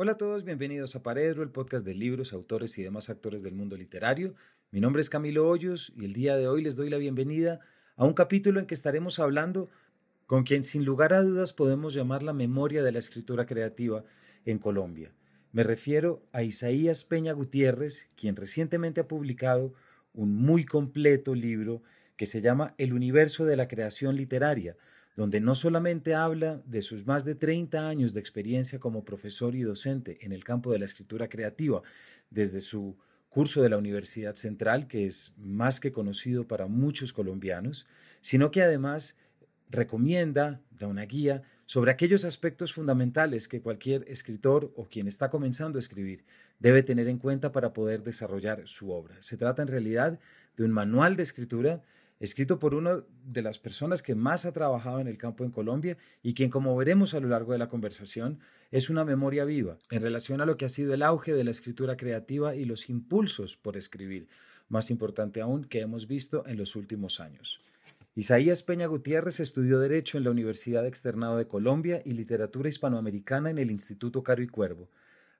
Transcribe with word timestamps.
Hola 0.00 0.12
a 0.12 0.16
todos, 0.16 0.44
bienvenidos 0.44 0.94
a 0.94 1.02
Paredro, 1.02 1.42
el 1.42 1.50
podcast 1.50 1.84
de 1.84 1.92
libros, 1.92 2.32
autores 2.32 2.78
y 2.78 2.84
demás 2.84 3.10
actores 3.10 3.42
del 3.42 3.56
mundo 3.56 3.76
literario. 3.76 4.36
Mi 4.70 4.78
nombre 4.78 5.02
es 5.02 5.10
Camilo 5.10 5.48
Hoyos 5.48 5.92
y 5.96 6.04
el 6.04 6.12
día 6.12 6.36
de 6.36 6.46
hoy 6.46 6.62
les 6.62 6.76
doy 6.76 6.88
la 6.88 6.98
bienvenida 6.98 7.58
a 7.96 8.04
un 8.04 8.12
capítulo 8.12 8.60
en 8.60 8.66
que 8.66 8.76
estaremos 8.76 9.18
hablando 9.18 9.68
con 10.26 10.44
quien 10.44 10.62
sin 10.62 10.84
lugar 10.84 11.12
a 11.14 11.22
dudas 11.22 11.52
podemos 11.52 11.94
llamar 11.94 12.22
la 12.22 12.32
memoria 12.32 12.84
de 12.84 12.92
la 12.92 13.00
escritura 13.00 13.44
creativa 13.44 14.04
en 14.44 14.60
Colombia. 14.60 15.10
Me 15.50 15.64
refiero 15.64 16.22
a 16.30 16.44
Isaías 16.44 17.02
Peña 17.02 17.32
Gutiérrez, 17.32 18.06
quien 18.14 18.36
recientemente 18.36 19.00
ha 19.00 19.08
publicado 19.08 19.74
un 20.12 20.32
muy 20.32 20.64
completo 20.64 21.34
libro 21.34 21.82
que 22.16 22.26
se 22.26 22.40
llama 22.40 22.72
El 22.78 22.92
universo 22.92 23.46
de 23.46 23.56
la 23.56 23.66
creación 23.66 24.14
literaria, 24.14 24.76
donde 25.18 25.40
no 25.40 25.56
solamente 25.56 26.14
habla 26.14 26.62
de 26.64 26.80
sus 26.80 27.04
más 27.04 27.24
de 27.24 27.34
30 27.34 27.88
años 27.88 28.14
de 28.14 28.20
experiencia 28.20 28.78
como 28.78 29.04
profesor 29.04 29.56
y 29.56 29.62
docente 29.62 30.24
en 30.24 30.30
el 30.30 30.44
campo 30.44 30.70
de 30.70 30.78
la 30.78 30.84
escritura 30.84 31.28
creativa, 31.28 31.82
desde 32.30 32.60
su 32.60 32.96
curso 33.28 33.60
de 33.60 33.68
la 33.68 33.78
Universidad 33.78 34.36
Central, 34.36 34.86
que 34.86 35.06
es 35.06 35.32
más 35.36 35.80
que 35.80 35.90
conocido 35.90 36.46
para 36.46 36.68
muchos 36.68 37.12
colombianos, 37.12 37.88
sino 38.20 38.52
que 38.52 38.62
además 38.62 39.16
recomienda, 39.68 40.62
da 40.70 40.86
una 40.86 41.02
guía 41.02 41.42
sobre 41.66 41.90
aquellos 41.90 42.24
aspectos 42.24 42.72
fundamentales 42.72 43.48
que 43.48 43.60
cualquier 43.60 44.04
escritor 44.06 44.72
o 44.76 44.84
quien 44.84 45.08
está 45.08 45.30
comenzando 45.30 45.80
a 45.80 45.82
escribir 45.82 46.24
debe 46.60 46.84
tener 46.84 47.08
en 47.08 47.18
cuenta 47.18 47.50
para 47.50 47.72
poder 47.72 48.04
desarrollar 48.04 48.68
su 48.68 48.92
obra. 48.92 49.16
Se 49.18 49.36
trata 49.36 49.62
en 49.62 49.68
realidad 49.68 50.20
de 50.56 50.62
un 50.62 50.70
manual 50.70 51.16
de 51.16 51.24
escritura 51.24 51.82
escrito 52.20 52.58
por 52.58 52.74
una 52.74 53.04
de 53.24 53.42
las 53.42 53.58
personas 53.58 54.02
que 54.02 54.14
más 54.14 54.44
ha 54.44 54.52
trabajado 54.52 55.00
en 55.00 55.06
el 55.06 55.18
campo 55.18 55.44
en 55.44 55.50
Colombia 55.50 55.96
y 56.22 56.34
quien, 56.34 56.50
como 56.50 56.76
veremos 56.76 57.14
a 57.14 57.20
lo 57.20 57.28
largo 57.28 57.52
de 57.52 57.58
la 57.58 57.68
conversación, 57.68 58.40
es 58.70 58.90
una 58.90 59.04
memoria 59.04 59.44
viva 59.44 59.78
en 59.90 60.02
relación 60.02 60.40
a 60.40 60.46
lo 60.46 60.56
que 60.56 60.64
ha 60.64 60.68
sido 60.68 60.94
el 60.94 61.02
auge 61.02 61.32
de 61.32 61.44
la 61.44 61.50
escritura 61.50 61.96
creativa 61.96 62.54
y 62.54 62.64
los 62.64 62.90
impulsos 62.90 63.56
por 63.56 63.76
escribir, 63.76 64.28
más 64.68 64.90
importante 64.90 65.40
aún, 65.40 65.64
que 65.64 65.80
hemos 65.80 66.08
visto 66.08 66.44
en 66.46 66.58
los 66.58 66.76
últimos 66.76 67.20
años. 67.20 67.60
Isaías 68.14 68.64
Peña 68.64 68.86
Gutiérrez 68.86 69.38
estudió 69.38 69.78
Derecho 69.78 70.18
en 70.18 70.24
la 70.24 70.32
Universidad 70.32 70.84
Externado 70.86 71.36
de 71.36 71.46
Colombia 71.46 72.02
y 72.04 72.14
Literatura 72.14 72.68
Hispanoamericana 72.68 73.50
en 73.50 73.58
el 73.58 73.70
Instituto 73.70 74.24
Caro 74.24 74.42
y 74.42 74.48
Cuervo. 74.48 74.90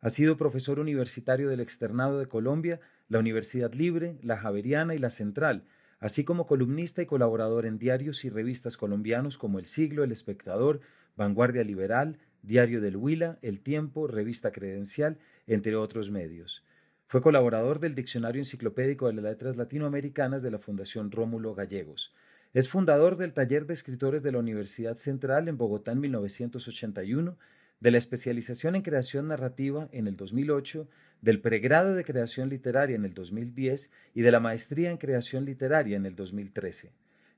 Ha 0.00 0.10
sido 0.10 0.36
profesor 0.36 0.78
universitario 0.78 1.48
del 1.48 1.58
Externado 1.58 2.20
de 2.20 2.28
Colombia, 2.28 2.78
la 3.08 3.18
Universidad 3.18 3.74
Libre, 3.74 4.16
la 4.22 4.36
Javeriana 4.36 4.94
y 4.94 4.98
la 4.98 5.10
Central, 5.10 5.64
así 6.00 6.24
como 6.24 6.46
columnista 6.46 7.02
y 7.02 7.06
colaborador 7.06 7.66
en 7.66 7.78
diarios 7.78 8.24
y 8.24 8.30
revistas 8.30 8.76
colombianos 8.76 9.38
como 9.38 9.58
El 9.58 9.66
Siglo, 9.66 10.04
El 10.04 10.12
Espectador, 10.12 10.80
Vanguardia 11.16 11.64
Liberal, 11.64 12.18
Diario 12.42 12.80
del 12.80 12.96
Huila, 12.96 13.38
El 13.42 13.60
Tiempo, 13.60 14.06
Revista 14.06 14.52
Credencial, 14.52 15.18
entre 15.46 15.76
otros 15.76 16.10
medios. 16.10 16.64
Fue 17.06 17.22
colaborador 17.22 17.80
del 17.80 17.94
Diccionario 17.94 18.40
Enciclopédico 18.40 19.06
de 19.06 19.14
las 19.14 19.24
Letras 19.24 19.56
Latinoamericanas 19.56 20.42
de 20.42 20.50
la 20.50 20.58
Fundación 20.58 21.10
Rómulo 21.10 21.54
Gallegos. 21.54 22.14
Es 22.52 22.68
fundador 22.68 23.16
del 23.16 23.32
Taller 23.32 23.66
de 23.66 23.74
Escritores 23.74 24.22
de 24.22 24.32
la 24.32 24.38
Universidad 24.38 24.96
Central 24.96 25.48
en 25.48 25.56
Bogotá 25.56 25.92
en 25.92 26.00
1981 26.00 27.38
de 27.80 27.90
la 27.90 27.98
especialización 27.98 28.74
en 28.74 28.82
creación 28.82 29.28
narrativa 29.28 29.88
en 29.92 30.06
el 30.06 30.16
2008, 30.16 30.88
del 31.20 31.40
pregrado 31.40 31.94
de 31.94 32.04
creación 32.04 32.48
literaria 32.48 32.96
en 32.96 33.04
el 33.04 33.14
2010 33.14 33.90
y 34.14 34.22
de 34.22 34.30
la 34.30 34.40
maestría 34.40 34.90
en 34.90 34.98
creación 34.98 35.44
literaria 35.44 35.96
en 35.96 36.06
el 36.06 36.14
2013. 36.14 36.92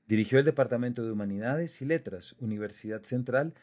Dirigió 0.07 0.39
el 0.39 0.45
Departamento 0.45 1.03
de 1.03 1.11
Humanidades 1.11 1.81
y 1.81 1.85
Letras, 1.85 2.35
Universidad 2.39 3.03
Central, 3.03 3.53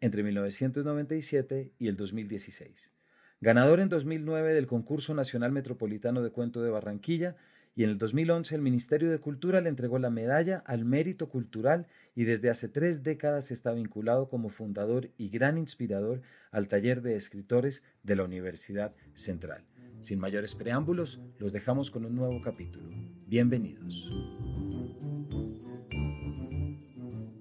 entre 0.00 0.22
1997 0.22 1.72
y 1.78 1.88
el 1.88 1.96
2016. 1.96 2.92
Ganador 3.40 3.80
en 3.80 3.88
2009 3.88 4.54
del 4.54 4.66
Concurso 4.66 5.14
Nacional 5.14 5.52
Metropolitano 5.52 6.22
de 6.22 6.30
Cuento 6.30 6.62
de 6.62 6.70
Barranquilla 6.70 7.36
y 7.76 7.84
en 7.84 7.90
el 7.90 7.98
2011 7.98 8.56
el 8.56 8.62
Ministerio 8.62 9.08
de 9.08 9.20
Cultura 9.20 9.60
le 9.60 9.68
entregó 9.68 10.00
la 10.00 10.10
medalla 10.10 10.64
al 10.66 10.84
mérito 10.84 11.28
cultural 11.28 11.86
y 12.16 12.24
desde 12.24 12.50
hace 12.50 12.68
tres 12.68 13.04
décadas 13.04 13.52
está 13.52 13.72
vinculado 13.72 14.28
como 14.28 14.48
fundador 14.48 15.10
y 15.16 15.28
gran 15.28 15.58
inspirador 15.58 16.22
al 16.50 16.66
taller 16.66 17.02
de 17.02 17.14
escritores 17.14 17.84
de 18.02 18.16
la 18.16 18.24
Universidad 18.24 18.96
Central. 19.14 19.64
Sin 20.00 20.20
mayores 20.20 20.54
preámbulos, 20.54 21.20
los 21.38 21.52
dejamos 21.52 21.90
con 21.90 22.04
un 22.04 22.14
nuevo 22.14 22.40
capítulo. 22.40 22.88
Bienvenidos. 23.26 24.12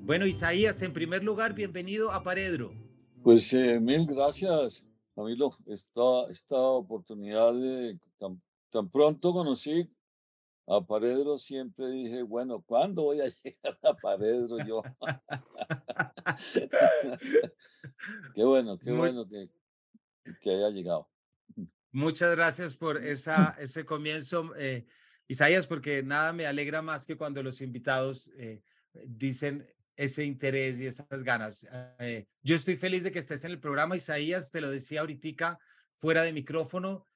Bueno, 0.01 0.25
Isaías, 0.25 0.81
en 0.81 0.93
primer 0.93 1.23
lugar, 1.23 1.53
bienvenido 1.53 2.11
a 2.11 2.23
Paredro. 2.23 2.73
Pues 3.23 3.53
eh, 3.53 3.79
mil 3.79 4.07
gracias, 4.07 4.83
Camilo. 5.15 5.55
Esta, 5.67 6.31
esta 6.31 6.57
oportunidad 6.57 7.53
de 7.53 7.99
tan 8.69 8.89
pronto 8.89 9.33
conocí 9.33 9.89
a 10.67 10.81
Paredro 10.81 11.37
siempre 11.37 11.89
dije, 11.89 12.21
bueno, 12.23 12.61
¿cuándo 12.61 13.03
voy 13.03 13.21
a 13.21 13.25
llegar 13.43 13.79
a 13.83 13.93
Paredro 13.93 14.57
yo? 14.65 14.83
qué 18.35 18.43
bueno, 18.43 18.77
qué 18.77 18.91
bueno 18.91 19.27
que, 19.27 19.49
que 20.41 20.49
haya 20.49 20.69
llegado. 20.69 21.07
Muchas 21.91 22.35
gracias 22.35 22.75
por 22.75 23.03
esa, 23.03 23.55
ese 23.59 23.85
comienzo, 23.85 24.53
eh, 24.57 24.85
Isaías, 25.27 25.67
porque 25.67 26.03
nada 26.03 26.33
me 26.33 26.45
alegra 26.45 26.81
más 26.81 27.05
que 27.05 27.15
cuando 27.15 27.43
los 27.43 27.61
invitados 27.61 28.31
eh, 28.37 28.61
dicen 29.05 29.67
ese 29.95 30.23
interés 30.23 30.79
y 30.79 30.85
esas 30.85 31.23
ganas. 31.23 31.67
Eh, 31.99 32.25
yo 32.43 32.55
estoy 32.55 32.75
feliz 32.75 33.03
de 33.03 33.11
que 33.11 33.19
estés 33.19 33.43
en 33.43 33.51
el 33.51 33.59
programa, 33.59 33.95
Isaías, 33.95 34.51
te 34.51 34.61
lo 34.61 34.69
decía 34.69 35.01
ahorita 35.01 35.59
fuera 35.95 36.21
de 36.21 36.33
micrófono 36.33 37.07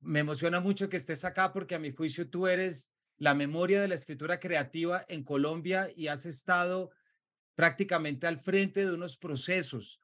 me 0.00 0.20
emociona 0.20 0.60
mucho 0.60 0.88
que 0.88 0.96
estés 0.96 1.24
acá 1.24 1.52
porque 1.52 1.74
a 1.74 1.78
mi 1.78 1.90
juicio 1.90 2.28
tú 2.28 2.46
eres 2.46 2.92
la 3.18 3.34
memoria 3.34 3.80
de 3.80 3.88
la 3.88 3.94
escritura 3.94 4.38
creativa 4.38 5.04
en 5.08 5.24
Colombia 5.24 5.90
y 5.96 6.08
has 6.08 6.26
estado 6.26 6.90
prácticamente 7.54 8.26
al 8.26 8.38
frente 8.38 8.84
de 8.84 8.92
unos 8.92 9.16
procesos 9.16 10.00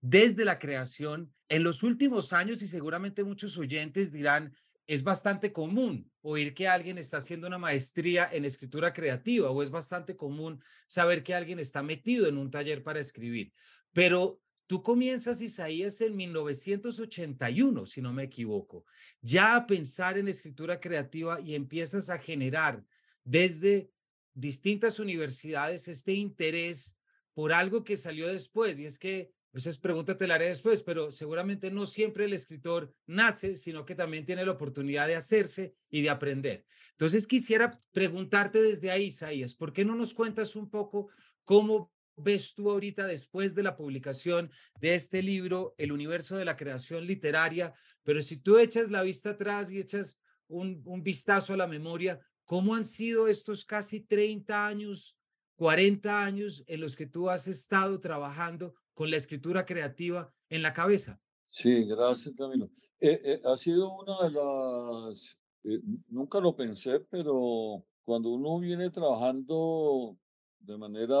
desde 0.00 0.44
la 0.44 0.58
creación 0.58 1.32
en 1.48 1.62
los 1.62 1.82
últimos 1.82 2.32
años 2.32 2.62
y 2.62 2.66
seguramente 2.66 3.24
muchos 3.24 3.58
oyentes 3.58 4.12
dirán, 4.12 4.54
es 4.86 5.02
bastante 5.02 5.52
común 5.52 6.10
oír 6.20 6.52
que 6.52 6.66
alguien 6.66 6.98
está 6.98 7.18
haciendo 7.18 7.46
una 7.46 7.58
maestría 7.58 8.28
en 8.32 8.44
escritura 8.44 8.92
creativa 8.92 9.50
o 9.50 9.62
es 9.62 9.70
bastante 9.70 10.16
común 10.16 10.60
saber 10.86 11.22
que 11.22 11.34
alguien 11.34 11.58
está 11.58 11.82
metido 11.82 12.26
en 12.26 12.38
un 12.38 12.50
taller 12.50 12.82
para 12.82 13.00
escribir. 13.00 13.52
Pero 13.92 14.40
Tú 14.70 14.84
comienzas, 14.84 15.40
Isaías, 15.40 16.00
en 16.00 16.14
1981, 16.14 17.86
si 17.86 18.00
no 18.00 18.12
me 18.12 18.22
equivoco, 18.22 18.84
ya 19.20 19.56
a 19.56 19.66
pensar 19.66 20.16
en 20.16 20.28
escritura 20.28 20.78
creativa 20.78 21.40
y 21.40 21.56
empiezas 21.56 22.08
a 22.08 22.18
generar 22.20 22.84
desde 23.24 23.90
distintas 24.32 25.00
universidades 25.00 25.88
este 25.88 26.12
interés 26.12 26.96
por 27.34 27.52
algo 27.52 27.82
que 27.82 27.96
salió 27.96 28.28
después. 28.28 28.78
Y 28.78 28.84
es 28.84 29.00
que, 29.00 29.32
esa 29.52 29.70
es 29.70 29.78
pregunta 29.78 30.16
te 30.16 30.30
haré 30.32 30.46
después, 30.46 30.82
pero 30.82 31.10
seguramente 31.10 31.70
no 31.72 31.84
siempre 31.84 32.24
el 32.24 32.32
escritor 32.32 32.94
nace, 33.06 33.56
sino 33.56 33.84
que 33.84 33.96
también 33.96 34.24
tiene 34.24 34.44
la 34.44 34.52
oportunidad 34.52 35.08
de 35.08 35.16
hacerse 35.16 35.74
y 35.88 36.02
de 36.02 36.10
aprender. 36.10 36.64
Entonces 36.92 37.26
quisiera 37.26 37.76
preguntarte 37.92 38.62
desde 38.62 38.92
ahí, 38.92 39.06
Isaías, 39.06 39.56
¿por 39.56 39.72
qué 39.72 39.84
no 39.84 39.96
nos 39.96 40.14
cuentas 40.14 40.54
un 40.54 40.70
poco 40.70 41.08
cómo 41.44 41.92
ves 42.16 42.54
tú 42.54 42.70
ahorita 42.70 43.06
después 43.06 43.56
de 43.56 43.64
la 43.64 43.76
publicación 43.76 44.52
de 44.80 44.94
este 44.94 45.20
libro, 45.20 45.74
El 45.78 45.90
universo 45.90 46.36
de 46.36 46.44
la 46.44 46.56
creación 46.56 47.06
literaria? 47.06 47.74
Pero 48.04 48.22
si 48.22 48.36
tú 48.36 48.58
echas 48.58 48.90
la 48.92 49.02
vista 49.02 49.30
atrás 49.30 49.72
y 49.72 49.78
echas 49.78 50.20
un, 50.46 50.80
un 50.84 51.02
vistazo 51.02 51.54
a 51.54 51.56
la 51.56 51.66
memoria, 51.66 52.20
¿cómo 52.44 52.76
han 52.76 52.84
sido 52.84 53.26
estos 53.26 53.64
casi 53.64 54.00
30 54.00 54.68
años, 54.68 55.18
40 55.56 56.24
años 56.24 56.62
en 56.68 56.80
los 56.80 56.94
que 56.94 57.06
tú 57.06 57.28
has 57.28 57.48
estado 57.48 57.98
trabajando 57.98 58.74
con 59.00 59.10
la 59.10 59.16
escritura 59.16 59.64
creativa 59.64 60.30
en 60.50 60.60
la 60.60 60.74
cabeza? 60.74 61.18
Sí, 61.42 61.86
gracias, 61.86 62.34
Camilo. 62.36 62.68
Eh, 63.00 63.18
eh, 63.24 63.40
ha 63.46 63.56
sido 63.56 63.90
una 63.96 64.24
de 64.24 64.30
las, 64.30 65.38
eh, 65.64 65.80
nunca 66.08 66.38
lo 66.38 66.54
pensé, 66.54 67.00
pero 67.10 67.82
cuando 68.04 68.28
uno 68.28 68.60
viene 68.60 68.90
trabajando 68.90 70.18
de 70.58 70.76
manera 70.76 71.18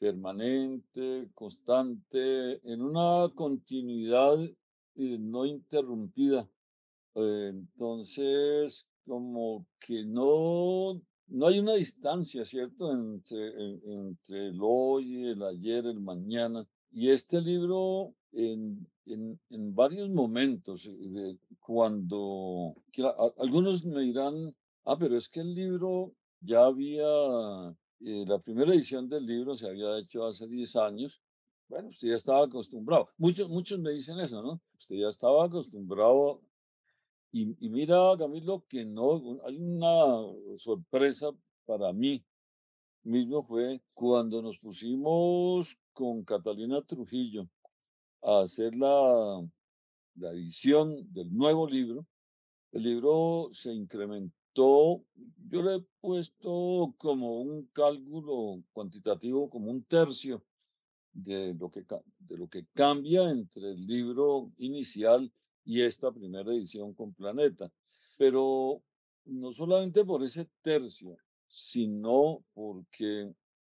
permanente, 0.00 1.30
constante, 1.32 2.60
en 2.68 2.82
una 2.82 3.32
continuidad 3.36 4.40
eh, 4.42 5.18
no 5.20 5.46
interrumpida. 5.46 6.50
entonces, 7.14 8.88
como 9.06 9.64
que 9.78 10.04
no, 10.04 11.00
no 11.32 11.46
hay 11.46 11.58
una 11.58 11.74
distancia, 11.74 12.44
¿cierto?, 12.44 12.92
entre, 12.92 13.74
entre 13.84 14.48
el 14.48 14.58
hoy, 14.62 15.28
el 15.28 15.42
ayer, 15.42 15.86
el 15.86 16.00
mañana. 16.00 16.66
Y 16.90 17.10
este 17.10 17.40
libro, 17.40 18.14
en, 18.32 18.86
varios 19.74 20.10
momentos, 20.10 20.86
eh, 20.86 21.38
cuando 21.58 22.74
algunos 23.38 23.84
me 23.84 24.02
dirán, 24.02 24.54
ah, 24.84 24.96
pero 24.98 25.16
es 25.16 25.28
que 25.28 25.40
el 25.40 25.54
libro 25.54 26.14
ya 26.40 26.64
había 26.64 27.04
la 28.02 28.38
primera 28.40 28.74
edición 28.74 29.08
del 29.08 29.26
libro 29.26 29.56
se 29.56 29.68
había 29.68 29.98
hecho 29.98 30.26
hace 30.26 30.48
10 30.48 30.76
años, 30.76 31.20
bueno, 31.68 31.88
usted 31.88 32.08
ya 32.08 32.16
estaba 32.16 32.44
acostumbrado. 32.44 33.08
Muchos, 33.16 33.48
muchos 33.48 33.78
me 33.78 33.92
dicen 33.92 34.18
eso, 34.18 34.42
¿no? 34.42 34.60
Usted 34.78 34.96
ya 34.96 35.08
estaba 35.08 35.46
acostumbrado. 35.46 36.42
Y, 37.34 37.46
mira, 37.70 38.14
Camilo, 38.18 38.62
que 38.68 38.84
no, 38.84 39.40
hay 39.46 39.56
una 39.56 40.58
sorpresa 40.58 41.30
para 41.64 41.90
mí 41.94 42.22
mismo 43.04 43.42
fue 43.42 43.80
cuando 43.94 44.42
nos 44.42 44.58
pusimos 44.58 45.78
con 45.94 46.24
Catalina 46.24 46.82
Trujillo 46.82 47.48
a 48.22 48.42
hacer 48.42 48.74
la, 48.74 49.42
la 50.16 50.30
edición 50.30 51.10
del 51.10 51.34
nuevo 51.34 51.66
libro. 51.66 52.06
El 52.70 52.82
libro 52.82 53.48
se 53.52 53.72
incrementó, 53.72 55.02
yo 55.48 55.62
le 55.62 55.76
he 55.76 55.86
puesto 56.02 56.94
como 56.98 57.40
un 57.40 57.66
cálculo 57.72 58.62
cuantitativo, 58.72 59.48
como 59.48 59.70
un 59.70 59.84
tercio 59.84 60.44
de 61.12 61.54
lo 61.54 61.70
que, 61.70 61.84
de 62.18 62.36
lo 62.36 62.48
que 62.48 62.66
cambia 62.74 63.30
entre 63.30 63.72
el 63.72 63.86
libro 63.86 64.52
inicial 64.58 65.32
y 65.64 65.82
esta 65.82 66.10
primera 66.10 66.52
edición 66.52 66.94
con 66.94 67.12
Planeta. 67.12 67.70
Pero 68.18 68.82
no 69.24 69.52
solamente 69.52 70.04
por 70.04 70.22
ese 70.22 70.48
tercio, 70.60 71.16
sino 71.46 72.44
porque 72.54 73.32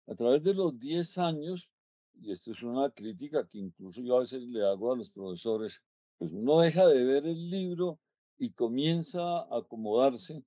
a 0.06 0.14
través 0.14 0.42
de 0.42 0.54
los 0.54 0.78
10 0.78 1.18
años, 1.18 1.72
y 2.20 2.32
esto 2.32 2.52
es 2.52 2.62
una 2.62 2.90
crítica 2.90 3.46
que 3.46 3.58
incluso 3.58 4.00
yo 4.00 4.16
a 4.16 4.20
veces 4.20 4.42
le 4.42 4.64
hago 4.64 4.92
a 4.92 4.96
los 4.96 5.10
profesores, 5.10 5.82
pues 6.18 6.32
uno 6.32 6.60
deja 6.60 6.86
de 6.86 7.04
ver 7.04 7.26
el 7.26 7.50
libro 7.50 7.98
y 8.38 8.50
comienza 8.50 9.20
a 9.20 9.58
acomodarse 9.58 10.42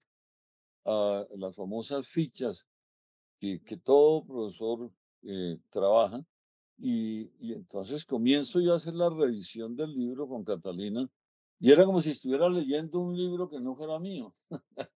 a 0.85 1.25
las 1.35 1.55
famosas 1.55 2.07
fichas 2.07 2.65
que, 3.39 3.61
que 3.63 3.77
todo 3.77 4.25
profesor 4.25 4.91
eh, 5.23 5.57
trabaja 5.69 6.25
y, 6.77 7.29
entonces 7.53 8.05
comienzo 8.05 8.61
yo 8.61 8.73
a 8.73 8.77
hacer 8.77 8.93
la 8.93 9.09
revisión 9.09 9.75
del 9.75 9.93
libro 9.93 10.27
con 10.27 10.43
Catalina 10.43 11.09
y 11.59 11.71
era 11.71 11.85
como 11.85 12.01
si 12.01 12.11
estuviera 12.11 12.49
leyendo 12.49 12.99
un 12.99 13.15
libro 13.15 13.49
que 13.49 13.59
no 13.59 13.75
fuera 13.75 13.99
mío. 13.99 14.33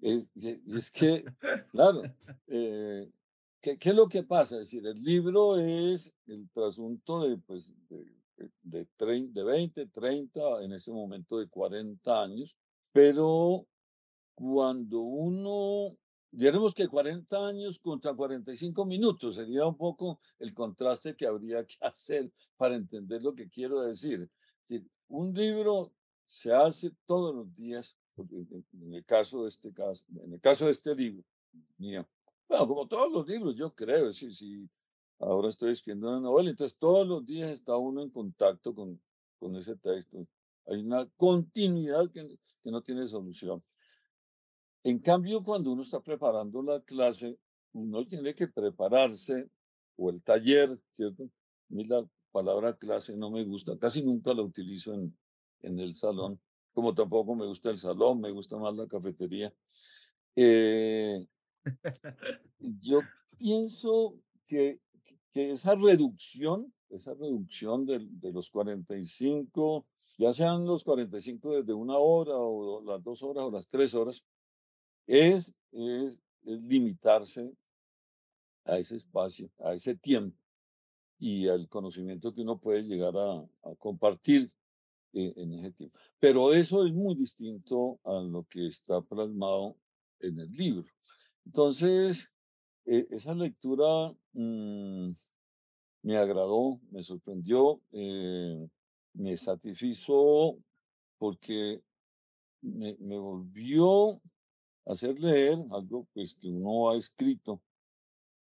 es, 0.00 0.30
es, 0.36 0.90
que, 0.90 1.24
claro, 1.70 2.02
eh, 2.46 3.10
¿qué, 3.60 3.78
¿qué, 3.78 3.90
es 3.90 3.94
lo 3.94 4.08
que 4.08 4.22
pasa? 4.22 4.56
Es 4.56 4.62
decir, 4.62 4.86
el 4.86 5.02
libro 5.02 5.56
es 5.58 6.14
el 6.26 6.48
trasunto 6.50 7.28
de, 7.28 7.38
pues, 7.38 7.74
de, 7.88 8.06
de, 8.62 8.86
de 9.28 9.42
20, 9.42 9.86
30, 9.86 10.62
en 10.62 10.72
ese 10.72 10.92
momento 10.92 11.38
de 11.38 11.48
40 11.48 12.22
años, 12.22 12.56
pero 12.92 13.66
cuando 14.34 15.00
uno 15.00 15.96
Diremos 16.34 16.74
que 16.74 16.88
40 16.88 17.46
años 17.46 17.78
contra 17.78 18.14
45 18.14 18.86
minutos 18.86 19.34
sería 19.34 19.66
un 19.66 19.76
poco 19.76 20.18
el 20.38 20.54
contraste 20.54 21.14
que 21.14 21.26
habría 21.26 21.62
que 21.66 21.76
hacer 21.82 22.32
para 22.56 22.74
entender 22.74 23.22
lo 23.22 23.34
que 23.34 23.50
quiero 23.50 23.82
decir. 23.82 24.30
Un 25.08 25.34
libro 25.34 25.92
se 26.24 26.52
hace 26.52 26.90
todos 27.06 27.34
los 27.34 27.54
días, 27.54 27.96
en 28.16 28.94
el 28.94 29.04
caso 29.04 29.42
de 29.42 29.48
este 29.48 29.72
caso, 29.72 30.04
en 30.22 30.32
el 30.32 30.40
caso 30.40 30.66
de 30.66 30.72
este 30.72 30.94
libro 30.94 31.24
mío. 31.78 32.06
Bueno, 32.48 32.68
como 32.68 32.86
todos 32.86 33.12
los 33.12 33.26
libros, 33.26 33.54
yo 33.56 33.74
creo, 33.74 34.08
es 34.08 34.16
si 34.18 34.68
ahora 35.18 35.48
estoy 35.48 35.72
escribiendo 35.72 36.08
una 36.08 36.20
novela, 36.20 36.50
entonces 36.50 36.78
todos 36.78 37.06
los 37.06 37.24
días 37.24 37.50
está 37.50 37.76
uno 37.76 38.02
en 38.02 38.10
contacto 38.10 38.74
con, 38.74 39.00
con 39.38 39.56
ese 39.56 39.76
texto. 39.76 40.26
Hay 40.66 40.80
una 40.80 41.08
continuidad 41.16 42.10
que, 42.10 42.38
que 42.62 42.70
no 42.70 42.82
tiene 42.82 43.06
solución. 43.06 43.62
En 44.84 44.98
cambio, 44.98 45.42
cuando 45.42 45.72
uno 45.72 45.82
está 45.82 46.00
preparando 46.00 46.62
la 46.62 46.80
clase, 46.80 47.38
uno 47.72 48.04
tiene 48.04 48.34
que 48.34 48.48
prepararse, 48.48 49.50
o 49.96 50.10
el 50.10 50.22
taller, 50.22 50.78
¿cierto? 50.90 51.24
A 51.24 52.08
palabra 52.32 52.76
clase 52.76 53.16
no 53.16 53.30
me 53.30 53.44
gusta, 53.44 53.78
casi 53.78 54.02
nunca 54.02 54.34
la 54.34 54.42
utilizo 54.42 54.92
en, 54.94 55.16
en 55.60 55.78
el 55.78 55.94
salón, 55.94 56.40
como 56.72 56.94
tampoco 56.94 57.34
me 57.34 57.46
gusta 57.46 57.70
el 57.70 57.78
salón, 57.78 58.20
me 58.20 58.30
gusta 58.30 58.56
más 58.56 58.74
la 58.74 58.86
cafetería. 58.86 59.54
Eh, 60.34 61.24
yo 62.58 63.00
pienso 63.38 64.18
que, 64.46 64.80
que 65.32 65.52
esa 65.52 65.74
reducción, 65.74 66.72
esa 66.88 67.14
reducción 67.14 67.86
de, 67.86 68.32
los 68.32 68.50
45, 68.50 69.86
ya 70.18 70.32
sean 70.32 70.64
los 70.66 70.84
45 70.84 71.60
desde 71.60 71.74
una 71.74 71.98
hora 71.98 72.34
o 72.34 72.82
las 72.82 73.02
dos 73.02 73.22
horas 73.22 73.44
o 73.44 73.50
las 73.50 73.68
tres 73.68 73.94
horas, 73.94 74.24
es, 75.06 75.54
es, 75.72 76.20
limitarse 76.44 77.52
a 78.64 78.78
ese 78.78 78.96
espacio, 78.96 79.50
a 79.58 79.74
ese 79.74 79.94
tiempo 79.94 80.41
y 81.22 81.46
al 81.46 81.68
conocimiento 81.68 82.34
que 82.34 82.40
uno 82.40 82.58
puede 82.58 82.82
llegar 82.82 83.14
a, 83.16 83.74
compartir 83.78 84.50
en, 85.12 85.32
en, 85.36 85.52
ese 85.52 85.70
tiempo. 85.70 85.96
Pero 86.18 86.52
eso 86.52 86.84
es 86.84 86.92
muy 86.92 87.14
distinto 87.14 88.00
a 88.02 88.14
lo 88.14 88.42
que 88.50 88.66
está 88.66 89.00
plasmado 89.02 89.76
en 90.18 90.40
el 90.40 90.50
libro. 90.50 90.84
Entonces, 91.46 92.28
e, 92.84 93.06
esa 93.10 93.36
lectura 93.36 94.12
mm, 94.32 95.10
me 96.02 96.16
agradó, 96.16 96.80
me 96.90 97.04
sorprendió, 97.04 97.80
eh, 97.92 98.68
me 99.12 99.36
satisfizo 99.36 100.58
porque 101.18 101.84
me, 102.62 102.96
me 102.98 103.16
volvió 103.16 104.20
hacer 104.86 105.20
leer 105.20 105.56
algo 105.70 106.08
pues 106.12 106.34
que 106.34 106.48
uno 106.48 106.90
ha 106.90 106.96
escrito 106.96 107.62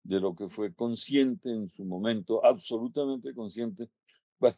de 0.06 0.20
lo 0.20 0.36
que 0.36 0.48
fue 0.48 0.74
consciente 0.74 1.50
en 1.50 1.68
su 1.68 1.84
momento, 1.84 2.46
absolutamente 2.46 3.34
consciente, 3.34 3.90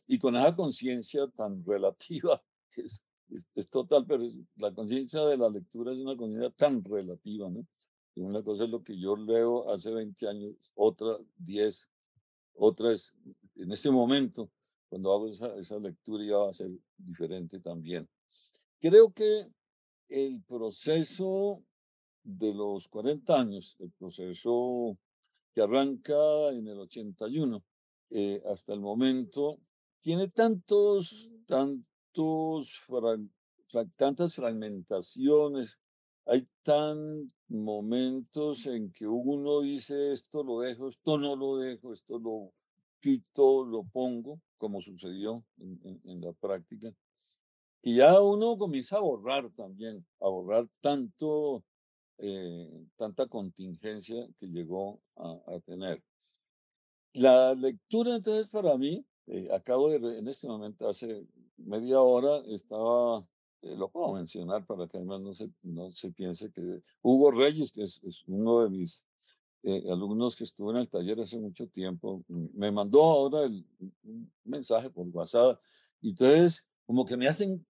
y 0.07 0.19
con 0.19 0.35
esa 0.35 0.53
conciencia 0.53 1.25
tan 1.29 1.63
relativa, 1.65 2.43
es, 2.75 3.05
es, 3.55 3.69
total, 3.69 4.05
pero 4.05 4.23
la 4.57 4.73
conciencia 4.73 5.23
de 5.23 5.37
la 5.37 5.49
lectura 5.49 5.93
es 5.93 5.99
una 5.99 6.17
conciencia 6.17 6.49
tan 6.51 6.83
relativa, 6.83 7.49
¿no? 7.49 7.65
una 8.15 8.41
cosa 8.41 8.63
es 8.63 8.69
lo 8.69 8.83
que 8.83 8.99
yo 8.99 9.15
leo 9.15 9.71
hace 9.71 9.91
20 9.91 10.27
años, 10.27 10.55
otra 10.75 11.17
10, 11.37 11.87
otra 12.55 12.91
es 12.91 13.13
en 13.55 13.71
este 13.71 13.91
momento, 13.91 14.51
cuando 14.89 15.13
hago 15.13 15.27
esa, 15.29 15.55
esa 15.55 15.77
lectura 15.77 16.25
ya 16.25 16.37
va 16.37 16.49
a 16.49 16.53
ser 16.53 16.71
diferente 16.97 17.59
también. 17.59 18.09
Creo 18.79 19.13
que 19.13 19.47
el 20.09 20.41
proceso 20.43 21.63
de 22.23 22.53
los 22.53 22.87
40 22.87 23.39
años, 23.39 23.75
el 23.79 23.91
proceso 23.91 24.97
que 25.57 25.63
arranca 25.63 26.49
en 26.51 26.67
el 26.67 26.77
81 26.81 27.63
eh, 28.11 28.43
hasta 28.45 28.73
el 28.73 28.79
momento, 28.79 29.59
tiene 29.99 30.27
tantos, 30.27 31.31
tantos, 31.47 32.85
tantas 33.95 34.35
fragmentaciones, 34.35 35.79
hay 36.27 36.47
tan 36.61 37.27
momentos 37.47 38.67
en 38.67 38.91
que 38.91 39.07
uno 39.07 39.61
dice 39.61 40.11
esto 40.11 40.43
lo 40.43 40.59
dejo, 40.59 40.89
esto 40.89 41.17
no 41.17 41.35
lo 41.35 41.57
dejo, 41.57 41.91
esto 41.91 42.19
lo 42.19 42.53
quito, 42.99 43.65
lo 43.65 43.83
pongo, 43.83 44.39
como 44.59 44.79
sucedió 44.83 45.43
en, 45.57 45.99
en 46.03 46.21
la 46.21 46.33
práctica, 46.33 46.93
y 47.81 47.95
ya 47.95 48.21
uno 48.21 48.59
comienza 48.59 48.97
a 48.97 49.01
borrar 49.01 49.49
también, 49.55 50.05
a 50.19 50.29
borrar 50.29 50.67
tanto 50.81 51.63
eh, 52.19 52.85
tanta 52.95 53.27
contingencia 53.27 54.27
que 54.39 54.47
llegó 54.47 54.99
a, 55.15 55.59
tener. 55.65 56.03
La 57.13 57.53
lectura 57.53 58.15
entonces 58.15 58.47
para 58.47 58.75
mí, 58.77 59.05
eh, 59.27 59.47
acabo 59.53 59.89
de, 59.89 60.17
en 60.17 60.27
este 60.27 60.47
momento, 60.47 60.89
hace 60.89 61.27
media 61.57 62.01
hora, 62.01 62.37
estaba, 62.47 63.27
eh, 63.61 63.75
lo 63.75 63.89
puedo 63.89 64.13
mencionar 64.13 64.65
para 64.65 64.87
que 64.87 64.97
además 64.97 65.21
no 65.21 65.33
se, 65.33 65.49
no 65.61 65.91
se 65.91 66.11
piense 66.11 66.51
que 66.51 66.81
Hugo 67.01 67.31
Reyes, 67.31 67.71
que 67.71 67.83
es, 67.83 67.99
uno 68.27 68.63
de 68.63 68.69
mis 68.69 69.05
alumnos 69.89 70.35
que 70.35 70.45
estuvo 70.45 70.71
en 70.71 70.77
el 70.77 70.87
taller 70.87 71.19
hace 71.19 71.37
mucho 71.37 71.67
tiempo, 71.67 72.23
me 72.27 72.71
mandó 72.71 73.03
ahora 73.03 73.43
el, 73.43 73.65
un 74.03 74.31
mensaje 74.45 74.89
por 74.89 75.07
WhatsApp 75.09 75.59
y 75.99 76.11
entonces 76.11 76.65
como 76.85 77.03
que 77.03 77.17
me 77.17 77.27
hacen 77.27 77.65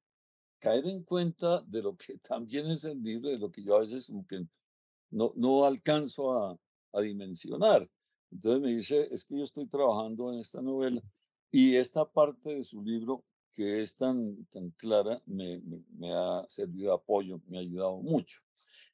caer 0.59 0.87
en 0.87 1.03
cuenta 1.03 1.61
de 1.61 1.81
lo 1.81 1.95
que 1.95 2.17
también 2.27 2.67
es 2.67 2.83
el 2.85 3.01
libro, 3.01 3.29
de 3.29 3.37
lo 3.37 3.51
que 3.51 3.63
yo 3.63 3.77
a 3.77 3.81
veces 3.81 4.07
como 4.07 4.25
que 4.25 4.45
no, 5.09 5.33
no 5.35 5.65
alcanzo 5.65 6.33
a, 6.33 6.57
a 6.93 7.01
dimensionar. 7.01 7.89
Entonces 8.31 8.61
me 8.61 8.75
dice, 8.75 9.07
es 9.11 9.23
que 9.23 9.37
yo 9.37 9.43
estoy 9.43 9.67
trabajando 9.67 10.33
en 10.33 10.39
esta 10.39 10.61
novela 10.61 11.01
y 11.49 11.75
esta 11.75 12.05
parte 12.05 12.55
de 12.55 12.63
su 12.63 12.83
libro 12.83 13.23
que 13.55 13.81
es 13.81 13.95
tan, 13.95 14.45
tan 14.47 14.69
clara 14.71 15.21
me, 15.25 15.61
me, 15.97 16.13
ha 16.13 16.45
servido 16.49 16.89
de 16.89 16.95
apoyo, 16.95 17.41
me 17.47 17.57
ha 17.57 17.61
ayudado 17.61 17.97
mucho. 17.97 18.41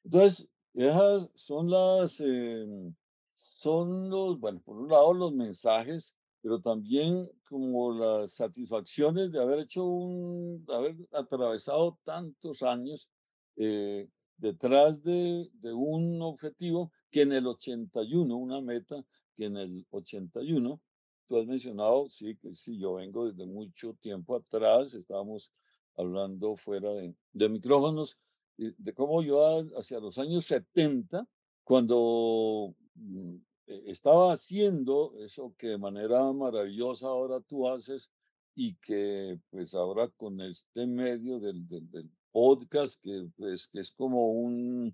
Entonces, 0.04 0.48
esas 0.72 1.32
son 1.34 1.70
las, 1.70 2.20
em, 2.20 2.94
son 3.32 4.08
los, 4.08 4.38
bueno, 4.38 4.60
por 4.60 4.78
un 4.78 4.88
lado 4.88 5.12
los 5.12 5.32
mensajes 5.32 6.16
pero 6.44 6.60
también 6.60 7.26
como 7.48 7.90
las 7.94 8.32
satisfacciones 8.32 9.32
de 9.32 9.40
haber 9.40 9.60
hecho 9.60 9.82
un, 9.86 10.62
haber 10.68 10.94
atravesado 11.10 11.98
tantos 12.04 12.62
años 12.62 13.08
eh, 13.56 14.10
detrás 14.36 15.02
de, 15.02 15.48
de, 15.54 15.72
un 15.72 16.20
objetivo 16.20 16.92
que 17.10 17.22
en 17.22 17.32
el 17.32 17.46
81, 17.46 18.36
una 18.36 18.60
meta 18.60 19.02
que 19.34 19.46
en 19.46 19.56
el 19.56 19.86
81 19.88 20.82
tú 21.26 21.38
has 21.38 21.46
mencionado, 21.46 22.10
sí, 22.10 22.36
que 22.36 22.54
sí, 22.54 22.78
yo 22.78 22.96
vengo 22.96 23.26
desde 23.26 23.46
mucho 23.46 23.94
tiempo 23.94 24.36
atrás, 24.36 24.92
estábamos 24.92 25.50
hablando 25.96 26.56
fuera 26.56 26.92
de, 26.92 27.14
de 27.32 27.48
micrófonos, 27.48 28.18
de 28.58 28.92
cómo 28.92 29.22
yo 29.22 29.64
hacia 29.78 29.98
los 29.98 30.18
años 30.18 30.44
70, 30.44 31.26
cuando 31.62 32.74
mm, 32.96 33.36
estaba 33.66 34.32
haciendo 34.32 35.14
eso 35.18 35.54
que 35.56 35.68
de 35.68 35.78
manera 35.78 36.32
maravillosa 36.32 37.06
ahora 37.06 37.40
tú 37.40 37.68
haces 37.68 38.10
y 38.54 38.74
que 38.76 39.38
pues 39.50 39.74
ahora 39.74 40.08
con 40.08 40.40
este 40.40 40.86
medio 40.86 41.40
del, 41.40 41.66
del, 41.66 42.10
podcast, 42.32 43.00
que, 43.00 43.28
pues, 43.36 43.68
que 43.68 43.78
es 43.78 43.92
como 43.92 44.32
un, 44.32 44.92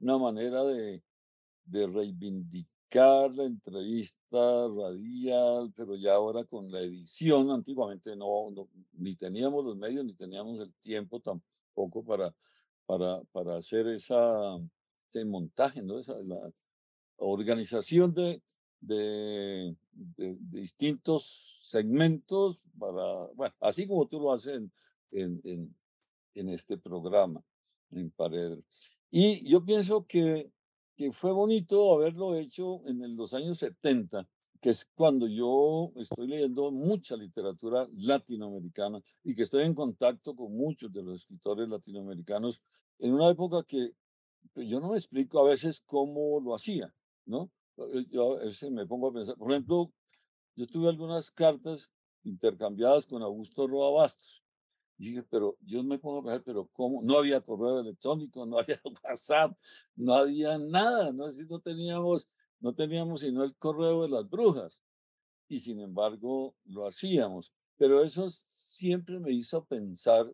una 0.00 0.18
manera 0.18 0.62
de, 0.62 1.02
de 1.64 1.86
reivindicar 1.86 3.34
la 3.34 3.44
entrevista 3.44 4.68
radial, 4.68 5.72
pero 5.74 5.96
ya 5.96 6.12
ahora 6.12 6.44
con 6.44 6.70
la 6.70 6.80
edición, 6.80 7.50
antiguamente 7.50 8.14
no, 8.14 8.52
ni 8.92 9.16
teníamos 9.16 9.64
los 9.64 9.76
medios 9.76 10.04
ni 10.04 10.12
teníamos 10.12 10.60
el 10.60 10.74
tiempo 10.82 11.18
tampoco 11.20 12.04
para, 12.04 12.34
para, 12.84 13.22
para 13.32 13.56
hacer 13.56 13.86
esa, 13.88 14.58
ese 15.08 15.24
montaje, 15.24 15.80
¿no? 15.80 15.98
Esa, 15.98 16.18
la 16.18 16.52
organización 17.16 18.14
de, 18.14 18.42
de, 18.80 19.76
distintos 20.50 21.66
segmentos 21.68 22.64
para, 22.78 23.30
bueno, 23.34 23.54
así 23.60 23.86
como 23.86 24.06
tú 24.06 24.20
lo 24.20 24.32
haces 24.32 24.54
en, 25.12 25.40
en, 25.44 25.76
en, 26.34 26.48
este 26.48 26.78
programa, 26.78 27.42
en 27.90 28.10
Pared. 28.10 28.58
Y 29.10 29.48
yo 29.48 29.64
pienso 29.64 30.06
que, 30.06 30.50
que 30.96 31.12
fue 31.12 31.32
bonito 31.32 31.94
haberlo 31.94 32.34
hecho 32.36 32.86
en 32.86 33.16
los 33.16 33.34
años 33.34 33.58
70, 33.58 34.26
que 34.62 34.70
es 34.70 34.88
cuando 34.94 35.26
yo 35.26 35.92
estoy 35.96 36.28
leyendo 36.28 36.70
mucha 36.70 37.16
literatura 37.16 37.84
latinoamericana 37.94 39.02
y 39.24 39.34
que 39.34 39.42
estoy 39.42 39.64
en 39.64 39.74
contacto 39.74 40.36
con 40.36 40.56
muchos 40.56 40.92
de 40.92 41.02
los 41.02 41.22
escritores 41.22 41.68
latinoamericanos 41.68 42.62
en 43.00 43.12
una 43.12 43.28
época 43.28 43.64
que 43.66 43.90
pues, 44.54 44.68
yo 44.68 44.78
no 44.78 44.90
me 44.90 44.98
explico 44.98 45.40
a 45.40 45.50
veces 45.50 45.82
cómo 45.84 46.40
lo 46.40 46.54
hacía, 46.54 46.94
¿no? 47.26 47.50
Eh, 47.76 48.06
yo 48.10 48.38
a 48.38 48.44
veces 48.44 48.70
me 48.70 48.86
pongo 48.86 49.08
a 49.08 49.12
pensar, 49.12 49.36
por 49.36 49.50
ejemplo, 49.50 49.92
yo 50.56 50.66
tuve 50.66 50.88
algunas 50.88 51.30
cartas 51.30 51.90
intercambiadas 52.24 53.06
con 53.06 53.22
Augusto 53.22 53.66
Roa 53.66 53.90
Bastos. 54.02 54.42
Y 54.98 55.06
dije, 55.06 55.22
pero 55.24 55.56
yo 55.60 55.82
me 55.82 55.98
pongo 55.98 56.18
a 56.20 56.22
pensar, 56.22 56.42
pero 56.44 56.68
¿cómo? 56.72 57.02
No 57.02 57.18
había 57.18 57.40
correo 57.40 57.80
electrónico, 57.80 58.46
no 58.46 58.58
había 58.58 58.80
WhatsApp, 59.04 59.56
no 59.96 60.14
había 60.14 60.58
nada, 60.58 61.12
no, 61.12 61.26
no 61.48 61.60
teníamos, 61.60 62.28
no 62.60 62.74
teníamos 62.74 63.20
sino 63.20 63.42
el 63.42 63.56
correo 63.56 64.02
de 64.02 64.10
las 64.10 64.28
brujas. 64.28 64.82
Y 65.48 65.58
sin 65.58 65.80
embargo, 65.80 66.54
lo 66.64 66.86
hacíamos. 66.86 67.52
Pero 67.76 68.02
eso 68.02 68.26
siempre 68.54 69.18
me 69.18 69.32
hizo 69.32 69.64
pensar 69.64 70.32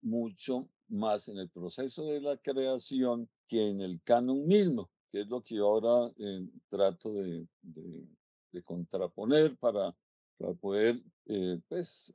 mucho 0.00 0.68
más 0.88 1.28
en 1.28 1.38
el 1.38 1.50
proceso 1.50 2.04
de 2.04 2.20
la 2.20 2.36
creación 2.38 3.28
que 3.48 3.68
en 3.68 3.80
el 3.80 4.00
canon 4.02 4.46
mismo 4.46 4.90
que 5.16 5.22
es 5.22 5.28
lo 5.28 5.42
que 5.42 5.54
yo 5.54 5.66
ahora 5.66 6.12
eh, 6.18 6.46
trato 6.68 7.14
de, 7.14 7.46
de, 7.62 8.62
contraponer 8.62 9.56
para, 9.56 9.94
para 10.36 10.52
poder 10.52 11.02
eh, 11.24 11.58
pues, 11.68 12.12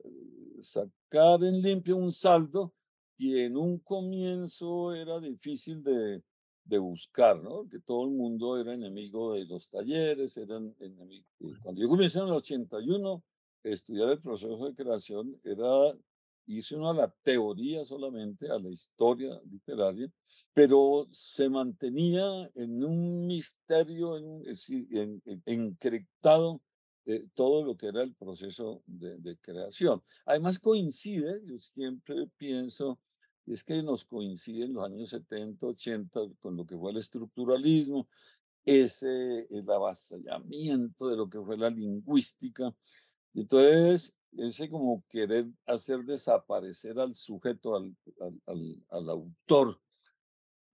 sacar 0.60 1.42
en 1.42 1.60
limpio 1.60 1.96
un 1.96 2.12
saldo 2.12 2.72
que 3.18 3.46
en 3.46 3.56
un 3.56 3.78
comienzo 3.80 4.94
era 4.94 5.18
difícil 5.18 5.82
de, 5.82 6.22
de 6.64 6.78
buscar, 6.78 7.42
¿no? 7.42 7.68
Que 7.68 7.80
todo 7.80 8.04
el 8.04 8.12
mundo 8.12 8.56
era 8.56 8.72
enemigo 8.72 9.34
de 9.34 9.46
los 9.46 9.68
talleres, 9.68 10.36
eran 10.36 10.72
enemigos. 10.78 11.58
Cuando 11.60 11.80
yo 11.80 11.88
comencé 11.88 12.20
en 12.20 12.26
el 12.26 12.34
81, 12.34 13.22
estudiar 13.64 14.10
el 14.10 14.20
proceso 14.20 14.64
de 14.64 14.74
creación 14.76 15.40
era 15.42 15.92
hice 16.58 16.76
uno 16.76 16.90
a 16.90 16.94
la 16.94 17.14
teoría 17.22 17.84
solamente, 17.84 18.50
a 18.50 18.58
la 18.58 18.70
historia 18.70 19.40
literaria, 19.50 20.10
pero 20.52 21.08
se 21.10 21.48
mantenía 21.48 22.24
en 22.54 22.84
un 22.84 23.26
misterio, 23.26 24.16
en, 24.16 24.42
en, 24.90 25.22
en, 25.24 25.42
encriptado 25.46 26.60
eh, 27.04 27.26
todo 27.34 27.64
lo 27.64 27.76
que 27.76 27.88
era 27.88 28.02
el 28.02 28.14
proceso 28.14 28.82
de, 28.86 29.18
de, 29.18 29.36
creación. 29.38 30.02
Además 30.24 30.58
coincide, 30.58 31.40
yo 31.44 31.58
siempre 31.58 32.28
pienso, 32.36 33.00
es 33.46 33.64
que 33.64 33.82
nos 33.82 34.04
coincide 34.04 34.66
en 34.66 34.74
los 34.74 34.84
años 34.84 35.10
70, 35.10 35.66
80 35.66 36.20
con 36.40 36.56
lo 36.56 36.64
que 36.64 36.76
fue 36.76 36.92
el 36.92 36.98
estructuralismo, 36.98 38.08
ese 38.64 39.46
el 39.50 39.68
avasallamiento 39.68 41.08
de 41.08 41.16
lo 41.16 41.28
que 41.28 41.40
fue 41.40 41.56
la 41.56 41.70
lingüística. 41.70 42.72
Entonces, 43.34 44.14
ese 44.38 44.68
como 44.68 45.04
querer 45.08 45.46
hacer 45.66 46.04
desaparecer 46.04 46.98
al 46.98 47.14
sujeto, 47.14 47.76
al, 47.76 47.96
al, 48.46 48.84
al, 48.90 49.10
autor, 49.10 49.80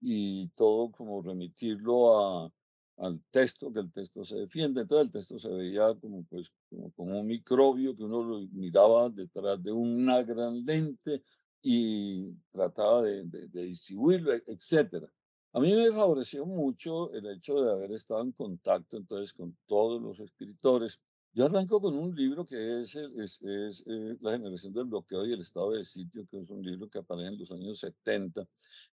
y 0.01 0.47
todo 0.49 0.91
como 0.91 1.21
remitirlo 1.21 2.17
a, 2.17 2.53
al 2.97 3.21
texto, 3.31 3.71
que 3.71 3.79
el 3.79 3.91
texto 3.91 4.23
se 4.23 4.37
defiende. 4.37 4.81
Entonces 4.81 5.07
el 5.07 5.11
texto 5.11 5.39
se 5.39 5.49
veía 5.49 5.93
como, 5.99 6.23
pues, 6.25 6.51
como, 6.69 6.91
como 6.91 7.19
un 7.19 7.27
microbio 7.27 7.95
que 7.95 8.03
uno 8.03 8.23
lo 8.23 8.39
miraba 8.51 9.09
detrás 9.09 9.61
de 9.61 9.71
una 9.71 10.23
gran 10.23 10.63
lente 10.63 11.23
y 11.61 12.31
trataba 12.51 13.01
de, 13.01 13.25
de, 13.25 13.47
de 13.47 13.63
distribuirlo, 13.63 14.33
etc. 14.33 15.05
A 15.51 15.59
mí 15.59 15.73
me 15.73 15.91
favoreció 15.91 16.45
mucho 16.45 17.11
el 17.11 17.25
hecho 17.31 17.61
de 17.61 17.71
haber 17.71 17.91
estado 17.91 18.21
en 18.21 18.31
contacto 18.31 18.97
entonces 18.97 19.33
con 19.33 19.57
todos 19.65 20.01
los 20.01 20.19
escritores 20.19 20.99
yo 21.33 21.45
arranco 21.45 21.79
con 21.81 21.95
un 21.95 22.15
libro 22.15 22.45
que 22.45 22.81
es, 22.81 22.95
es, 22.95 23.41
es 23.41 23.83
eh, 23.87 24.17
La 24.21 24.31
generación 24.31 24.73
del 24.73 24.85
bloqueo 24.85 25.25
y 25.25 25.33
el 25.33 25.41
estado 25.41 25.71
de 25.71 25.85
sitio, 25.85 26.25
que 26.27 26.39
es 26.39 26.49
un 26.49 26.63
libro 26.63 26.89
que 26.89 26.99
aparece 26.99 27.27
en 27.29 27.39
los 27.39 27.51
años 27.51 27.79
70 27.79 28.45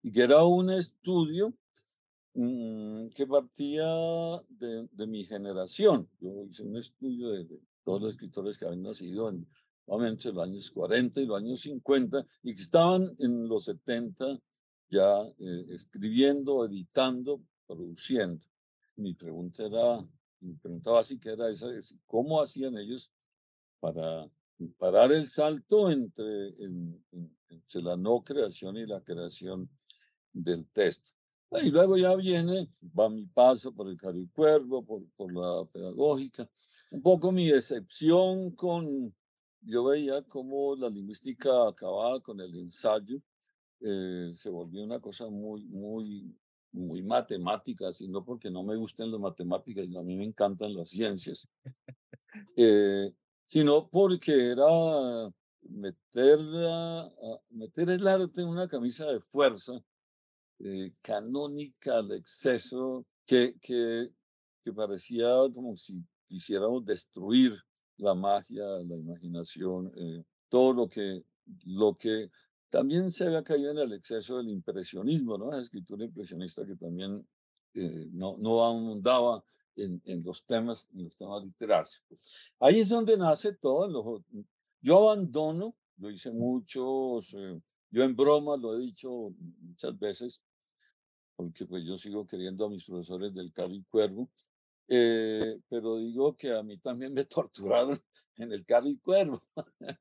y 0.03 0.11
que 0.11 0.21
era 0.21 0.43
un 0.43 0.69
estudio 0.71 1.53
mm, 2.33 3.07
que 3.09 3.27
partía 3.27 3.85
de, 4.49 4.87
de, 4.91 5.07
mi 5.07 5.25
generación. 5.25 6.09
Yo 6.19 6.45
hice 6.45 6.63
un 6.63 6.77
estudio 6.77 7.29
de, 7.29 7.47
todos 7.87 8.01
los 8.01 8.11
escritores 8.11 8.57
que 8.57 8.65
habían 8.65 8.83
nacido 8.83 9.29
en, 9.29 9.47
en 9.87 10.35
los 10.35 10.43
años 10.43 10.71
40 10.71 11.21
y 11.21 11.25
los 11.25 11.37
años 11.37 11.61
50 11.61 12.25
y 12.43 12.53
que 12.53 12.61
estaban 12.61 13.15
en 13.19 13.47
los 13.47 13.63
70 13.63 14.39
ya 14.89 15.21
eh, 15.39 15.65
escribiendo, 15.69 16.65
editando, 16.65 17.41
produciendo. 17.65 18.45
Mi 18.97 19.13
pregunta 19.13 19.65
era, 19.65 20.05
mi 20.39 20.53
pregunta 20.53 20.91
básica 20.91 21.31
era 21.31 21.49
esa, 21.49 21.67
¿cómo 22.05 22.41
hacían 22.41 22.77
ellos 22.77 23.11
para 23.79 24.29
parar 24.77 25.11
el 25.11 25.25
salto 25.25 25.91
entre, 25.91 26.49
entre 27.49 27.81
la 27.81 27.95
no 27.95 28.23
creación 28.23 28.77
y 28.77 28.85
la 28.85 29.01
creación 29.01 29.69
del 30.33 30.67
texto? 30.67 31.11
Y 31.63 31.69
luego 31.69 31.97
ya 31.97 32.15
viene, 32.15 32.69
va 32.97 33.09
mi 33.09 33.25
paso 33.25 33.73
por 33.73 33.87
el 33.87 33.97
caricuervo, 33.97 34.83
por, 34.83 35.03
por 35.15 35.33
la 35.33 35.65
pedagógica, 35.71 36.49
un 36.91 37.01
poco 37.01 37.31
mi 37.31 37.47
decepción 37.49 38.51
con, 38.51 39.15
yo 39.61 39.85
veía 39.85 40.21
cómo 40.23 40.75
la 40.75 40.89
lingüística 40.89 41.67
acababa 41.67 42.19
con 42.19 42.39
el 42.41 42.53
ensayo, 42.55 43.21
eh, 43.79 44.31
se 44.33 44.49
volvió 44.49 44.83
una 44.83 44.99
cosa 44.99 45.29
muy, 45.29 45.65
muy, 45.65 46.35
muy 46.71 47.01
matemáticas, 47.01 48.01
y 48.01 48.07
no 48.07 48.23
porque 48.23 48.49
no 48.49 48.63
me 48.63 48.75
gusten 48.75 49.11
las 49.11 49.19
matemáticas, 49.19 49.87
y 49.87 49.97
a 49.97 50.01
mí 50.01 50.15
me 50.15 50.25
encantan 50.25 50.73
las 50.75 50.89
ciencias, 50.89 51.47
eh, 52.55 53.11
sino 53.45 53.89
porque 53.89 54.51
era 54.51 54.65
meter, 55.61 56.39
meter 57.49 57.89
el 57.89 58.07
arte 58.07 58.41
en 58.41 58.47
una 58.47 58.67
camisa 58.67 59.05
de 59.05 59.19
fuerza 59.19 59.73
eh, 60.59 60.91
canónica 61.01 61.97
al 61.99 62.11
exceso, 62.11 63.05
que, 63.25 63.55
que, 63.61 64.09
que 64.63 64.73
parecía 64.73 65.27
como 65.53 65.75
si 65.75 66.01
quisiéramos 66.27 66.85
destruir 66.85 67.57
la 67.97 68.13
magia, 68.13 68.63
la 68.63 68.95
imaginación, 68.95 69.91
eh, 69.95 70.23
todo 70.49 70.73
lo 70.73 70.87
que, 70.87 71.23
lo 71.65 71.95
que 71.95 72.29
también 72.69 73.11
se 73.11 73.25
había 73.25 73.43
caído 73.43 73.71
en 73.71 73.77
el 73.79 73.93
exceso 73.93 74.37
del 74.37 74.49
impresionismo, 74.49 75.37
¿no? 75.37 75.51
La 75.51 75.61
escritura 75.61 76.03
impresionista 76.03 76.65
que 76.65 76.75
también 76.75 77.25
eh, 77.73 78.07
no, 78.11 78.35
no 78.37 78.63
abundaba 78.63 79.43
en, 79.75 80.01
en, 80.05 80.23
los 80.23 80.45
temas, 80.45 80.87
en 80.93 81.05
los 81.05 81.15
temas 81.15 81.43
literarios. 81.43 82.03
Ahí 82.59 82.79
es 82.79 82.89
donde 82.89 83.17
nace 83.17 83.53
todo. 83.53 84.23
yo 84.81 84.97
abandono, 85.09 85.75
lo 85.97 86.09
hice 86.09 86.31
muchos, 86.31 87.33
eh, 87.33 87.61
yo 87.89 88.03
en 88.03 88.15
broma 88.15 88.57
lo 88.57 88.75
he 88.75 88.79
dicho 88.79 89.33
muchas 89.61 89.97
veces, 89.97 90.41
porque 91.35 91.65
pues 91.65 91.85
yo 91.85 91.97
sigo 91.97 92.25
queriendo 92.25 92.65
a 92.65 92.69
mis 92.69 92.85
profesores 92.85 93.33
del 93.33 93.53
Cari 93.53 93.83
Cuervo, 93.89 94.29
eh, 94.87 95.59
pero 95.69 95.97
digo 95.97 96.35
que 96.35 96.51
a 96.51 96.63
mí 96.63 96.77
también 96.77 97.13
me 97.13 97.25
torturaron 97.85 97.97
en 98.37 98.51
el 98.51 98.65
carro 98.65 98.87
y 98.87 98.97
cuervo. 98.97 99.41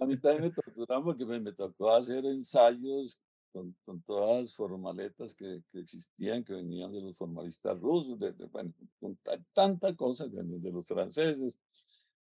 a 0.00 0.06
mí 0.06 0.16
también 0.18 0.42
me 0.42 0.50
torturaron 0.50 1.04
porque 1.04 1.26
me, 1.26 1.40
me 1.40 1.52
tocó 1.52 1.90
hacer 1.90 2.24
ensayos 2.24 3.20
con, 3.52 3.76
con, 3.84 4.02
todas 4.02 4.42
las 4.42 4.54
formaletas 4.54 5.34
que, 5.34 5.62
que, 5.70 5.80
existían, 5.80 6.42
que 6.42 6.54
venían 6.54 6.92
de 6.92 7.00
los 7.00 7.16
formalistas 7.16 7.78
rusos, 7.80 8.18
de, 8.18 8.32
bueno, 8.50 8.72
con 8.98 9.16
tanta 9.52 9.94
cosa 9.94 10.28
que 10.28 10.42
de 10.42 10.72
los 10.72 10.86
franceses. 10.86 11.56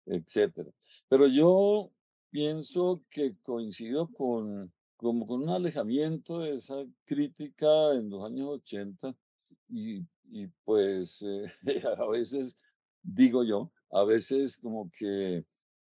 etcétera. 0.07 0.71
Pero 1.09 1.26
yo 1.26 1.90
pienso 2.31 3.02
que 3.11 3.37
coincido 3.43 4.09
con, 4.09 4.73
como 4.97 5.26
con 5.26 5.43
un 5.43 5.50
alejamiento 5.50 6.40
de 6.40 6.55
esa 6.55 6.85
crítica 7.05 7.93
en 7.93 8.11
los 8.11 8.25
años 8.25 8.49
80 8.49 9.14
y, 9.69 10.05
y 10.31 10.47
pues 10.65 11.23
eh, 11.23 11.47
a 11.99 12.07
veces, 12.07 12.57
digo 13.03 13.45
yo, 13.45 13.71
a 13.91 14.05
veces 14.05 14.59
como 14.59 14.91
que 14.91 15.45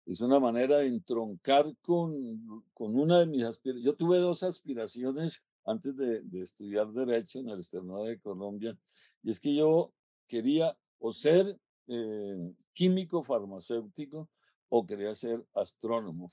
es 0.06 0.20
una 0.20 0.40
manera 0.40 0.78
de 0.78 0.86
entroncar 0.86 1.66
con, 1.82 2.64
con 2.72 2.98
una 2.98 3.20
de 3.20 3.26
mis 3.26 3.44
aspiraciones. 3.44 3.84
Yo 3.84 3.94
tuve 3.94 4.18
dos 4.18 4.42
aspiraciones 4.42 5.42
antes 5.64 5.94
de, 5.96 6.22
de, 6.22 6.40
estudiar 6.40 6.90
Derecho 6.92 7.40
en 7.40 7.50
el 7.50 7.58
Externado 7.58 8.04
de 8.04 8.18
Colombia, 8.18 8.76
y 9.22 9.30
es 9.30 9.38
que 9.38 9.54
yo 9.54 9.92
quería 10.26 10.76
o 10.98 11.12
ser 11.12 11.58
eh, 11.88 12.54
químico 12.72 13.22
farmacéutico 13.22 14.30
o 14.68 14.86
quería 14.86 15.14
ser 15.14 15.44
astrónomo. 15.54 16.30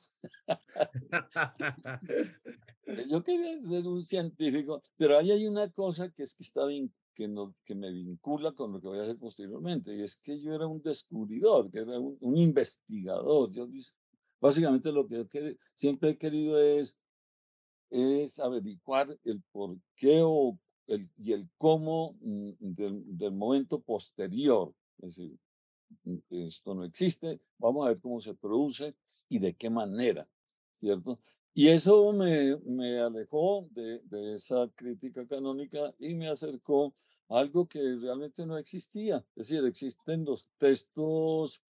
yo 3.09 3.23
quería 3.23 3.61
ser 3.61 3.87
un 3.87 4.03
científico, 4.03 4.83
pero 4.97 5.17
ahí 5.17 5.31
hay 5.31 5.47
una 5.47 5.71
cosa 5.71 6.11
que 6.11 6.23
es 6.23 6.35
que 6.35 6.43
está 6.43 6.65
bien, 6.65 6.93
que, 7.15 7.27
no, 7.27 7.55
que 7.63 7.73
me 7.73 7.91
vincula 7.91 8.51
con 8.51 8.73
lo 8.73 8.81
que 8.81 8.87
voy 8.87 8.99
a 8.99 9.03
hacer 9.03 9.17
posteriormente, 9.17 9.95
y 9.95 10.03
es 10.03 10.17
que 10.17 10.39
yo 10.39 10.53
era 10.53 10.67
un 10.67 10.81
descubridor, 10.81 11.71
que 11.71 11.79
era 11.79 11.97
un, 11.97 12.37
investigador. 12.37 13.49
Yo, 13.51 13.67
básicamente 14.39 14.91
lo 14.91 15.07
que 15.07 15.57
siempre 15.73 16.11
he 16.11 16.17
querido 16.17 16.61
es, 16.61 16.97
es 17.89 18.39
averiguar 18.39 19.17
el 19.23 19.41
por 19.51 19.77
qué 19.95 20.19
o 20.23 20.59
el, 20.87 21.09
y 21.17 21.31
el 21.31 21.49
cómo 21.57 22.15
mm, 22.19 22.51
del, 22.59 23.17
del 23.17 23.31
momento 23.31 23.79
posterior. 23.79 24.73
Es 24.99 25.15
decir, 25.15 25.39
mm, 26.03 26.17
esto 26.29 26.75
no 26.75 26.83
existe, 26.83 27.39
vamos 27.57 27.85
a 27.85 27.89
ver 27.89 28.01
cómo 28.01 28.19
se 28.19 28.35
produce 28.35 28.95
y 29.29 29.39
de 29.39 29.55
qué 29.55 29.69
manera, 29.69 30.27
¿cierto? 30.73 31.19
Y 31.57 31.69
eso 31.69 32.11
me, 32.11 32.57
me 32.65 32.99
alejó 32.99 33.65
de, 33.71 33.99
de, 33.99 34.33
esa 34.33 34.69
crítica 34.75 35.25
canónica 35.25 35.95
y 35.99 36.13
me 36.13 36.27
acercó 36.27 36.93
a 37.29 37.39
algo 37.39 37.65
que 37.65 37.79
realmente 37.95 38.45
no 38.45 38.57
existía. 38.57 39.25
Es 39.37 39.47
decir, 39.47 39.65
existen 39.65 40.25
los 40.25 40.49
textos 40.57 41.61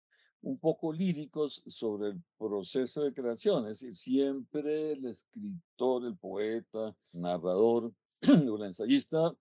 un 0.42 0.58
poco 0.58 0.92
líricos 0.92 1.62
sobre 1.68 2.10
el 2.10 2.24
proceso 2.36 3.04
de 3.04 3.14
creación. 3.14 3.66
Es 3.66 3.82
decir, 3.82 3.94
siempre 3.94 4.94
el 4.94 5.06
escritor, 5.06 6.04
el 6.04 6.18
poeta, 6.18 6.96
narrador 7.14 7.94
o 8.50 8.58
el 8.58 8.64
ensayista, 8.64 9.36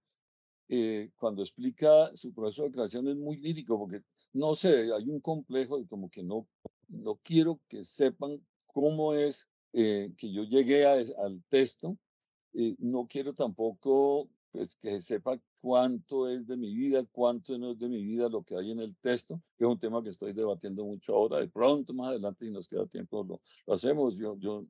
eh, 0.69 1.11
cuando 1.17 1.41
explica 1.41 2.15
su 2.15 2.35
proceso 2.35 2.65
de 2.65 2.71
creación 2.71 3.09
es 3.09 3.17
muy 3.17 3.39
lírico 3.39 3.79
porque, 3.79 4.03
no 4.35 4.55
sé, 4.55 4.93
hay 4.93 5.09
un 5.09 5.21
complejo 5.21 5.79
y 5.79 5.87
como 5.87 6.11
que 6.11 6.23
no, 6.23 6.47
no 6.89 7.19
quiero 7.23 7.59
que 7.67 7.83
sepan 7.83 8.45
cómo 8.67 9.15
es 9.15 9.49
eh, 9.75 10.12
que 10.16 10.33
yo 10.33 10.45
llegué 10.45 10.87
al 10.87 11.43
texto. 11.49 11.99
Eh, 12.52 12.76
no 12.78 13.07
quiero 13.09 13.35
tampoco 13.35 14.28
pues, 14.52 14.76
que 14.76 15.00
sepa 15.00 15.37
cuánto 15.61 16.28
es 16.28 16.47
de 16.47 16.57
mi 16.57 16.73
vida, 16.73 17.04
cuánto 17.11 17.59
no 17.59 17.73
es 17.73 17.78
de 17.81 17.88
mi 17.88 18.04
vida 18.04 18.28
lo 18.28 18.45
que 18.45 18.57
hay 18.57 18.71
en 18.71 18.78
el 18.78 18.95
texto, 18.99 19.43
que 19.59 19.64
es 19.64 19.71
un 19.71 19.78
tema 19.78 20.00
que 20.00 20.11
estoy 20.11 20.33
debatiendo 20.33 20.85
mucho 20.85 21.14
ahora. 21.14 21.40
De 21.40 21.49
pronto, 21.49 21.93
más 21.93 22.11
adelante, 22.11 22.45
si 22.45 22.52
nos 22.52 22.69
queda 22.69 22.87
tiempo, 22.87 23.25
lo, 23.25 23.40
lo 23.66 23.75
hacemos. 23.75 24.16
Yo, 24.16 24.37
yo, 24.38 24.64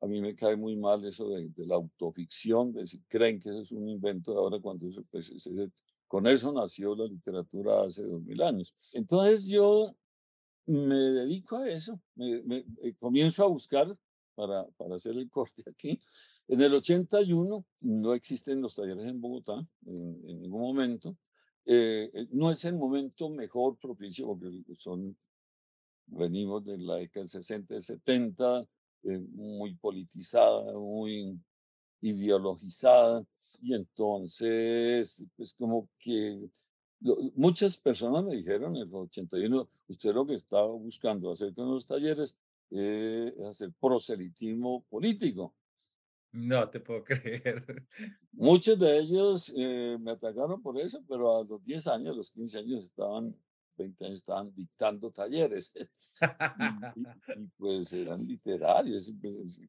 a 0.00 0.06
mí 0.06 0.20
me 0.20 0.36
cae 0.36 0.54
muy 0.54 0.76
mal 0.76 1.04
eso 1.04 1.28
de, 1.30 1.48
de 1.48 1.66
la 1.66 1.74
autoficción, 1.74 2.72
de 2.72 2.86
si 2.86 3.00
creen 3.08 3.40
que 3.40 3.48
eso 3.48 3.62
es 3.62 3.72
un 3.72 3.88
invento 3.88 4.32
de 4.32 4.38
ahora, 4.38 4.60
cuando 4.60 4.86
eso, 4.86 5.02
pues, 5.10 5.32
con 6.06 6.28
eso 6.28 6.52
nació 6.52 6.94
la 6.94 7.06
literatura 7.06 7.82
hace 7.82 8.04
dos 8.04 8.22
mil 8.22 8.40
años. 8.40 8.72
Entonces 8.92 9.48
yo 9.48 9.96
me 10.66 10.94
dedico 10.94 11.56
a 11.56 11.68
eso, 11.68 12.00
me, 12.14 12.40
me, 12.42 12.64
eh, 12.82 12.94
comienzo 13.00 13.44
a 13.44 13.48
buscar 13.48 13.98
para, 14.38 14.64
para 14.76 14.94
hacer 14.94 15.16
el 15.16 15.28
corte 15.28 15.64
aquí. 15.68 16.00
En 16.46 16.60
el 16.60 16.72
81 16.72 17.64
no 17.80 18.14
existen 18.14 18.62
los 18.62 18.76
talleres 18.76 19.04
en 19.04 19.20
Bogotá 19.20 19.58
en, 19.84 19.98
en 20.28 20.40
ningún 20.40 20.60
momento. 20.60 21.16
Eh, 21.66 22.08
eh, 22.14 22.28
no 22.30 22.52
es 22.52 22.64
el 22.64 22.74
momento 22.74 23.28
mejor 23.28 23.76
propicio 23.78 24.28
porque 24.28 24.48
son, 24.76 25.18
venimos 26.06 26.64
de 26.64 26.78
la 26.78 26.96
década 26.96 27.22
del 27.24 27.28
60, 27.28 27.74
del 27.74 27.82
70, 27.82 28.60
eh, 29.02 29.18
muy 29.18 29.74
politizada, 29.74 30.72
muy 30.78 31.36
ideologizada. 32.00 33.24
Y 33.60 33.74
entonces, 33.74 35.26
pues 35.36 35.52
como 35.54 35.88
que 35.98 36.48
muchas 37.34 37.76
personas 37.76 38.24
me 38.24 38.36
dijeron 38.36 38.76
en 38.76 38.82
el 38.82 38.94
81, 38.94 39.68
usted 39.88 40.14
lo 40.14 40.24
que 40.24 40.34
estaba 40.34 40.68
buscando 40.68 41.32
hacer 41.32 41.52
con 41.54 41.68
los 41.68 41.86
talleres 41.86 42.36
eh, 42.70 43.34
hacer 43.48 43.72
proselitismo 43.80 44.84
político. 44.88 45.54
No 46.32 46.68
te 46.68 46.80
puedo 46.80 47.04
creer. 47.04 47.86
Muchos 48.32 48.78
de 48.78 48.98
ellos 48.98 49.52
eh, 49.56 49.96
me 50.00 50.12
atacaron 50.12 50.60
por 50.62 50.78
eso, 50.78 51.02
pero 51.08 51.38
a 51.38 51.44
los 51.44 51.64
10 51.64 51.86
años, 51.88 52.14
a 52.14 52.16
los 52.16 52.30
15 52.30 52.58
años 52.58 52.84
estaban, 52.84 53.34
20 53.76 54.04
años 54.04 54.16
estaban 54.16 54.54
dictando 54.54 55.10
talleres. 55.10 55.72
y, 57.36 57.46
pues 57.56 57.92
eran 57.92 58.26
literarios. 58.26 59.12
Pues, 59.20 59.60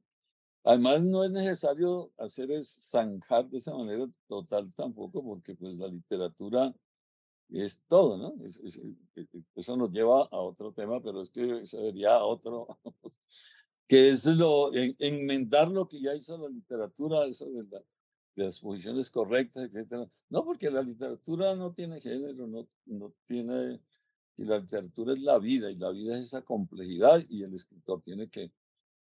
además, 0.63 1.03
no 1.03 1.23
es 1.23 1.31
necesario 1.31 2.11
hacer 2.17 2.51
es 2.51 2.67
zanjar 2.89 3.47
de 3.49 3.57
esa 3.57 3.73
manera 3.73 4.07
total 4.27 4.71
tampoco, 4.73 5.23
porque 5.23 5.55
pues 5.55 5.75
la 5.75 5.87
literatura 5.87 6.73
es 7.51 7.81
todo, 7.87 8.17
¿no? 8.17 8.35
E, 8.45 9.21
e, 9.21 9.43
eso 9.55 9.75
nos 9.75 9.91
lleva 9.91 10.27
a 10.31 10.37
otro 10.37 10.71
tema, 10.71 11.01
pero 11.01 11.21
es 11.21 11.29
que 11.29 11.65
sería 11.65 12.19
otro, 12.23 12.67
que 13.87 14.09
es 14.09 14.25
lo, 14.25 14.71
enmendar 14.73 15.69
lo 15.69 15.87
que 15.87 16.01
ya 16.01 16.13
hizo 16.15 16.37
la 16.37 16.49
literatura, 16.49 17.25
eso 17.25 17.45
de, 17.45 17.83
las 18.35 18.59
posiciones 18.59 19.09
correctas, 19.09 19.69
etc. 19.73 20.07
No, 20.29 20.45
porque 20.45 20.69
la 20.69 20.81
literatura 20.81 21.55
no 21.55 21.73
tiene 21.73 21.99
género, 21.99 22.47
no, 22.47 22.67
no 22.85 23.13
tiene, 23.27 23.81
y 24.37 24.45
la 24.45 24.59
literatura 24.59 25.13
es 25.13 25.19
la 25.19 25.39
vida, 25.39 25.69
y 25.69 25.75
la 25.75 25.89
vida 25.89 26.13
es 26.17 26.27
esa 26.27 26.41
complejidad, 26.43 27.25
y 27.27 27.43
el 27.43 27.53
escritor 27.53 28.01
tiene 28.01 28.29
que, 28.29 28.51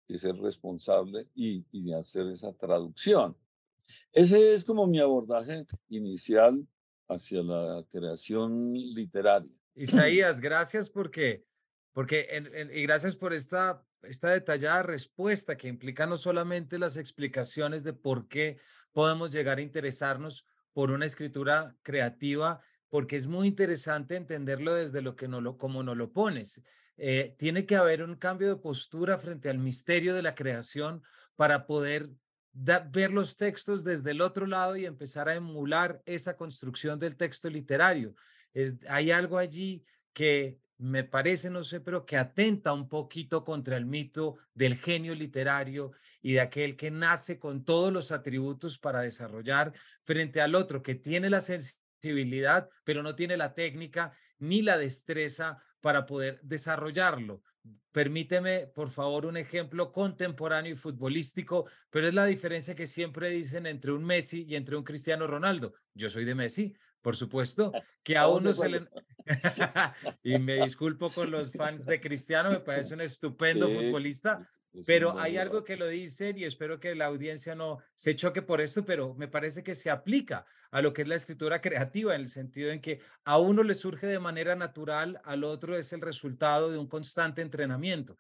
que 0.08 0.18
ser 0.18 0.36
responsable 0.38 1.28
y, 1.36 1.66
y 1.72 1.94
hacer 1.94 2.28
esa 2.28 2.54
traducción. 2.54 3.36
Ese 4.12 4.54
es 4.54 4.66
como 4.66 4.88
mi 4.88 5.00
abordaje 5.00 5.66
inicial 5.90 6.68
hacia 7.08 7.42
la 7.44 7.86
creación 7.90 8.74
literaria. 8.74 9.52
Isaías, 9.76 10.42
gracias 10.42 10.90
porque, 10.90 11.46
porque 11.94 12.28
y 12.74 12.84
gracias 12.84 13.16
por 13.16 13.34
esta, 13.34 13.84
esta 14.04 14.30
detallada 14.30 14.84
respuesta 14.84 15.58
que 15.58 15.68
implica 15.68 16.06
no 16.06 16.18
solamente 16.18 16.80
las 16.80 16.98
explicaciones 16.98 17.84
de 17.84 17.94
por 17.94 18.28
qué 18.28 18.58
podemos 18.92 19.32
llegar 19.32 19.60
a 19.60 19.62
interesarnos 19.62 20.48
por 20.74 20.92
una 20.92 21.06
escritura 21.06 21.76
creativa, 21.82 22.62
porque 22.90 23.16
es 23.16 23.28
muy 23.28 23.48
interesante 23.48 24.16
entenderlo 24.16 24.74
desde 24.74 25.02
lo 25.02 25.16
que 25.16 25.28
no 25.28 25.42
lo, 25.42 25.58
como 25.58 25.84
no 25.84 25.96
lo 25.96 26.12
pones. 26.12 26.62
Eh, 26.98 27.36
tiene 27.38 27.66
que 27.66 27.76
haber 27.76 28.04
un 28.04 28.16
cambio 28.16 28.48
de 28.48 28.62
postura 28.62 29.18
frente 29.18 29.50
al 29.50 29.60
misterio 29.60 30.16
de 30.16 30.24
la 30.24 30.36
creación 30.36 31.04
para 31.36 31.68
poder 31.68 32.10
ver 32.58 33.14
los 33.14 33.38
textos 33.38 33.84
desde 33.84 34.12
el 34.12 34.22
otro 34.22 34.48
lado 34.48 34.76
y 34.76 34.86
empezar 34.86 35.30
a 35.30 35.36
emular 35.36 36.02
esa 36.06 36.36
construcción 36.36 37.00
del 37.00 37.16
texto 37.16 37.50
literario. 37.50 38.16
hay 38.90 39.12
algo 39.12 39.38
allí 39.38 39.84
que 40.14 40.60
me 40.80 41.04
parece, 41.04 41.50
no 41.50 41.64
sé, 41.64 41.82
pero 41.82 42.06
que 42.06 42.18
atenta 42.18 42.74
un 42.74 42.88
poquito 42.88 43.44
contra 43.44 43.78
el 43.78 43.86
mito 43.86 44.38
del 44.54 44.76
genio 44.76 45.16
literario 45.16 45.92
y 46.22 46.34
de 46.34 46.42
aquel 46.42 46.76
que 46.76 46.92
nace 46.92 47.40
con 47.40 47.64
todos 47.64 47.92
los 47.92 48.12
atributos 48.12 48.78
para 48.78 49.02
desarrollar 49.02 49.74
frente 50.04 50.42
al 50.42 50.56
otro 50.56 50.84
que 50.84 50.96
tiene 50.96 51.30
la 51.30 51.40
sensibilidad, 51.40 52.70
pero 52.84 53.02
no 53.02 53.16
tiene 53.16 53.38
la 53.38 53.54
técnica 53.54 54.12
ni 54.40 54.62
la 54.62 54.78
destreza 54.78 55.62
para 55.82 56.06
poder 56.06 56.40
desarrollarlo. 56.44 57.42
Permíteme, 57.92 58.68
por 58.68 58.90
favor, 58.90 59.26
un 59.26 59.38
ejemplo 59.38 59.92
contemporáneo 59.92 60.74
y 60.74 60.76
futbolístico, 60.76 61.68
pero 61.90 62.08
es 62.08 62.14
la 62.14 62.26
diferencia 62.26 62.76
que 62.76 62.86
siempre 62.86 63.30
dicen 63.30 63.66
entre 63.66 63.92
un 63.92 64.04
Messi 64.04 64.46
y 64.48 64.56
entre 64.56 64.78
un 64.78 64.84
Cristiano 64.84 65.26
Ronaldo. 65.26 65.74
Yo 65.96 66.10
soy 66.10 66.24
de 66.24 66.36
Messi, 66.36 66.76
por 67.02 67.16
supuesto, 67.16 67.72
que 68.04 68.18
a 68.18 68.28
uno 68.28 68.54
se 68.54 68.70
le... 68.70 68.88
y 70.24 70.38
me 70.38 70.62
disculpo 70.62 71.10
con 71.10 71.32
los 71.32 71.54
fans 71.54 71.86
de 71.86 72.00
Cristiano, 72.00 72.52
me 72.52 72.60
parece 72.60 72.94
un 72.94 73.02
estupendo 73.02 73.68
futbolista, 73.68 74.48
pero 74.86 75.20
hay 75.20 75.38
algo 75.38 75.64
que 75.64 75.78
lo 75.78 75.88
dicen 75.88 76.38
y 76.38 76.44
espero 76.44 76.80
que 76.80 76.94
la 76.96 77.06
audiencia 77.06 77.56
no 77.56 77.80
se 77.96 78.16
choque 78.16 78.42
por 78.42 78.62
esto, 78.62 78.86
pero 78.86 79.16
me 79.16 79.28
parece 79.28 79.64
que 79.64 79.76
se 79.76 79.90
aplica 79.90 80.46
a 80.72 80.82
lo 80.82 80.94
que 80.94 81.02
es 81.02 81.08
la 81.08 81.16
escritura 81.16 81.62
creativa 81.62 82.14
en 82.14 82.22
el 82.22 82.28
sentido 82.28 82.72
en 82.72 82.82
que 82.82 83.00
a 83.24 83.38
uno 83.38 83.64
le 83.64 83.74
surge 83.74 84.08
de 84.08 84.20
manera 84.20 84.56
natural, 84.56 85.20
al 85.24 85.44
otro 85.44 85.76
es 85.76 85.94
el 85.94 86.02
resultado 86.02 86.72
de 86.72 86.78
un 86.78 86.88
constante 86.88 87.42
entrenamiento. 87.42 88.18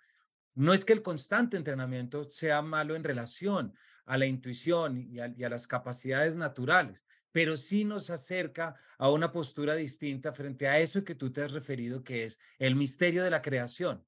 No 0.56 0.74
es 0.74 0.86
que 0.86 0.94
el 0.94 1.04
constante 1.04 1.58
entrenamiento 1.58 2.28
sea 2.32 2.62
malo 2.62 2.96
en 2.96 3.04
relación 3.04 3.74
a 4.06 4.18
la 4.18 4.26
intuición 4.26 4.98
y 4.98 5.20
a, 5.20 5.32
y 5.38 5.44
a 5.44 5.50
las 5.50 5.68
capacidades 5.68 6.36
naturales, 6.36 7.06
pero 7.32 7.58
sí 7.58 7.84
nos 7.84 8.10
acerca 8.10 8.76
a 8.98 9.12
una 9.12 9.32
postura 9.32 9.76
distinta 9.76 10.34
frente 10.34 10.68
a 10.68 10.80
eso 10.80 11.04
que 11.04 11.14
tú 11.14 11.32
te 11.32 11.44
has 11.44 11.52
referido, 11.52 12.04
que 12.04 12.24
es 12.24 12.40
el 12.58 12.76
misterio 12.76 13.24
de 13.24 13.30
la 13.30 13.42
creación 13.42 14.04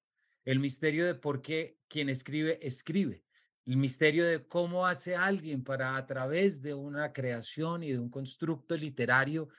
el 0.45 0.59
misterio 0.59 1.05
de 1.05 1.15
por 1.15 1.41
qué 1.41 1.77
quien 1.87 2.09
escribe 2.09 2.59
escribe, 2.61 3.23
el 3.65 3.77
misterio 3.77 4.25
de 4.25 4.47
cómo 4.47 4.87
hace 4.87 5.15
alguien 5.15 5.63
para 5.63 5.95
a 5.95 6.05
través 6.07 6.61
de 6.61 6.73
una 6.73 7.13
creación 7.13 7.83
y 7.83 7.91
de 7.91 7.99
un 7.99 8.09
constructo 8.09 8.75
literario 8.75 9.49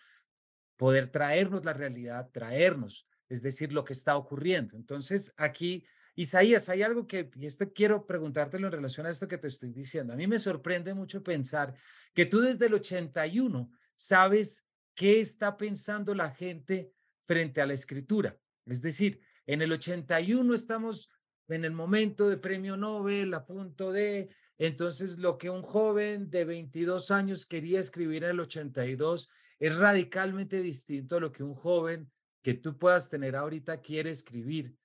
poder 0.76 1.08
traernos 1.08 1.64
la 1.64 1.74
realidad, 1.74 2.30
traernos, 2.32 3.06
es 3.28 3.42
decir, 3.42 3.72
lo 3.72 3.84
que 3.84 3.92
está 3.92 4.16
ocurriendo. 4.16 4.76
Entonces, 4.76 5.32
aquí, 5.36 5.84
Isaías, 6.16 6.68
hay 6.70 6.82
algo 6.82 7.06
que, 7.06 7.30
y 7.36 7.46
este 7.46 7.70
quiero 7.70 8.06
preguntártelo 8.06 8.66
en 8.66 8.72
relación 8.72 9.06
a 9.06 9.10
esto 9.10 9.28
que 9.28 9.38
te 9.38 9.46
estoy 9.46 9.72
diciendo. 9.72 10.12
A 10.12 10.16
mí 10.16 10.26
me 10.26 10.38
sorprende 10.38 10.94
mucho 10.94 11.22
pensar 11.22 11.74
que 12.14 12.26
tú 12.26 12.40
desde 12.40 12.66
el 12.66 12.74
81 12.74 13.70
sabes 13.94 14.66
qué 14.94 15.20
está 15.20 15.56
pensando 15.56 16.14
la 16.14 16.30
gente 16.30 16.92
frente 17.24 17.60
a 17.60 17.66
la 17.66 17.74
escritura. 17.74 18.36
Es 18.66 18.82
decir, 18.82 19.20
en 19.52 19.62
el 19.62 19.72
81 19.72 20.54
estamos 20.54 21.10
en 21.48 21.64
el 21.64 21.72
momento 21.72 22.28
de 22.28 22.36
premio 22.36 22.76
Nobel, 22.76 23.34
a 23.34 23.44
punto 23.44 23.90
de, 23.90 24.28
entonces 24.58 25.18
lo 25.18 25.38
que 25.38 25.50
un 25.50 25.62
joven 25.62 26.30
de 26.30 26.44
22 26.44 27.10
años 27.10 27.46
quería 27.46 27.80
escribir 27.80 28.22
en 28.22 28.30
el 28.30 28.40
82 28.40 29.28
es 29.58 29.76
radicalmente 29.76 30.62
distinto 30.62 31.16
a 31.16 31.20
lo 31.20 31.32
que 31.32 31.42
un 31.42 31.56
joven 31.56 32.12
que 32.42 32.54
tú 32.54 32.78
puedas 32.78 33.10
tener 33.10 33.34
ahorita 33.34 33.80
quiere 33.80 34.10
escribir 34.10 34.76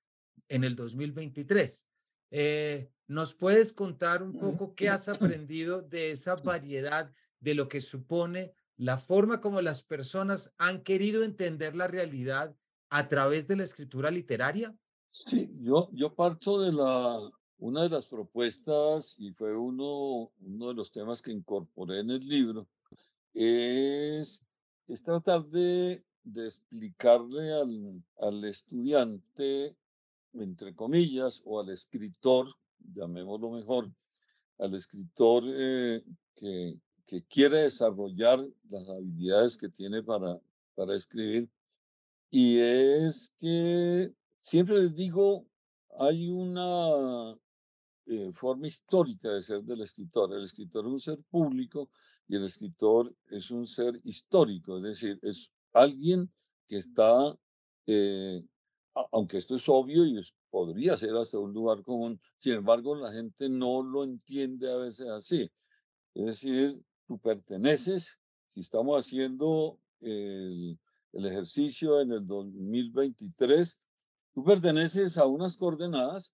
en 0.50 0.64
el 0.64 0.76
2023. 0.76 1.88
Eh, 2.32 2.90
¿Nos 3.06 3.36
puedes 3.36 3.72
contar 3.72 4.24
un 4.24 4.34
poco 4.34 4.74
qué 4.74 4.90
has 4.90 5.08
aprendido 5.10 5.84
de 5.84 6.10
esa 6.10 6.38
variedad 6.38 7.14
de 7.40 7.54
lo 7.54 7.68
que 7.68 7.82
supone 7.82 8.56
la 8.78 8.98
forma 8.98 9.42
como 9.42 9.62
las 9.62 9.84
personas 9.84 10.56
han 10.58 10.82
querido 10.82 11.24
entender 11.24 11.76
la 11.76 11.88
realidad 11.88 12.58
a 12.90 13.08
través 13.08 13.48
de 13.48 13.56
la 13.56 13.64
escritura 13.64 14.12
literaria? 14.12 14.76
Sí, 15.08 15.50
yo, 15.62 15.90
yo 15.94 16.14
parto 16.14 16.62
de 16.62 16.72
la, 16.72 17.20
una 17.58 17.84
de 17.84 17.90
las 17.90 18.08
propuestas, 18.08 19.16
y 19.18 19.32
fue 19.32 19.56
uno, 19.56 20.32
uno 20.42 20.68
de 20.68 20.74
los 20.74 20.92
temas 20.92 21.22
que 21.22 21.32
incorporé 21.32 22.02
en 22.02 22.12
el 22.12 22.28
libro, 22.28 22.68
es, 23.34 24.44
es 24.88 25.04
tratar 25.04 25.46
de, 25.46 26.04
de 26.24 26.46
explicarle 26.46 27.54
al, 27.54 28.04
al 28.20 28.44
estudiante, 28.46 29.76
entre 30.34 30.76
comillas, 30.76 31.42
o 31.46 31.60
al 31.60 31.70
escritor, 31.70 32.48
llamémoslo 32.94 33.52
mejor, 33.52 33.90
al 34.58 34.74
escritor 34.74 35.44
eh, 35.48 36.04
que, 36.36 36.80
que 37.06 37.24
quiere 37.24 37.60
desarrollar 37.60 38.46
las 38.70 38.88
habilidades 38.90 39.58
que 39.58 39.70
tiene 39.70 40.04
para, 40.04 40.40
para 40.76 40.96
escribir, 40.96 41.50
y 42.30 42.60
es 42.60 43.34
que 43.38 44.14
siempre 44.38 44.82
les 44.82 44.96
digo, 44.96 45.48
hay 45.98 46.30
una 46.30 47.38
eh, 48.08 48.32
forma 48.34 48.68
histórica 48.68 49.30
de 49.30 49.42
ser 49.42 49.64
del 49.64 49.82
escritor. 49.82 50.34
El 50.34 50.44
escritor 50.44 50.86
es 50.86 50.92
un 50.92 51.00
ser 51.00 51.20
público 51.30 51.90
y 52.28 52.36
el 52.36 52.46
escritor 52.46 53.16
es 53.30 53.50
un 53.52 53.66
ser 53.66 54.00
histórico, 54.04 54.78
es 54.78 54.84
decir, 54.84 55.20
es 55.22 55.52
alguien 55.74 56.32
que 56.68 56.78
está, 56.78 57.38
eh, 57.88 58.44
aunque 59.12 59.38
esto 59.38 59.56
es 59.56 59.68
obvio 59.70 60.06
y 60.06 60.20
podría 60.50 60.98
ser 60.98 61.16
hasta 61.16 61.40
un 61.40 61.54
lugar 61.54 61.84
común, 61.84 62.20
sin 62.38 62.54
embargo 62.54 62.96
la 62.96 63.12
gente 63.12 63.50
no 63.50 63.84
lo 63.84 64.04
entiende 64.04 64.72
a 64.72 64.78
veces 64.78 65.08
así. 65.08 65.52
Es 66.14 66.26
decir, 66.26 66.82
tú 67.08 67.20
perteneces, 67.20 68.20
si 68.50 68.62
estamos 68.62 68.98
haciendo 68.98 69.80
el, 70.00 70.80
el 71.16 71.26
ejercicio 71.26 72.02
en 72.02 72.12
el 72.12 72.28
2023, 72.28 73.80
tú 74.34 74.44
perteneces 74.44 75.18
a 75.18 75.26
unas 75.26 75.56
coordenadas 75.56 76.34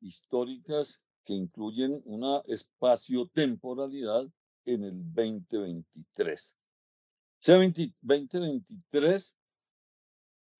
históricas 0.00 1.02
que 1.24 1.34
incluyen 1.34 2.00
una 2.04 2.40
espacio-temporalidad 2.46 4.28
en 4.64 4.84
el 4.84 5.12
2023. 5.12 6.54
Ese 7.40 7.52
2023 7.52 9.36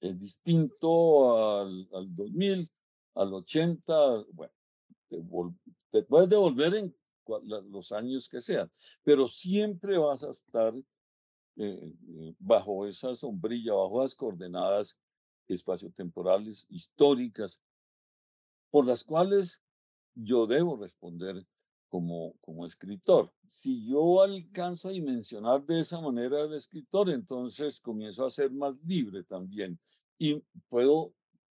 es 0.01 0.19
distinto 0.19 1.61
al, 1.61 1.89
al 1.93 2.15
2000, 2.15 2.71
al 3.15 3.35
80, 3.35 4.25
bueno, 4.33 4.53
te, 5.91 6.03
puedes 6.03 6.29
devolver 6.29 6.75
en 6.75 6.95
los 7.71 7.93
años 7.93 8.29
que 8.29 8.41
sean, 8.41 8.71
pero 9.05 9.29
siempre 9.29 9.97
vas 9.97 10.25
a 10.25 10.31
estar 10.31 10.75
eh, 11.61 11.93
eh, 12.21 12.35
bajo 12.39 12.87
esa 12.87 13.17
sombrilla, 13.17 13.75
bajo 13.75 14.01
las 14.01 14.15
coordenadas 14.15 14.97
espaciotemporales 15.49 16.67
históricas, 16.69 17.61
por 18.71 18.87
las 18.87 19.03
cuales 19.03 19.61
yo 20.15 20.47
debo 20.47 20.77
responder 20.77 21.45
como, 21.89 22.35
como 22.41 22.65
escritor. 22.65 23.33
Si 23.45 23.85
yo 23.89 24.23
alcanzo 24.23 24.89
a 24.89 24.93
dimensionar 24.93 25.65
de 25.67 25.81
esa 25.81 26.01
manera 26.01 26.43
al 26.43 26.55
escritor, 26.55 27.11
entonces 27.11 27.81
comienzo 27.81 28.25
a 28.25 28.31
ser 28.31 28.53
más 28.53 28.75
libre 28.85 29.25
también 29.25 29.81
y 30.17 30.41
puedo 30.69 31.13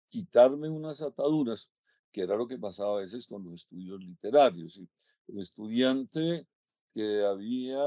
quitarme 0.08 0.68
unas 0.68 1.00
ataduras, 1.00 1.70
que 2.10 2.22
era 2.22 2.34
lo 2.34 2.48
que 2.48 2.58
pasaba 2.58 2.98
a 2.98 3.02
veces 3.02 3.26
con 3.26 3.44
los 3.44 3.62
estudios 3.62 4.00
literarios. 4.00 4.80
El 5.28 5.38
estudiante 5.38 6.46
que 6.92 7.24
había 7.24 7.78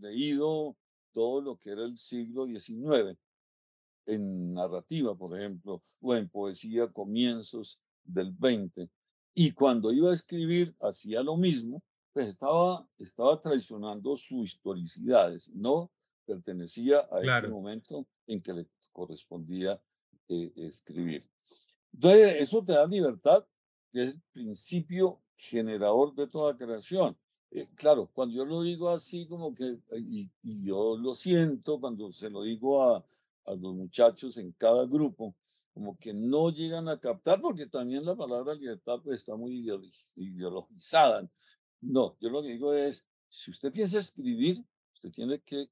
leído 0.00 0.76
todo 1.14 1.40
lo 1.40 1.56
que 1.56 1.70
era 1.70 1.84
el 1.84 1.96
siglo 1.96 2.44
XIX, 2.44 3.16
en 4.06 4.52
narrativa, 4.52 5.16
por 5.16 5.38
ejemplo, 5.38 5.82
o 6.02 6.14
en 6.14 6.28
poesía, 6.28 6.92
comienzos 6.92 7.80
del 8.04 8.34
XX. 8.36 8.90
Y 9.34 9.52
cuando 9.52 9.92
iba 9.92 10.10
a 10.10 10.14
escribir, 10.14 10.76
hacía 10.80 11.22
lo 11.22 11.36
mismo, 11.36 11.82
pues 12.12 12.28
estaba, 12.28 12.86
estaba 12.98 13.40
traicionando 13.40 14.16
su 14.16 14.44
historicidad, 14.44 15.32
no 15.54 15.90
pertenecía 16.26 17.08
a 17.10 17.20
este 17.20 17.48
momento 17.48 18.06
en 18.26 18.42
que 18.42 18.52
le 18.52 18.66
correspondía 18.92 19.80
eh, 20.28 20.52
escribir. 20.56 21.28
Entonces, 21.92 22.36
eso 22.40 22.64
te 22.64 22.72
da 22.72 22.86
libertad, 22.86 23.46
que 23.92 24.04
es 24.04 24.14
el 24.14 24.22
principio 24.32 25.22
generador 25.36 26.14
de 26.14 26.26
toda 26.28 26.56
creación. 26.56 27.16
Eh, 27.54 27.68
claro, 27.76 28.10
cuando 28.12 28.34
yo 28.34 28.44
lo 28.44 28.62
digo 28.62 28.90
así 28.90 29.26
como 29.26 29.54
que, 29.54 29.78
y, 29.96 30.28
yo 30.42 30.96
lo 30.96 31.14
siento 31.14 31.80
cuando 31.80 32.10
se 32.10 32.28
lo 32.28 32.42
digo 32.42 32.82
a, 32.82 33.06
a 33.44 33.54
los 33.54 33.74
muchachos 33.74 34.36
en 34.38 34.50
cada 34.52 34.84
grupo, 34.86 35.36
como 35.72 35.96
que 35.96 36.12
no 36.12 36.50
llegan 36.50 36.88
a 36.88 36.98
captar, 36.98 37.40
porque 37.40 37.66
también 37.66 38.04
la 38.04 38.16
palabra 38.16 38.54
libertad 38.54 39.00
pues, 39.04 39.20
está 39.20 39.36
muy 39.36 39.64
ideologizada. 40.16 41.30
No, 41.80 42.16
yo 42.20 42.28
lo 42.28 42.42
que 42.42 42.48
digo 42.48 42.74
es, 42.74 43.06
si 43.28 43.52
usted 43.52 43.72
piensa 43.72 43.98
escribir, 43.98 44.64
usted 44.92 45.12
tiene 45.12 45.40
que 45.40 45.68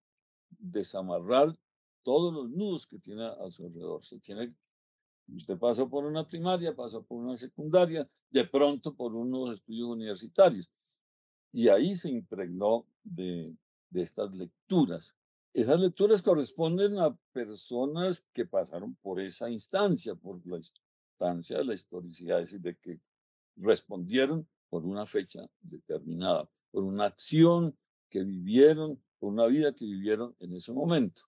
desamarrar 0.50 1.56
todos 2.04 2.32
los 2.32 2.48
nudos 2.48 2.86
que 2.86 3.00
tiene 3.00 3.26
a 3.26 3.50
su 3.50 3.66
alrededor. 3.66 4.04
Se 4.04 4.20
tiene, 4.20 4.54
usted 5.34 5.58
pasa 5.58 5.84
por 5.86 6.04
una 6.04 6.28
primaria, 6.28 6.76
pasa 6.76 7.00
por 7.00 7.18
una 7.18 7.36
secundaria, 7.36 8.08
de 8.30 8.44
pronto 8.44 8.94
por 8.94 9.16
unos 9.16 9.56
estudios 9.56 9.88
universitarios. 9.88 10.70
Y 11.52 11.68
ahí 11.68 11.94
se 11.94 12.10
impregnó 12.10 12.86
de, 13.04 13.54
de 13.90 14.02
estas 14.02 14.34
lecturas. 14.34 15.14
Esas 15.54 15.78
lecturas 15.78 16.22
corresponden 16.22 16.98
a 16.98 17.14
personas 17.32 18.26
que 18.32 18.46
pasaron 18.46 18.94
por 18.96 19.20
esa 19.20 19.50
instancia, 19.50 20.14
por 20.14 20.44
la 20.46 20.56
instancia 20.56 21.58
de 21.58 21.64
la 21.64 21.74
historicidad, 21.74 22.40
es 22.40 22.52
decir, 22.52 22.60
de 22.60 22.76
que 22.76 23.00
respondieron 23.56 24.48
por 24.70 24.86
una 24.86 25.04
fecha 25.04 25.46
determinada, 25.60 26.48
por 26.70 26.84
una 26.84 27.04
acción 27.04 27.76
que 28.08 28.24
vivieron, 28.24 29.02
por 29.18 29.32
una 29.32 29.46
vida 29.46 29.74
que 29.74 29.84
vivieron 29.84 30.34
en 30.40 30.54
ese 30.54 30.72
momento. 30.72 31.22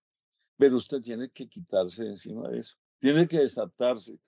Pero 0.57 0.77
usted 0.77 1.03
tiene 1.03 1.31
que 1.31 1.47
quitarse 1.47 2.07
encima 2.07 2.49
de 2.49 2.61
eso, 2.61 2.77
tiene 2.99 3.29
que 3.29 3.41
desatarse, 3.41 4.19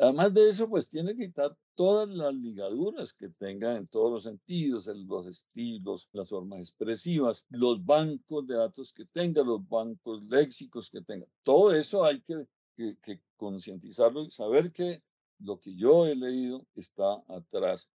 Además 0.00 0.32
de 0.32 0.48
eso, 0.48 0.68
pues 0.68 0.88
tiene 0.88 1.14
que 1.14 1.26
quitar 1.26 1.54
todas 1.74 2.08
las 2.08 2.34
ligaduras 2.34 3.12
que 3.12 3.28
tenga 3.28 3.76
en 3.76 3.86
todos 3.86 4.10
los 4.10 4.22
sentidos, 4.22 4.86
los 4.86 5.26
estilos, 5.26 6.08
las 6.12 6.30
formas 6.30 6.60
expresivas, 6.60 7.44
los 7.50 7.84
bancos 7.84 8.46
de 8.46 8.56
datos 8.56 8.94
que 8.94 9.04
tenga, 9.04 9.42
los 9.42 9.66
bancos 9.68 10.24
léxicos 10.24 10.90
que 10.90 11.02
tenga. 11.02 11.26
Todo 11.42 11.74
eso 11.74 12.02
hay 12.02 12.22
que, 12.22 12.46
que 12.76 13.20
concientizarlo 13.36 14.22
y 14.22 14.30
saber 14.30 14.72
que 14.72 15.02
lo 15.38 15.60
que 15.60 15.76
yo 15.76 16.06
he 16.06 16.16
leído 16.16 16.66
está 16.74 17.22
atrás 17.28 17.90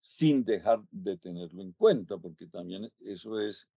sin 0.00 0.44
dejar 0.44 0.82
de 0.90 1.18
tenerlo 1.18 1.60
en 1.60 1.72
cuenta, 1.72 2.16
porque 2.16 2.46
también 2.46 2.90
eso 3.00 3.38
es 3.38 3.68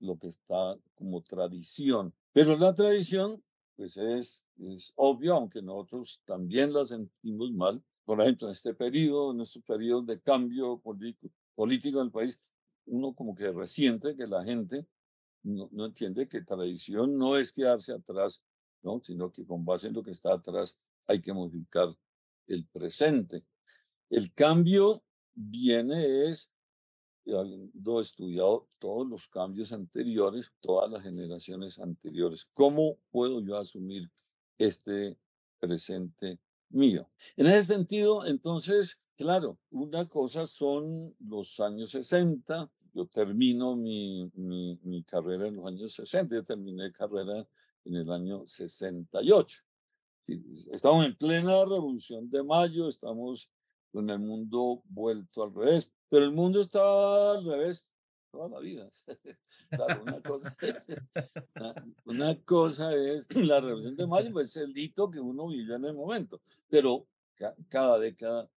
lo 0.00 0.18
que 0.18 0.28
está 0.28 0.76
como 0.96 1.22
tradición. 1.22 2.12
Pero 2.32 2.56
la 2.56 2.74
tradición 2.74 3.40
pues 3.76 3.96
es, 3.96 4.44
es 4.58 4.92
obvio, 4.96 5.34
aunque 5.34 5.62
nosotros 5.62 6.20
también 6.24 6.72
la 6.72 6.84
sentimos 6.84 7.52
mal. 7.52 7.82
Por 8.04 8.20
ejemplo, 8.20 8.48
en 8.48 8.52
este 8.52 8.74
periodo, 8.74 9.32
en 9.32 9.40
estos 9.40 9.62
periodos 9.62 10.06
de 10.06 10.20
cambio 10.20 10.78
político, 10.78 11.34
político 11.54 12.00
en 12.00 12.06
el 12.06 12.12
país, 12.12 12.38
uno 12.86 13.14
como 13.14 13.34
que 13.34 13.50
resiente 13.50 14.16
que 14.16 14.26
la 14.26 14.44
gente 14.44 14.86
no, 15.42 15.68
no, 15.72 15.86
entiende 15.86 16.28
que 16.28 16.42
tradición 16.42 17.16
no 17.16 17.36
es 17.36 17.52
quedarse 17.52 17.92
atrás, 17.92 18.42
¿no? 18.82 19.00
sino 19.02 19.30
que 19.30 19.44
con 19.46 19.64
base 19.64 19.88
en 19.88 19.94
lo 19.94 20.02
que 20.02 20.10
está 20.10 20.34
atrás 20.34 20.78
hay 21.06 21.20
que 21.20 21.32
modificar 21.32 21.88
el 22.46 22.66
presente. 22.66 23.44
El 24.10 24.32
cambio 24.32 25.02
viene 25.34 26.28
es, 26.28 26.50
habiendo 27.32 28.00
estudiado 28.00 28.68
todos 28.78 29.08
los 29.08 29.28
cambios 29.28 29.72
anteriores, 29.72 30.52
todas 30.60 30.90
las 30.90 31.02
generaciones 31.02 31.78
anteriores, 31.78 32.46
¿cómo 32.52 32.98
puedo 33.10 33.40
yo 33.40 33.56
asumir 33.56 34.10
este 34.58 35.18
presente 35.58 36.38
mío? 36.68 37.08
En 37.36 37.46
ese 37.46 37.74
sentido, 37.74 38.26
entonces, 38.26 38.98
claro, 39.16 39.58
una 39.70 40.08
cosa 40.08 40.46
son 40.46 41.14
los 41.18 41.60
años 41.60 41.92
60, 41.92 42.70
yo 42.92 43.06
termino 43.06 43.74
mi, 43.74 44.30
mi, 44.34 44.78
mi, 44.82 45.02
carrera 45.02 45.48
en 45.48 45.56
los 45.56 45.66
años 45.66 45.92
60, 45.94 46.36
yo 46.36 46.44
terminé 46.44 46.92
carrera 46.92 47.46
en 47.84 47.96
el 47.96 48.10
año 48.10 48.46
68. 48.46 49.62
Estamos 50.72 51.04
en 51.04 51.16
plena 51.16 51.64
revolución 51.64 52.30
de 52.30 52.42
mayo, 52.42 52.88
estamos 52.88 53.50
con 53.92 54.08
el 54.10 54.18
mundo 54.18 54.82
vuelto 54.86 55.42
al 55.42 55.54
revés, 55.54 55.90
pero 56.08 56.24
el 56.24 56.32
mundo 56.32 56.60
está 56.60 57.32
al 57.32 57.44
revés 57.44 57.92
toda 58.30 58.48
la 58.48 58.60
vida. 58.60 58.90
una, 60.02 60.20
cosa 60.22 60.56
es, 60.60 60.88
una, 62.04 62.40
cosa 62.42 62.94
es, 62.94 63.34
la 63.34 63.60
revolución 63.60 63.96
de 63.96 64.06
mayo, 64.06 64.32
pues 64.32 64.56
el 64.56 64.76
hito 64.76 65.10
que 65.10 65.20
uno 65.20 65.48
vive 65.48 65.74
en 65.76 65.84
el 65.84 65.94
momento, 65.94 66.40
pero 66.68 67.06
cada 67.68 67.98
década 67.98 68.50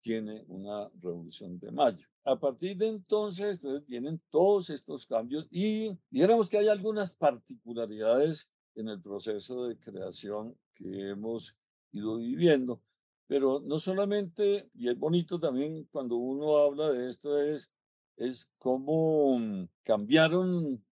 tiene 0.00 0.44
una 0.48 0.90
revolución 1.00 1.58
de 1.58 1.70
mayo. 1.70 2.06
A 2.24 2.38
partir 2.38 2.76
de 2.76 2.88
entonces, 2.88 3.60
vienen 3.86 4.20
todos 4.30 4.70
estos 4.70 5.06
cambios 5.06 5.46
y 5.50 5.96
dijéramos 6.10 6.48
que 6.48 6.58
hay 6.58 6.68
algunas 6.68 7.14
particularidades 7.14 8.48
en 8.74 8.88
el 8.88 9.00
proceso 9.00 9.66
de 9.66 9.78
creación 9.78 10.56
que 10.74 11.10
hemos 11.10 11.56
ido 11.92 12.18
viviendo. 12.18 12.82
Pero 13.30 13.60
no 13.60 13.78
solamente, 13.78 14.68
y 14.74 14.88
es 14.88 14.98
bonito 14.98 15.38
también 15.38 15.86
cuando 15.92 16.16
uno 16.16 16.56
habla 16.58 16.90
de 16.90 17.08
esto, 17.08 17.40
es, 17.40 17.70
es 18.16 18.50
cómo 18.58 19.38
mm, 19.38 19.68
cambiaron 19.84 20.84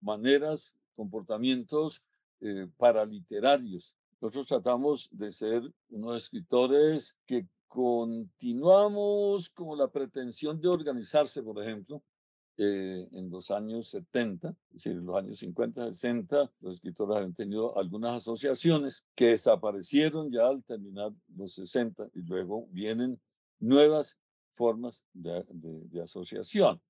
maneras, 0.00 0.76
comportamientos 0.94 2.00
eh, 2.40 2.68
paraliterarios. 2.76 3.92
Nosotros 4.20 4.46
tratamos 4.46 5.08
de 5.10 5.32
ser 5.32 5.68
unos 5.90 6.22
escritores 6.22 7.16
que 7.26 7.48
continuamos 7.66 9.50
como 9.50 9.74
la 9.74 9.90
pretensión 9.90 10.60
de 10.60 10.68
organizarse, 10.68 11.42
por 11.42 11.60
ejemplo, 11.60 12.00
eh, 12.60 13.06
en 13.12 13.30
los 13.30 13.52
años 13.52 13.88
70, 13.90 14.48
es 14.48 14.56
decir, 14.72 14.92
en 14.92 15.06
los 15.06 15.16
años 15.16 15.38
50, 15.38 15.92
60, 15.92 16.50
los 16.60 16.74
escritores 16.74 17.18
han 17.18 17.32
tenido 17.32 17.78
algunas 17.78 18.16
asociaciones 18.16 19.04
que 19.14 19.28
desaparecieron 19.28 20.32
ya 20.32 20.48
al 20.48 20.64
terminar 20.64 21.12
los 21.36 21.52
60 21.54 22.08
y 22.14 22.22
luego 22.22 22.66
vienen 22.72 23.20
nuevas 23.60 24.18
formas 24.50 25.04
de, 25.12 25.44
de, 25.50 26.02
asociación. 26.02 26.82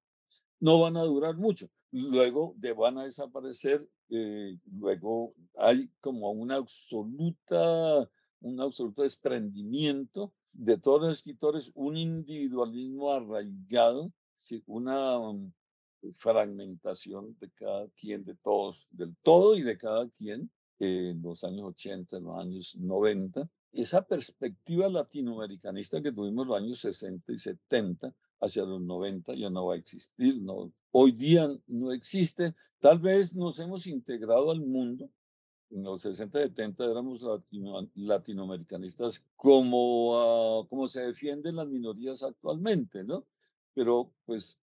No 0.58 0.80
van 0.80 0.96
a 0.96 1.02
durar 1.02 1.36
mucho, 1.36 1.68
luego 1.92 2.54
de, 2.56 2.72
van 2.72 2.96
a 2.96 3.04
desaparecer, 3.04 3.86
eh, 4.08 4.56
luego 4.72 5.34
hay 5.54 5.90
como 6.00 6.30
una 6.30 6.54
absoluta, 6.54 8.08
un 8.40 8.58
absoluto 8.58 9.02
desprendimiento 9.02 10.32
de 10.54 10.78
todos 10.78 11.02
los 11.02 11.18
escritores, 11.18 11.72
un 11.74 11.98
individualismo 11.98 13.12
arraigado, 13.12 14.10
una 14.66 15.18
fragmentación 16.14 17.36
de 17.40 17.50
cada 17.50 17.88
quien, 17.90 18.24
de 18.24 18.34
todos, 18.36 18.86
del 18.90 19.16
todo 19.22 19.56
y 19.56 19.62
de 19.62 19.76
cada 19.76 20.08
quien 20.10 20.50
en 20.78 21.22
los 21.22 21.44
años 21.44 21.64
80, 21.64 22.16
en 22.16 22.24
los 22.24 22.38
años 22.38 22.76
90. 22.76 23.48
Esa 23.72 24.02
perspectiva 24.02 24.88
latinoamericanista 24.88 26.00
que 26.00 26.12
tuvimos 26.12 26.46
los 26.46 26.56
años 26.56 26.78
60 26.80 27.32
y 27.32 27.38
70 27.38 28.14
hacia 28.40 28.64
los 28.64 28.80
90 28.80 29.34
ya 29.34 29.50
no 29.50 29.66
va 29.66 29.74
a 29.74 29.78
existir. 29.78 30.40
No, 30.40 30.72
hoy 30.92 31.12
día 31.12 31.48
no 31.66 31.92
existe. 31.92 32.54
Tal 32.78 32.98
vez 32.98 33.34
nos 33.34 33.58
hemos 33.58 33.86
integrado 33.86 34.50
al 34.50 34.60
mundo. 34.60 35.10
En 35.70 35.82
los 35.82 36.02
60 36.02 36.38
y 36.38 36.42
70 36.44 36.84
éramos 36.84 37.20
latinoamericanistas 37.94 39.22
como, 39.36 40.60
uh, 40.60 40.66
como 40.66 40.88
se 40.88 41.02
defienden 41.02 41.56
las 41.56 41.68
minorías 41.68 42.22
actualmente, 42.22 43.04
¿no? 43.04 43.26
Pero 43.74 44.10
pues 44.24 44.58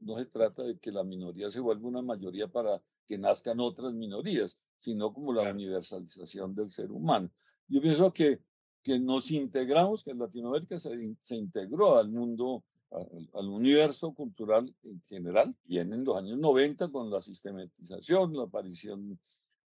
no, 0.00 0.16
se 0.16 0.26
trata 0.26 0.62
de 0.64 0.78
que 0.78 0.92
la 0.92 1.04
minoría 1.04 1.50
se 1.50 1.60
vuelva 1.60 1.88
una 1.88 2.02
mayoría 2.02 2.48
para 2.48 2.82
que 3.06 3.18
nazcan 3.18 3.60
otras 3.60 3.92
minorías, 3.92 4.58
sino 4.78 5.12
como 5.12 5.32
la 5.32 5.50
universalización 5.50 6.54
del 6.54 6.70
ser 6.70 6.90
humano. 6.90 7.30
Yo 7.68 7.80
pienso 7.80 8.12
que, 8.12 8.40
que 8.82 8.98
nos 8.98 9.30
integramos, 9.30 10.02
que 10.02 10.14
Latinoamérica 10.14 10.78
se, 10.78 11.16
se 11.20 11.36
integró 11.36 11.98
al 11.98 12.08
mundo, 12.10 12.64
al, 12.90 13.48
universo 13.48 14.12
cultural 14.12 14.74
en 14.82 15.02
general, 15.06 15.54
y 15.66 15.78
en 15.78 16.04
los 16.04 16.16
años 16.16 16.38
90 16.38 16.88
con 16.88 17.10
la 17.10 17.20
sistematización, 17.20 18.34
la 18.34 18.44
aparición 18.44 19.18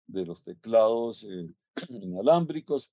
de 0.07 0.25
los 0.25 0.43
teclados 0.43 1.23
eh, 1.23 1.49
inalámbricos, 1.89 2.91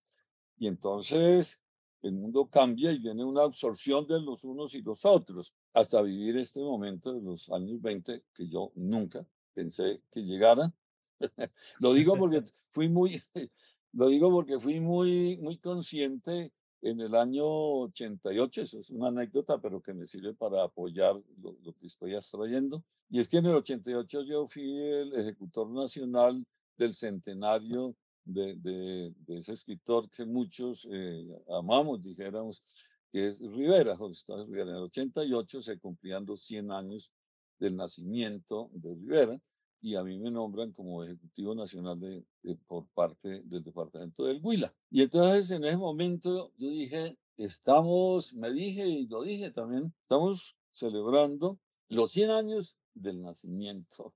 y 0.59 0.67
entonces 0.67 1.61
el 2.03 2.13
mundo 2.13 2.49
cambia 2.49 2.93
y 2.93 2.99
viene 2.99 3.25
una 3.25 3.43
absorción 3.43 4.07
de 4.07 4.21
los 4.21 4.45
unos 4.45 4.75
y 4.75 4.83
los 4.83 5.05
otros, 5.05 5.55
hasta 5.73 6.03
vivir 6.03 6.37
este 6.37 6.61
momento 6.61 7.13
de 7.13 7.23
los 7.23 7.51
años 7.51 7.81
20 7.81 8.25
que 8.35 8.49
yo 8.49 8.73
nunca 8.75 9.27
pensé 9.55 10.03
que 10.11 10.21
llegara. 10.21 10.73
lo 11.81 11.95
digo 11.95 12.17
porque 12.17 12.43
fui 12.71 12.89
muy, 12.89 13.21
lo 13.93 14.09
digo 14.09 14.31
porque 14.31 14.59
fui 14.59 14.81
muy, 14.81 15.37
muy 15.39 15.59
consciente 15.59 16.53
en 16.83 17.01
el 17.01 17.15
año 17.15 17.45
88, 17.45 18.63
eso 18.63 18.81
es 18.81 18.91
una 18.91 19.09
anécdota, 19.09 19.61
pero 19.61 19.83
que 19.83 19.93
me 19.93 20.07
sirve 20.07 20.33
para 20.33 20.65
apoyar 20.65 21.15
lo, 21.43 21.57
lo 21.63 21.75
que 21.75 21.87
estoy 21.87 22.15
extrayendo. 22.15 22.83
Y 23.11 23.21
es 23.21 23.29
que 23.29 23.37
en 23.37 23.47
el 23.47 23.57
88 23.57 24.23
yo 24.23 24.47
fui 24.47 24.81
el 24.81 25.15
ejecutor 25.15 25.69
nacional 25.69 26.43
del 26.79 26.95
centenario 26.95 27.95
de, 28.25 28.55
de, 28.57 29.39
ese 29.39 29.53
escritor 29.53 30.09
que 30.11 30.25
muchos 30.25 30.87
eh, 30.91 31.27
amamos, 31.49 32.03
dijéramos, 32.03 32.63
que 33.12 33.29
es 33.29 33.40
Rivera, 33.40 33.96
José 33.96 34.25
Rivera. 34.46 34.70
En 34.70 34.77
el 34.77 34.83
88 34.83 35.62
se 35.62 35.79
cumplían 35.79 36.27
los 36.27 36.42
100 36.42 36.70
años 36.70 37.12
del 37.59 37.77
nacimiento 37.77 38.70
de 38.73 38.94
Rivera 38.94 39.40
y 39.83 39.96
a 39.96 40.05
mí 40.05 40.18
me 40.18 40.31
nombran 40.31 40.73
como 40.73 41.03
Ejecutivo 41.03 41.55
Nacional 41.55 41.99
de, 41.99 42.25
por 42.66 42.87
parte 42.88 43.42
del 43.44 43.62
Departamento 43.62 44.25
del 44.25 44.40
Huila. 44.42 44.73
Y 44.90 45.03
entonces 45.03 45.51
en 45.51 45.64
ese 45.64 45.77
momento 45.77 46.53
yo 46.57 46.68
dije, 46.70 47.16
estamos, 47.37 48.35
me 48.35 48.53
dije 48.53 48.87
y 48.87 49.07
lo 49.07 49.23
dije 49.23 49.51
también, 49.51 49.92
estamos 50.03 50.57
celebrando 50.70 51.59
los 51.88 52.12
100 52.12 52.31
años 52.31 52.77
del 52.94 53.23
nacimiento 53.23 54.14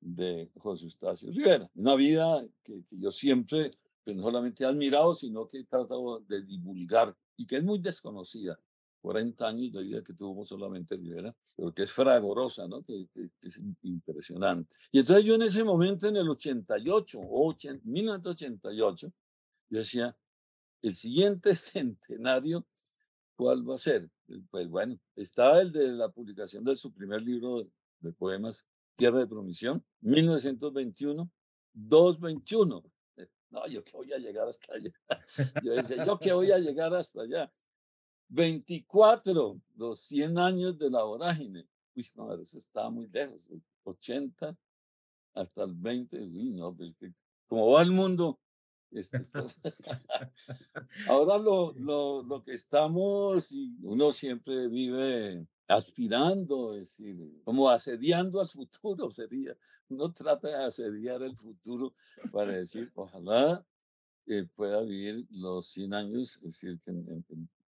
de 0.00 0.50
José 0.56 0.84
Eustacio 0.84 1.30
Rivera. 1.30 1.70
Una 1.74 1.94
vida 1.94 2.46
que, 2.62 2.82
yo 2.90 3.10
siempre, 3.10 3.72
pues, 4.04 4.16
no 4.16 4.22
solamente 4.22 4.64
he 4.64 4.66
admirado, 4.66 5.14
sino 5.14 5.46
que 5.46 5.58
he 5.58 5.64
tratado 5.64 6.20
de 6.20 6.42
divulgar 6.42 7.14
y 7.36 7.46
que 7.46 7.56
es 7.56 7.64
muy 7.64 7.78
desconocida. 7.78 8.58
40 9.06 9.46
años 9.46 9.72
de 9.72 9.82
vida 9.84 10.02
que 10.02 10.14
tuvo 10.14 10.44
solamente 10.44 10.96
Rivera, 10.96 11.32
pero 11.54 11.72
que 11.72 11.84
es 11.84 11.92
fragorosa, 11.92 12.66
¿no? 12.66 12.82
Que, 12.82 13.06
es 13.42 13.60
impresionante. 13.82 14.76
Y 14.90 14.98
entonces 14.98 15.24
yo 15.24 15.36
en 15.36 15.42
ese 15.42 15.62
momento, 15.62 16.08
en 16.08 16.16
el 16.16 16.28
88, 16.28 17.20
1988, 17.84 19.12
yo 19.70 19.78
decía, 19.78 20.16
el 20.82 20.94
siguiente 20.96 21.54
centenario, 21.54 22.66
¿cuál 23.36 23.68
va 23.68 23.76
a 23.76 23.78
ser? 23.78 24.10
Pues 24.50 24.68
bueno, 24.68 24.98
está 25.14 25.60
el 25.60 25.70
de 25.70 25.92
la 25.92 26.08
publicación 26.08 26.64
de 26.64 26.74
su 26.74 26.92
primer 26.92 27.22
libro 27.22 27.68
de 28.00 28.12
poemas, 28.12 28.66
Tierra 28.96 29.20
de 29.20 29.28
Promisión, 29.28 29.84
1921, 30.00 31.30
221. 31.74 32.82
No, 33.50 33.66
yo 33.66 33.82
que 33.84 33.92
voy 33.92 34.12
a 34.12 34.18
llegar 34.18 34.48
hasta 34.48 34.74
allá. 34.74 34.92
Yo 35.64 35.74
decía, 35.74 36.04
yo 36.04 36.18
que 36.18 36.32
voy 36.32 36.50
a 36.50 36.58
llegar 36.58 36.94
hasta 36.94 37.22
allá. 37.22 37.52
24, 38.28 39.60
los 39.76 40.00
100 40.00 40.38
años 40.38 40.78
de 40.78 40.90
la 40.90 41.04
vorágine. 41.04 41.66
Uy, 41.94 42.06
no, 42.16 42.34
eso 42.34 42.58
está 42.58 42.90
muy 42.90 43.08
lejos. 43.08 43.42
80 43.84 44.56
hasta 45.34 45.62
el 45.62 45.74
20. 45.74 46.20
Uy, 46.22 46.50
no, 46.50 46.76
como 47.46 47.72
va 47.72 47.82
el 47.82 47.92
mundo. 47.92 48.40
Este, 48.90 49.18
ahora 51.08 51.38
lo, 51.38 51.72
lo, 51.74 52.22
lo 52.22 52.42
que 52.42 52.52
estamos, 52.52 53.52
y 53.52 53.76
uno 53.82 54.12
siempre 54.12 54.68
vive 54.68 55.46
aspirando, 55.68 56.74
es 56.74 56.96
decir, 56.96 57.42
como 57.44 57.68
asediando 57.68 58.40
al 58.40 58.48
futuro 58.48 59.10
sería. 59.10 59.56
Uno 59.88 60.12
trata 60.12 60.48
de 60.48 60.64
asediar 60.64 61.22
el 61.22 61.36
futuro 61.36 61.94
para 62.32 62.52
decir, 62.52 62.90
ojalá 62.94 63.64
eh, 64.26 64.44
pueda 64.54 64.80
vivir 64.80 65.26
los 65.30 65.66
100 65.68 65.94
años, 65.94 66.36
es 66.38 66.60
decir, 66.60 66.80
que 66.84 66.92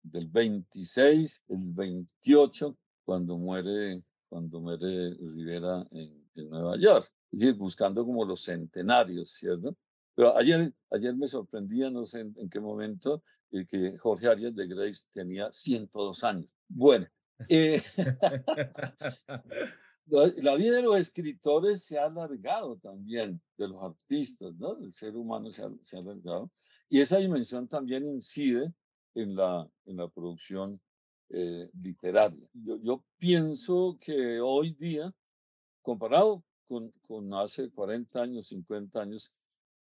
del 0.03 0.27
26, 0.27 1.43
el 1.49 1.73
28, 1.73 2.77
cuando 3.05 3.37
muere, 3.37 4.03
cuando 4.29 4.61
muere 4.61 5.15
Rivera 5.15 5.87
en, 5.91 6.31
en, 6.35 6.49
Nueva 6.49 6.79
York. 6.79 7.13
Es 7.31 7.41
decir, 7.41 7.55
buscando 7.57 8.05
como 8.07 8.25
los 8.25 8.43
centenarios, 8.43 9.33
¿cierto? 9.33 9.77
Pero 10.15 10.35
ayer, 10.37 10.73
ayer 10.91 11.15
me 11.15 11.29
sorprendía, 11.29 11.91
no 11.91 12.07
sé 12.07 12.21
en, 12.21 12.35
en 12.39 12.49
qué 12.49 12.59
momento, 12.59 13.23
eh, 13.51 13.67
que 13.67 13.99
Jorge 13.99 14.29
Arias 14.29 14.55
de 14.55 14.67
Grace 14.67 15.05
tenía 15.13 15.53
102 15.53 16.25
años. 16.25 16.57
Bueno, 16.69 17.07
eh, 17.49 17.83
la 20.07 20.55
vida 20.57 20.77
de 20.77 20.83
los 20.83 20.99
escritores 20.99 21.85
se 21.85 21.99
ha 21.99 22.07
alargado 22.07 22.77
también, 22.79 23.41
de 23.57 23.69
los 23.69 23.83
artistas, 23.83 24.55
¿no? 24.57 24.79
El 24.79 24.93
ser 24.93 25.17
humano 25.17 25.53
se 25.53 25.63
ha, 25.63 25.71
se 25.83 25.97
ha 25.97 26.01
alargado. 26.01 26.51
Y 26.89 27.01
esa 27.01 27.19
dimensión 27.19 27.69
también 27.69 28.05
incide 28.05 28.73
en 29.15 29.35
la, 29.37 29.69
en 29.85 29.97
la 29.97 30.09
producción 30.09 30.81
eh, 31.31 31.69
literaria. 31.83 32.49
Yo, 32.55 32.79
yo, 32.81 33.05
pienso 33.19 33.99
que 34.01 34.41
hoy 34.41 34.73
día, 34.73 35.13
comparado 35.83 36.43
con, 36.67 36.91
con 37.03 37.35
hace 37.35 37.71
40 37.71 38.23
años, 38.23 38.49
50 38.49 39.01
años, 39.01 39.33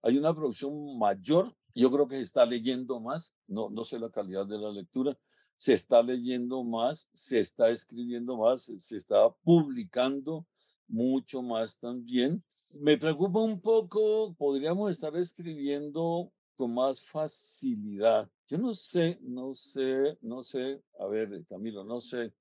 hay 0.03 0.19
una 0.19 0.35
producción 0.35 0.99
mayor. 0.99 1.53
Yo 1.75 1.91
creo 1.91 2.07
que 2.07 2.17
se 2.17 2.23
está 2.23 2.47
leyendo 2.47 3.01
más, 3.01 3.35
no, 3.47 3.71
no 3.71 3.83
sé 3.85 3.99
la 3.99 4.11
calidad 4.11 4.47
de 4.47 4.59
la 4.59 4.71
lectura, 4.71 5.17
se 5.62 5.75
está 5.75 6.03
leyendo 6.03 6.64
más, 6.64 7.09
se 7.12 7.38
está 7.38 7.70
escribiendo 7.70 8.37
más, 8.37 8.62
se 8.79 8.96
está 8.96 9.31
publicando 9.44 10.44
mucho 10.88 11.40
más 11.40 11.79
también. 11.79 12.42
Me 12.70 12.98
preocupa 12.98 13.38
un 13.38 13.61
poco, 13.61 14.35
podríamos 14.35 14.90
estar 14.90 15.16
escribiendo 15.16 16.33
con 16.57 16.75
más 16.75 17.01
facilidad. 17.01 18.29
Yo 18.48 18.59
no 18.59 18.75
sé, 18.75 19.20
no 19.22 19.55
sé, 19.55 20.18
no 20.20 20.42
sé, 20.42 20.83
a 20.98 21.07
ver, 21.07 21.46
Camilo, 21.48 21.85
no 21.85 22.01
sé, 22.01 22.35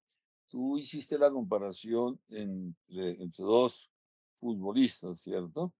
tú 0.47 0.79
hiciste 0.79 1.15
la 1.19 1.29
comparación 1.29 2.19
entre, 2.27 3.21
entre 3.21 3.45
dos 3.45 3.91
futbolistas, 4.39 5.21
¿cierto? 5.21 5.71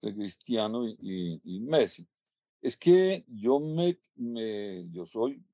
Entre 0.00 0.16
Cristiano 0.16 0.88
y, 0.88 1.38
y 1.44 1.60
Messi. 1.60 2.08
Es 2.62 2.78
que 2.78 3.26
yo 3.28 3.60
me, 3.60 4.00
me, 4.16 4.88
yo 4.90 5.04
soy 5.04 5.44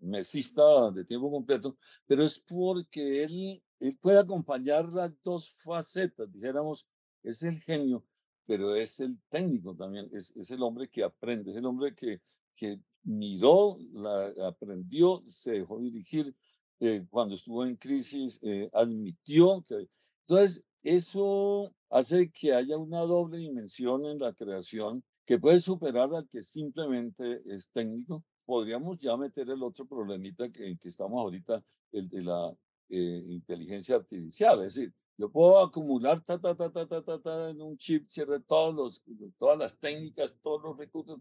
mesista 0.00 0.90
de 0.90 1.04
tiempo 1.04 1.30
completo, 1.30 1.76
pero 2.06 2.24
es 2.24 2.38
porque 2.38 3.24
él, 3.24 3.62
él 3.80 3.98
puede 4.00 4.18
acompañar 4.18 4.88
las 4.88 5.12
dos 5.22 5.50
facetas, 5.62 6.30
dijéramos, 6.32 6.86
es 7.22 7.42
el 7.42 7.60
genio, 7.60 8.04
pero 8.46 8.74
es 8.74 9.00
el 9.00 9.18
técnico 9.28 9.74
también, 9.74 10.08
es, 10.12 10.36
es 10.36 10.50
el 10.50 10.62
hombre 10.62 10.88
que 10.88 11.04
aprende, 11.04 11.50
es 11.50 11.56
el 11.56 11.66
hombre 11.66 11.94
que, 11.94 12.20
que 12.54 12.80
miró, 13.02 13.78
la, 13.92 14.32
aprendió, 14.46 15.22
se 15.26 15.52
dejó 15.52 15.78
dirigir 15.80 16.34
eh, 16.80 17.06
cuando 17.10 17.34
estuvo 17.34 17.64
en 17.64 17.76
crisis, 17.76 18.38
eh, 18.42 18.68
admitió 18.72 19.62
que... 19.62 19.88
Entonces, 20.26 20.64
eso 20.82 21.74
hace 21.90 22.30
que 22.30 22.52
haya 22.52 22.76
una 22.76 23.00
doble 23.00 23.38
dimensión 23.38 24.04
en 24.06 24.18
la 24.18 24.34
creación 24.34 25.02
que 25.24 25.38
puede 25.38 25.60
superar 25.60 26.14
al 26.14 26.28
que 26.28 26.42
simplemente 26.42 27.42
es 27.46 27.70
técnico 27.70 28.24
podríamos 28.44 28.98
ya 28.98 29.16
meter 29.16 29.50
el 29.50 29.62
otro 29.62 29.86
problemita 29.86 30.50
que, 30.50 30.68
en 30.68 30.78
que 30.78 30.88
estamos 30.88 31.18
ahorita, 31.18 31.62
el 31.92 32.08
de 32.08 32.22
la 32.22 32.56
eh, 32.88 33.24
inteligencia 33.28 33.96
artificial. 33.96 34.58
Es 34.64 34.74
decir, 34.74 34.92
yo 35.16 35.30
puedo 35.30 35.60
acumular 35.60 36.20
ta, 36.22 36.40
ta, 36.40 36.54
ta, 36.54 36.70
ta, 36.70 36.86
ta, 36.86 37.02
ta, 37.02 37.22
ta, 37.22 37.50
en 37.50 37.60
un 37.60 37.76
chip, 37.76 38.08
cierre 38.08 38.40
todos 38.40 38.74
los, 38.74 39.02
todas 39.38 39.58
las 39.58 39.78
técnicas, 39.78 40.36
todos 40.42 40.62
los 40.62 40.76
recursos, 40.76 41.20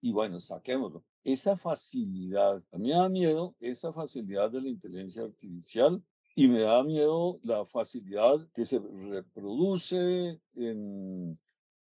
y 0.00 0.12
bueno, 0.12 0.40
saquémoslo. 0.40 1.04
Esa 1.24 1.56
facilidad, 1.56 2.62
a 2.72 2.78
mí 2.78 2.88
me 2.88 2.94
da 2.94 3.08
miedo 3.08 3.54
esa 3.60 3.92
facilidad 3.92 4.50
de 4.50 4.60
la 4.60 4.68
inteligencia 4.68 5.22
artificial 5.22 6.02
y 6.34 6.48
me 6.48 6.60
da 6.60 6.82
miedo 6.82 7.38
la 7.42 7.64
facilidad 7.64 8.48
que 8.54 8.64
se 8.64 8.78
reproduce 8.78 10.40
en, 10.54 11.38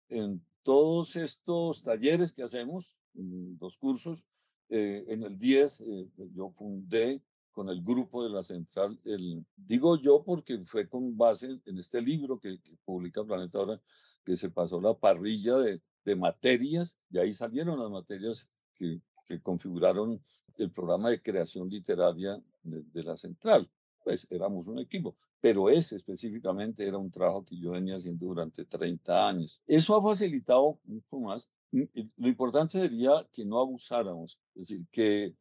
en 0.09 0.45
todos 0.63 1.15
estos 1.15 1.83
talleres 1.83 2.33
que 2.33 2.43
hacemos, 2.43 2.97
los 3.13 3.77
cursos, 3.77 4.23
eh, 4.69 5.05
en 5.07 5.23
el 5.23 5.37
10 5.37 5.81
eh, 5.81 6.07
yo 6.33 6.49
fundé 6.55 7.21
con 7.51 7.69
el 7.69 7.83
grupo 7.83 8.23
de 8.23 8.31
la 8.31 8.41
central, 8.41 8.99
el, 9.05 9.45
digo 9.55 9.97
yo 9.97 10.23
porque 10.23 10.57
fue 10.65 10.89
con 10.89 11.15
base 11.15 11.59
en 11.65 11.77
este 11.77 12.01
libro 12.01 12.39
que, 12.39 12.57
publica 12.83 13.23
Planeta 13.23 13.59
Ahora, 13.59 13.81
que 14.23 14.35
se 14.35 14.49
pasó 14.49 14.81
la 14.81 14.95
parrilla 14.95 15.57
de, 15.57 15.79
de 16.03 16.15
materias 16.15 16.97
y 17.11 17.19
ahí 17.19 17.31
salieron 17.31 17.79
las 17.79 17.91
materias 17.91 18.49
que, 18.73 18.99
que, 19.27 19.39
configuraron 19.39 20.19
el 20.57 20.71
programa 20.71 21.11
de 21.11 21.21
creación 21.21 21.69
literaria 21.69 22.41
de, 22.63 22.83
de 22.83 23.03
la 23.03 23.17
central. 23.17 23.69
Pues 24.03 24.27
éramos 24.31 24.67
un 24.67 24.79
equipo, 24.79 25.15
pero 25.39 25.69
ese 25.69 25.95
específicamente 25.95 26.87
era 26.87 26.97
un 26.97 27.11
trabajo 27.11 27.45
que 27.45 27.57
yo 27.57 27.71
venía 27.71 27.95
haciendo 27.95 28.25
durante 28.25 28.65
30 28.65 29.27
años. 29.27 29.61
Eso 29.67 29.95
ha 29.95 30.01
facilitado 30.01 30.79
mucho 30.85 31.19
más 31.19 31.49
lo 31.73 32.27
importante 32.27 32.79
sería 32.79 33.27
que 33.31 33.43
no 33.43 33.59
abusáramos, 33.59 34.39
es 34.53 34.67
decir, 34.67 34.85
que, 34.91 35.35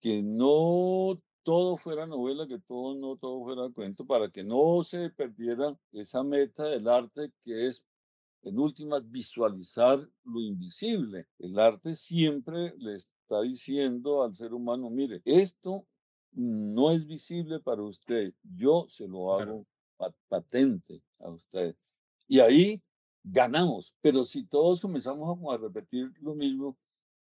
que 0.00 0.22
no 0.22 1.20
todo 1.42 1.76
fuera 1.76 2.06
novela, 2.06 2.46
que 2.46 2.58
todo 2.60 2.94
no 2.94 3.16
todo 3.16 3.42
fuera 3.44 3.68
cuento, 3.70 4.06
para 4.06 4.30
que 4.30 4.44
no 4.44 4.82
se 4.84 5.10
perdiera 5.10 5.76
esa 5.92 6.22
meta 6.22 6.64
del 6.64 6.88
arte 6.88 7.32
que 7.42 7.66
es, 7.66 7.84
en 8.42 8.58
últimas, 8.60 9.08
visualizar 9.10 9.98
lo 10.24 10.40
invisible. 10.40 11.26
El 11.38 11.58
arte 11.58 11.94
siempre 11.94 12.74
le 12.78 12.94
está 12.94 13.42
diciendo 13.42 14.22
al 14.22 14.34
ser 14.34 14.54
humano, 14.54 14.88
mire, 14.88 15.20
esto 15.24 15.84
no 16.32 16.92
es 16.92 17.04
visible 17.06 17.58
para 17.60 17.82
usted, 17.82 18.32
yo 18.42 18.86
se 18.88 19.08
lo 19.08 19.34
hago 19.34 19.66
patente 20.28 21.02
a 21.18 21.30
usted. 21.30 21.74
Y 22.28 22.40
ahí 22.40 22.82
ganamos. 23.26 23.94
Pero 24.00 24.24
si 24.24 24.44
todos 24.44 24.80
comenzamos 24.80 25.52
a 25.52 25.56
repetir 25.56 26.12
lo 26.20 26.34
mismo, 26.34 26.78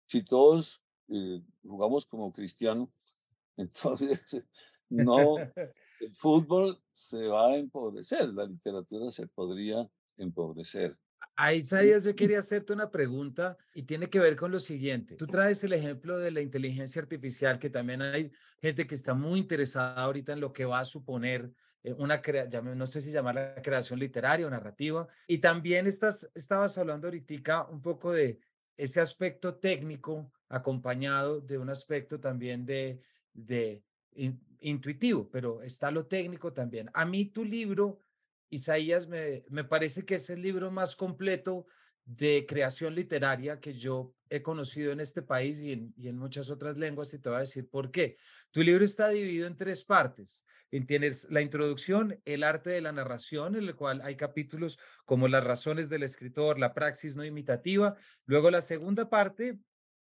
si 0.06 0.24
todos 0.24 0.84
eh, 1.08 1.42
jugamos 1.64 2.06
como 2.06 2.34
cristiano, 2.34 2.92
entonces 3.58 4.46
no, 4.90 5.38
el 5.38 6.16
fútbol 6.16 6.82
se 6.92 7.28
va 7.28 7.52
a 7.52 7.58
empobrecer, 7.58 8.34
la 8.34 8.46
literatura 8.46 9.10
se 9.12 9.28
podría 9.28 9.88
empobrecer. 10.18 10.98
Ahí, 11.36 11.60
Isaías, 11.60 12.04
yo 12.04 12.16
quería 12.16 12.40
hacerte 12.40 12.74
una 12.74 12.90
pregunta 12.90 13.56
y 13.76 13.84
tiene 13.84 14.10
que 14.10 14.20
ver 14.20 14.36
con 14.36 14.52
lo 14.52 14.58
siguiente. 14.58 15.16
Tú 15.18 15.28
traes 15.28 15.64
el 15.64 15.74
ejemplo 15.74 16.18
de 16.18 16.32
la 16.32 16.42
inteligencia 16.42 17.00
artificial, 17.00 17.60
que 17.60 17.70
también 17.70 18.02
hay 18.02 18.32
gente 18.60 18.88
que 18.88 18.96
está 18.96 19.14
muy 19.14 19.40
interesada 19.40 20.02
ahorita 20.02 20.34
en 20.34 20.40
lo 20.40 20.52
que 20.52 20.66
va 20.66 20.80
a 20.80 20.86
suponer 20.86 21.52
eh, 21.84 21.94
una, 21.98 22.22
no 22.76 22.88
sé 22.88 23.02
si 23.02 23.12
llamarla 23.12 23.56
creación 23.62 24.00
literaria 24.00 24.48
o 24.48 24.50
narrativa. 24.50 25.08
Y 25.28 25.40
también 25.40 25.88
estás, 25.88 26.30
estabas 26.36 26.78
hablando 26.78 27.08
ahorita 27.08 27.68
un 27.70 27.82
poco 27.82 28.14
de 28.14 28.40
ese 28.78 29.00
aspecto 29.00 29.56
técnico 29.56 30.32
acompañado 30.50 31.42
de 31.42 31.58
un 31.58 31.70
aspecto 31.70 32.20
también 32.20 32.66
de, 32.66 33.02
de 33.34 33.84
intuitivo, 34.60 35.30
pero 35.30 35.62
está 35.62 35.92
lo 35.92 36.06
técnico 36.06 36.54
también. 36.54 36.90
A 36.94 37.06
mí 37.06 37.26
tu 37.26 37.46
libro, 37.46 38.00
Isaías, 38.50 39.08
me, 39.08 39.44
me 39.50 39.64
parece 39.64 40.06
que 40.06 40.16
es 40.16 40.30
el 40.30 40.42
libro 40.42 40.72
más 40.72 40.96
completo 40.96 41.66
de 42.06 42.46
creación 42.48 42.96
literaria 42.96 43.60
que 43.60 43.74
yo 43.74 44.14
he 44.30 44.42
conocido 44.42 44.92
en 44.92 45.00
este 45.00 45.22
país 45.22 45.62
y 45.62 45.74
en, 45.74 45.94
y 45.98 46.08
en, 46.08 46.18
muchas 46.18 46.50
otras 46.50 46.78
lenguas 46.78 47.14
y 47.14 47.20
te 47.20 47.30
voy 47.30 47.38
a 47.38 47.42
decir 47.42 47.70
por 47.70 47.92
qué. 47.92 48.18
Tu 48.52 48.64
libro 48.64 48.84
está 48.84 49.10
dividido 49.10 49.48
en 49.48 49.56
tres 49.56 49.86
partes. 49.86 50.46
Tienes 50.88 51.28
la 51.30 51.42
introducción, 51.42 52.22
el 52.24 52.44
arte 52.44 52.70
de 52.70 52.82
la 52.82 52.94
narración, 52.94 53.56
en 53.56 53.64
el 53.64 53.76
cual 53.76 54.02
hay 54.04 54.16
capítulos 54.16 54.80
como 55.06 55.28
las 55.28 55.44
razones 55.44 55.90
del 55.90 56.04
escritor, 56.04 56.60
la 56.60 56.74
praxis 56.74 57.16
no 57.18 57.26
imitativa. 57.26 57.98
Luego 58.26 58.52
la 58.52 58.62
segunda 58.62 59.10
parte, 59.10 59.60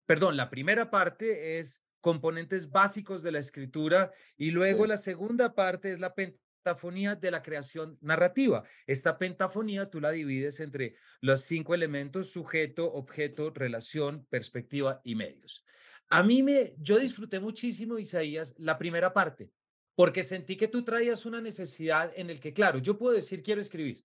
perdón, 0.07 0.37
la 0.37 0.51
primera 0.51 0.91
parte 0.91 1.59
es 1.59 1.85
componentes 2.01 2.71
básicos 2.71 3.23
de 3.23 3.33
la 3.33 3.39
escritura 3.39 4.13
y 4.37 4.51
luego 4.51 4.87
la 4.87 4.97
segunda 4.97 5.55
parte 5.55 5.93
es 5.93 6.01
la 6.01 6.15
pentafonía 6.15 7.15
de 7.15 7.31
la 7.31 7.43
creación 7.43 7.97
narrativa. 8.01 8.65
Esta 8.87 9.19
pentafonía 9.19 9.91
tú 9.91 10.01
la 10.01 10.11
divides 10.11 10.61
entre 10.61 10.97
los 11.21 11.43
cinco 11.43 11.75
elementos, 11.75 12.33
sujeto, 12.33 12.93
objeto, 12.93 13.51
relación, 13.51 14.27
perspectiva 14.29 15.01
y 15.05 15.15
medios. 15.15 15.65
A 16.11 16.23
mí 16.23 16.43
me, 16.43 16.75
yo 16.79 16.99
disfruté 16.99 17.39
muchísimo, 17.39 17.99
Isaías, 17.99 18.55
la 18.59 18.79
primera 18.79 19.13
parte, 19.13 19.53
porque 19.95 20.25
sentí 20.25 20.57
que 20.57 20.69
tú 20.69 20.83
traías 20.83 21.27
una 21.27 21.41
necesidad 21.41 22.13
en 22.17 22.31
el 22.31 22.41
que, 22.41 22.53
claro, 22.53 22.79
yo 22.79 22.99
puedo 22.99 23.15
decir 23.15 23.43
quiero 23.43 23.61
escribir, 23.61 24.05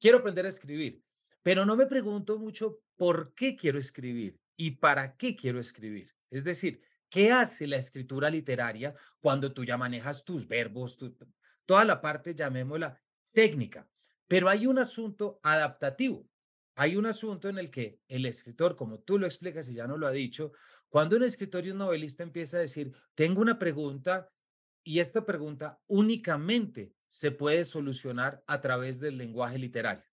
quiero 0.00 0.18
aprender 0.18 0.46
a 0.46 0.48
escribir, 0.48 1.04
pero 1.42 1.64
no 1.64 1.76
me 1.76 1.86
pregunto 1.86 2.38
mucho 2.38 2.80
por 2.96 3.34
qué 3.34 3.54
quiero 3.54 3.78
escribir 3.78 4.40
y 4.56 4.72
para 4.72 5.16
qué 5.16 5.36
quiero 5.36 5.60
escribir. 5.60 6.14
Es 6.30 6.42
decir, 6.42 6.80
¿qué 7.08 7.30
hace 7.30 7.66
la 7.66 7.76
escritura 7.76 8.30
literaria 8.30 8.94
cuando 9.20 9.52
tú 9.52 9.64
ya 9.64 9.76
manejas 9.76 10.24
tus 10.24 10.48
verbos, 10.48 10.98
toda 11.66 11.84
la 11.84 12.00
parte, 12.00 12.34
llamémosla 12.34 13.00
técnica? 13.32 13.88
Pero 14.26 14.48
hay 14.48 14.66
un 14.66 14.78
asunto 14.78 15.38
adaptativo. 15.42 16.26
Hay 16.76 16.96
un 16.96 17.06
asunto 17.06 17.48
en 17.48 17.58
el 17.58 17.70
que 17.70 18.00
el 18.08 18.26
escritor, 18.26 18.74
como 18.74 18.98
tú 18.98 19.18
lo 19.18 19.26
explicas 19.26 19.68
y 19.68 19.74
ya 19.74 19.86
no 19.86 19.96
lo 19.96 20.08
ha 20.08 20.10
dicho, 20.10 20.52
cuando 20.94 21.16
un 21.16 21.24
escritor 21.24 21.66
y 21.66 21.72
un 21.72 21.78
novelista 21.78 22.22
empieza 22.22 22.58
a 22.58 22.60
decir, 22.60 22.94
tengo 23.16 23.42
una 23.42 23.58
pregunta 23.58 24.30
y 24.84 25.00
esta 25.00 25.26
pregunta 25.26 25.82
únicamente 25.88 26.94
se 27.08 27.32
puede 27.32 27.64
solucionar 27.64 28.44
a 28.46 28.60
través 28.60 29.00
del 29.00 29.18
lenguaje 29.18 29.58
literario, 29.58 30.04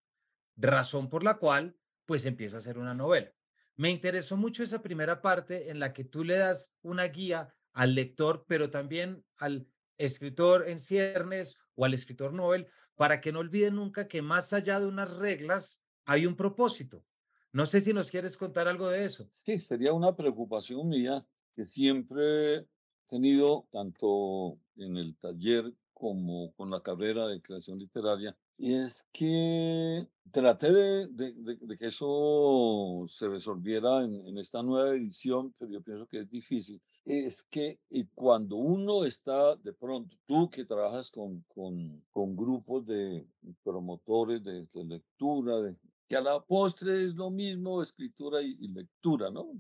razón 0.55 1.07
por 1.07 1.23
la 1.23 1.38
cual 1.38 1.77
pues 2.07 2.25
empieza 2.25 2.57
a 2.57 2.61
ser 2.61 2.79
una 2.79 2.95
novela. 2.95 3.32
Me 3.75 3.91
interesó 3.91 4.38
mucho 4.38 4.63
esa 4.63 4.82
primera 4.82 5.21
parte 5.21 5.69
en 5.69 5.77
la 5.77 5.93
que 5.93 6.03
tú 6.03 6.23
le 6.23 6.38
das 6.38 6.73
una 6.82 7.03
guía 7.03 7.53
al 7.73 7.93
lector, 7.93 8.45
pero 8.47 8.71
también 8.71 9.23
al 9.38 9.67
escritor 9.99 10.67
en 10.67 10.79
ciernes 10.79 11.59
o 11.75 11.86
al 11.86 11.93
escritor 11.93 12.34
novel, 12.34 12.65
para 12.95 13.21
que 13.21 13.32
no 13.32 13.38
olvide 13.38 13.69
nunca 13.69 14.07
que 14.07 14.23
más 14.23 14.51
allá 14.51 14.79
de 14.79 14.88
unas 14.88 15.15
reglas 15.17 15.84
hay 16.05 16.25
un 16.25 16.36
propósito. 16.36 17.05
No 17.53 17.65
sé 17.65 17.81
si 17.81 17.93
nos 17.93 18.09
quieres 18.09 18.37
contar 18.37 18.67
algo 18.67 18.89
de 18.89 19.03
eso. 19.03 19.27
Sí, 19.31 19.59
sería 19.59 19.91
una 19.93 20.15
preocupación 20.15 20.87
mía 20.87 21.25
que 21.53 21.65
siempre 21.65 22.55
he 22.55 22.67
tenido, 23.07 23.67
tanto 23.71 24.57
en 24.77 24.95
el 24.95 25.17
taller 25.17 25.73
como 25.93 26.53
con 26.53 26.69
la 26.71 26.81
carrera 26.81 27.27
de 27.27 27.41
creación 27.41 27.77
literaria, 27.77 28.35
y 28.57 28.75
es 28.75 29.05
que 29.11 30.07
traté 30.31 30.71
de, 30.71 31.77
que 31.77 31.87
eso 31.87 33.05
se 33.07 33.27
resolviera 33.27 34.03
en, 34.03 34.13
en, 34.27 34.37
esta 34.37 34.61
nueva 34.63 34.95
edición, 34.95 35.53
pero 35.57 35.71
yo 35.71 35.81
pienso 35.81 36.07
que 36.07 36.19
es 36.19 36.29
difícil. 36.29 36.81
Es 37.03 37.43
que 37.49 37.79
cuando 38.13 38.57
uno 38.57 39.03
está 39.05 39.55
de 39.55 39.73
pronto, 39.73 40.15
tú 40.27 40.49
que 40.49 40.65
trabajas 40.65 41.09
con, 41.09 41.43
con, 41.47 42.03
con 42.11 42.35
grupos 42.35 42.85
de 42.85 43.25
promotores 43.63 44.43
de, 44.43 44.67
lectura, 44.83 45.59
de, 45.61 45.75
que 46.12 46.18
a 46.18 46.22
la 46.22 46.43
postre 46.43 47.05
es 47.05 47.16
lo 47.16 47.30
mismo 47.32 47.82
escritura 47.82 48.41
y, 48.41 48.68
lectura, 48.68 49.32
¿no? 49.32 49.53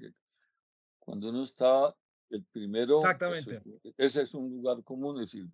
cuando 0.99 1.29
uno 1.29 1.43
está 1.43 1.95
el 2.29 2.43
primero, 2.43 2.91
pues, 2.91 3.05
Exactamente. 3.05 3.61
ese 3.95 4.23
es 4.23 4.33
un 4.33 4.57
lugar 4.57 4.83
común, 4.83 5.21
es 5.21 5.31
decir, 5.31 5.47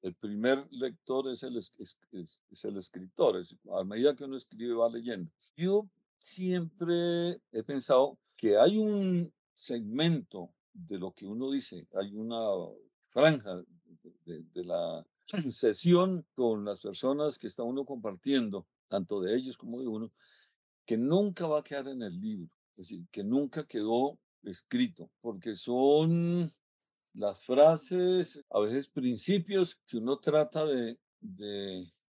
el 0.00 0.14
primer 0.14 0.64
lector 0.70 1.26
es 1.28 1.42
el, 1.42 1.56
es, 1.56 1.74
es, 2.12 2.64
el 2.64 2.76
escritor, 2.76 3.36
es, 3.36 3.56
a 3.76 3.82
medida 3.82 4.14
que 4.14 4.22
uno 4.22 4.36
escribe 4.36 4.74
va 4.74 4.88
leyendo. 4.88 5.28
Yo 5.56 5.88
siempre 6.20 7.40
he 7.50 7.64
pensado 7.64 8.16
que 8.36 8.56
hay 8.56 8.78
un 8.78 9.34
segmento 9.56 10.54
de 10.72 11.00
lo 11.00 11.10
que 11.10 11.26
uno 11.26 11.50
dice, 11.50 11.88
hay 11.94 12.14
una 12.14 12.46
franja 13.08 13.60
de, 14.24 14.44
de 14.54 14.64
la 14.64 15.04
sesión 15.50 16.24
con 16.36 16.64
las 16.64 16.80
personas 16.80 17.40
que 17.40 17.48
está 17.48 17.64
uno 17.64 17.84
compartiendo, 17.84 18.68
tanto 18.92 19.22
de 19.22 19.34
ellos 19.34 19.56
como 19.56 19.80
de 19.80 19.88
uno, 19.88 20.12
que 20.84 20.98
nunca 20.98 21.46
va 21.46 21.60
a 21.60 21.64
quedar 21.64 21.88
en 21.88 22.02
el 22.02 22.20
libro, 22.20 22.54
es 22.76 22.88
decir, 22.88 23.06
que 23.10 23.24
nunca 23.24 23.66
quedó 23.66 24.18
escrito, 24.42 25.10
porque 25.22 25.56
son 25.56 26.46
las 27.14 27.46
frases, 27.46 28.44
a 28.50 28.60
veces 28.60 28.88
principios 28.88 29.80
que 29.86 29.96
uno 29.96 30.18
trata 30.18 30.66
de, 30.66 30.98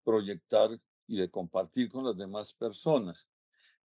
proyectar 0.04 0.72
y 1.06 1.18
de 1.18 1.30
compartir 1.30 1.88
con 1.92 2.04
las 2.04 2.18
demás 2.18 2.52
personas. 2.54 3.28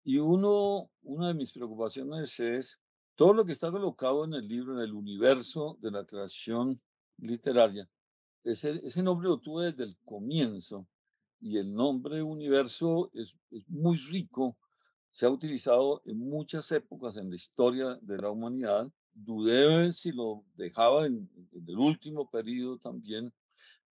Y 0.03 0.17
uno, 0.17 0.89
una 1.03 1.29
de 1.29 1.35
mis 1.35 1.53
preocupaciones 1.53 2.41
es 2.41 2.81
todo 3.15 3.35
lo 3.35 3.45
que 3.45 3.53
está 3.53 3.71
colocado 3.71 4.25
en 4.25 4.33
el 4.33 4.49
libro, 4.49 4.73
en 4.75 4.81
el 4.81 4.95
universo 4.95 5.77
de 5.83 5.91
la 5.91 6.07
creación 6.07 6.81
literaria. 7.19 7.87
Ese, 8.43 8.81
ese 8.83 9.03
nombre 9.03 9.29
lo 9.29 9.39
tuve 9.39 9.67
desde 9.67 9.85
el 9.85 9.99
comienzo 10.05 10.87
y 11.47 11.59
el 11.59 11.73
nombre 11.73 12.23
universo 12.23 13.11
es, 13.15 13.35
es 13.51 13.69
muy 13.69 13.97
rico. 13.97 14.59
Se 15.11 15.27
ha 15.27 15.31
utilizado 15.31 16.03
en 16.05 16.19
muchas 16.19 16.71
épocas 16.73 17.17
en 17.17 17.31
la 17.31 17.37
historia 17.37 17.99
de 18.03 18.19
la 18.19 18.31
humanidad 18.31 18.91
dudé 19.17 19.91
si 19.93 20.13
lo 20.13 20.45
dejaba 20.55 21.07
en, 21.07 21.29
el 21.67 21.79
último 21.79 22.29
periodo 22.31 22.79
también, 22.79 23.33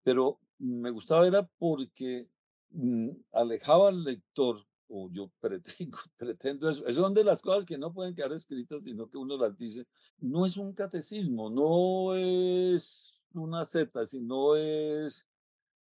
pero 0.04 0.40
me 0.60 0.92
gustaba 0.92 1.28
era 1.28 1.48
porque 1.58 2.30
mm, 2.70 3.10
alejaba 3.34 3.90
al 3.90 4.04
lector, 4.04 4.64
o 4.88 5.10
yo 5.12 5.32
pretendo, 5.40 5.98
pretendo 6.18 6.70
eso, 6.70 6.86
es 6.86 6.96
son 6.96 7.14
de 7.14 7.24
las 7.24 7.42
cosas 7.42 7.66
que 7.66 7.78
no 7.78 7.92
pueden 7.92 8.14
quedar 8.14 8.34
escritas, 8.34 8.84
sino 8.84 9.10
que 9.10 9.18
uno 9.18 9.38
las 9.38 9.58
dice, 9.58 9.86
no 10.20 10.46
es 10.46 10.58
un 10.58 10.74
catecismo, 10.74 11.50
no 11.50 12.16
es 12.16 13.24
una 13.34 13.66
zeta, 13.66 14.06
sino 14.06 14.56
es 14.56 15.26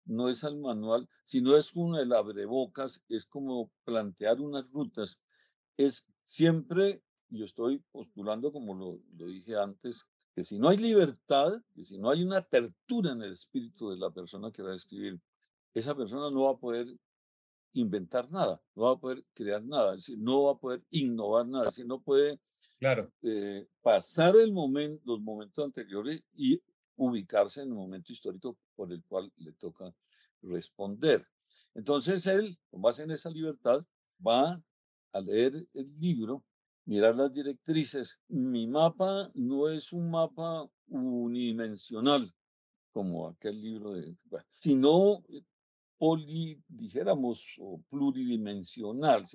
no 0.05 0.29
es 0.29 0.43
al 0.43 0.57
manual, 0.57 1.07
sino 1.25 1.57
es 1.57 1.75
un 1.75 1.95
el 1.95 2.13
abrebocas, 2.13 3.03
es 3.09 3.25
como 3.25 3.71
plantear 3.83 4.41
unas 4.41 4.69
rutas. 4.71 5.19
Es 5.77 6.07
siempre 6.25 7.01
yo 7.31 7.45
estoy 7.45 7.79
postulando, 7.91 8.51
como 8.51 8.75
lo, 8.75 8.99
lo, 9.17 9.25
dije 9.25 9.55
antes, 9.55 10.05
que 10.35 10.43
si 10.43 10.59
no 10.59 10.69
hay 10.69 10.77
libertad, 10.77 11.61
que 11.73 11.83
si 11.83 11.97
no 11.97 12.09
hay 12.09 12.23
una 12.23 12.39
apertura 12.39 13.11
en 13.11 13.21
el 13.21 13.31
espíritu 13.31 13.89
de 13.89 13.97
la 13.97 14.11
persona 14.11 14.51
que 14.51 14.61
va 14.61 14.71
a 14.71 14.75
escribir, 14.75 15.19
esa 15.73 15.95
persona 15.95 16.29
no 16.29 16.43
va 16.43 16.51
a 16.51 16.57
poder 16.57 16.87
inventar 17.73 18.29
nada, 18.29 18.61
no 18.75 18.83
va 18.83 18.91
a 18.91 18.99
poder 18.99 19.23
crear 19.33 19.63
nada, 19.63 19.91
es 19.91 20.05
decir, 20.05 20.17
no 20.19 20.43
va 20.43 20.51
a 20.51 20.57
poder 20.57 20.83
innovar 20.89 21.47
nada, 21.47 21.69
es 21.69 21.75
decir, 21.75 21.87
no 21.87 22.01
puede 22.01 22.39
claro. 22.79 23.09
Eh, 23.21 23.65
pasar 23.81 24.35
el 24.35 24.51
momento, 24.51 25.01
los 25.05 25.21
momentos 25.21 25.63
anteriores 25.63 26.21
y 26.35 26.61
ubicarse 26.95 27.61
en 27.61 27.69
el 27.69 27.75
momento 27.75 28.11
histórico 28.11 28.57
por 28.75 28.91
el 28.91 29.03
cual 29.05 29.31
le 29.37 29.53
toca 29.53 29.93
responder. 30.41 31.25
Entonces 31.73 32.25
él, 32.27 32.57
con 32.69 32.81
base 32.81 33.03
en 33.03 33.11
esa 33.11 33.29
libertad, 33.29 33.85
va 34.25 34.61
a 35.13 35.21
leer 35.21 35.67
el 35.73 35.99
libro 35.99 36.43
mirar 36.85 37.15
las 37.15 37.33
directrices. 37.33 38.19
Mi 38.27 38.67
mapa 38.67 39.31
no 39.33 39.69
es 39.69 39.93
un 39.93 40.09
mapa 40.09 40.69
unidimensional, 40.87 42.33
como 42.91 43.29
aquel 43.29 43.61
libro 43.61 43.93
de, 43.93 44.15
sino 44.55 45.23
eh, 45.29 45.43
poli, 45.97 46.61
dijéramos, 46.67 47.55
o 47.59 47.81
pluridimensional. 47.89 49.25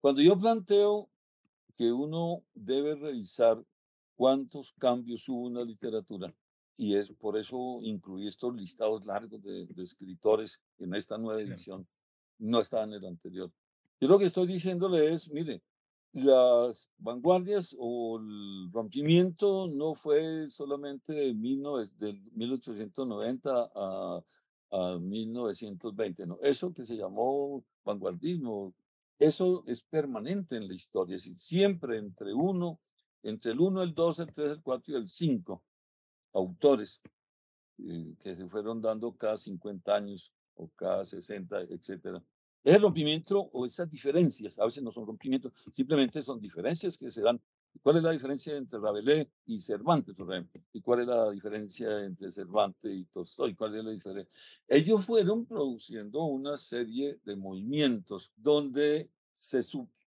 Cuando 0.00 0.20
yo 0.20 0.38
planteo 0.38 1.10
que 1.76 1.90
uno 1.90 2.44
debe 2.54 2.94
revisar 2.94 3.64
cuántos 4.14 4.72
cambios 4.74 5.28
hubo 5.28 5.48
en 5.48 5.54
la 5.54 5.64
literatura, 5.64 6.32
y 6.76 6.96
es 6.96 7.10
por 7.12 7.36
eso 7.36 7.78
incluí 7.82 8.26
estos 8.26 8.52
listados 8.54 9.04
largos 9.06 9.40
de, 9.42 9.68
escritores 9.76 10.60
en 10.78 10.94
esta 10.94 11.16
nueva 11.18 11.40
edición, 11.40 11.86
no 12.38 12.60
estaba 12.60 12.82
en 12.84 12.94
el 12.94 13.04
anterior. 13.06 13.52
Yo 14.00 14.08
lo 14.08 14.18
que 14.18 14.24
estoy 14.26 14.46
diciéndole 14.46 15.12
es, 15.12 15.30
mire, 15.30 15.62
las 16.12 16.90
vanguardias 16.98 17.76
o 17.78 18.18
el 18.18 18.70
rompimiento 18.72 19.68
no 19.68 19.94
fue 19.94 20.48
solamente 20.48 21.12
de, 21.12 21.32
1890 21.34 23.70
a, 23.74 24.20
a 24.72 24.98
1920, 24.98 26.26
no. 26.26 26.38
Eso 26.40 26.72
que 26.72 26.84
se 26.84 26.96
llamó 26.96 27.64
vanguardismo, 27.84 28.74
eso 29.18 29.62
es 29.66 29.82
permanente 29.82 30.56
en 30.56 30.66
la 30.66 30.74
historia, 30.74 31.16
es 31.16 31.24
decir, 31.24 31.38
siempre 31.38 31.98
entre 31.98 32.32
uno, 32.34 32.80
entre 33.22 33.52
el 33.52 33.60
1, 33.60 33.82
el 33.82 33.94
2, 33.94 34.18
el 34.18 34.32
3, 34.32 34.50
el 34.50 34.62
4 34.62 34.92
y 34.92 34.96
el 34.96 35.08
5 35.08 35.62
autores 36.34 37.00
eh, 37.78 38.14
que 38.20 38.36
se 38.36 38.46
fueron 38.48 38.82
dando 38.82 39.16
cada 39.16 39.36
50 39.36 39.94
años 39.94 40.32
o 40.54 40.68
cada 40.76 41.04
60, 41.04 41.62
etcétera. 41.62 42.22
Es 42.62 42.74
el 42.74 42.82
rompimiento 42.82 43.40
o 43.52 43.66
esas 43.66 43.90
diferencias, 43.90 44.58
a 44.58 44.64
veces 44.64 44.82
no 44.82 44.90
son 44.90 45.06
rompimientos, 45.06 45.52
simplemente 45.72 46.22
son 46.22 46.40
diferencias 46.40 46.96
que 46.96 47.10
se 47.10 47.20
dan. 47.20 47.40
¿Cuál 47.82 47.96
es 47.96 48.02
la 48.04 48.12
diferencia 48.12 48.56
entre 48.56 48.78
Rabelais 48.78 49.26
y 49.46 49.58
Cervantes, 49.58 50.14
por 50.14 50.32
ejemplo? 50.32 50.62
¿Y 50.72 50.80
cuál 50.80 51.00
es 51.00 51.06
la 51.08 51.30
diferencia 51.30 52.04
entre 52.04 52.30
Cervantes 52.30 52.90
y 52.90 53.04
Tolstoy? 53.06 53.54
¿Cuál 53.54 53.76
es 53.76 53.84
la 53.84 53.90
diferencia? 53.90 54.32
Ellos 54.68 55.04
fueron 55.04 55.44
produciendo 55.44 56.24
una 56.24 56.56
serie 56.56 57.18
de 57.24 57.36
movimientos 57.36 58.32
donde 58.36 59.10
se 59.32 59.62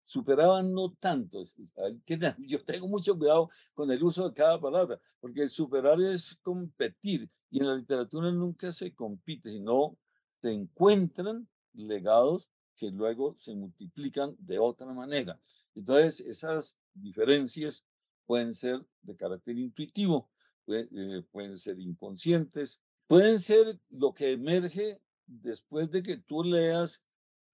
superaban 0.05 0.71
no 0.71 0.93
tanto. 0.93 1.43
Yo 2.37 2.63
tengo 2.63 2.87
mucho 2.87 3.17
cuidado 3.17 3.49
con 3.73 3.91
el 3.91 4.01
uso 4.01 4.29
de 4.29 4.33
cada 4.33 4.59
palabra, 4.61 4.99
porque 5.19 5.49
superar 5.49 5.99
es 5.99 6.37
competir 6.41 7.29
y 7.49 7.59
en 7.59 7.67
la 7.67 7.75
literatura 7.75 8.31
nunca 8.31 8.71
se 8.71 8.93
compite, 8.93 9.49
sino 9.49 9.97
se 10.41 10.51
encuentran 10.51 11.47
legados 11.73 12.47
que 12.75 12.91
luego 12.91 13.35
se 13.39 13.55
multiplican 13.55 14.35
de 14.37 14.59
otra 14.59 14.93
manera. 14.93 15.39
Entonces, 15.73 16.19
esas 16.21 16.77
diferencias 16.93 17.83
pueden 18.25 18.53
ser 18.53 18.85
de 19.01 19.15
carácter 19.15 19.57
intuitivo, 19.57 20.29
eh, 20.67 21.23
pueden 21.31 21.57
ser 21.57 21.79
inconscientes, 21.79 22.81
pueden 23.07 23.39
ser 23.39 23.79
lo 23.89 24.13
que 24.13 24.33
emerge 24.33 25.01
después 25.25 25.89
de 25.91 26.03
que 26.03 26.17
tú 26.17 26.43
leas 26.43 27.03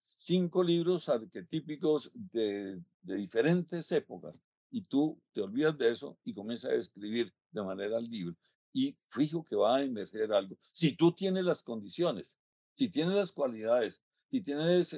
cinco 0.01 0.63
libros 0.63 1.07
arquetípicos 1.09 2.11
de, 2.13 2.81
diferentes 3.01 3.91
épocas 3.91 4.41
y 4.69 4.83
tú 4.83 5.21
te 5.33 5.41
olvidas 5.41 5.77
de 5.77 5.91
eso 5.91 6.17
y 6.23 6.33
comienzas 6.33 6.71
a 6.71 6.75
escribir 6.75 7.33
de 7.51 7.63
manera 7.63 7.99
libre. 7.99 8.35
Y 8.73 8.97
fijo 9.09 9.43
que 9.43 9.55
va 9.55 9.77
a 9.77 9.83
emerger 9.83 10.31
algo. 10.31 10.57
Si 10.71 10.95
tú 10.95 11.13
tienes 11.13 11.43
las 11.43 11.61
condiciones, 11.61 12.39
si 12.73 12.89
tienes 12.89 13.15
las 13.15 13.31
cualidades, 13.31 14.01
y 14.29 14.41
tienes 14.41 14.97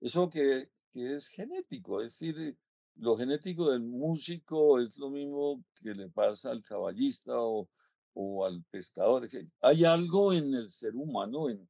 eso 0.00 0.28
que, 0.28 0.70
que 0.90 1.14
es 1.14 1.28
genético, 1.28 2.02
es 2.02 2.18
decir, 2.18 2.58
lo 2.96 3.16
genético 3.16 3.70
del 3.70 3.82
músico 3.82 4.80
es 4.80 4.96
lo 4.98 5.08
mismo 5.08 5.64
que 5.80 5.94
le 5.94 6.08
pasa 6.08 6.50
al 6.50 6.62
caballista 6.62 7.32
o, 7.38 7.68
o 8.14 8.44
al 8.44 8.64
pescador. 8.64 9.28
Hay 9.60 9.84
algo 9.84 10.32
en 10.32 10.52
el 10.54 10.68
ser 10.68 10.94
humano, 10.96 11.48
en, 11.48 11.68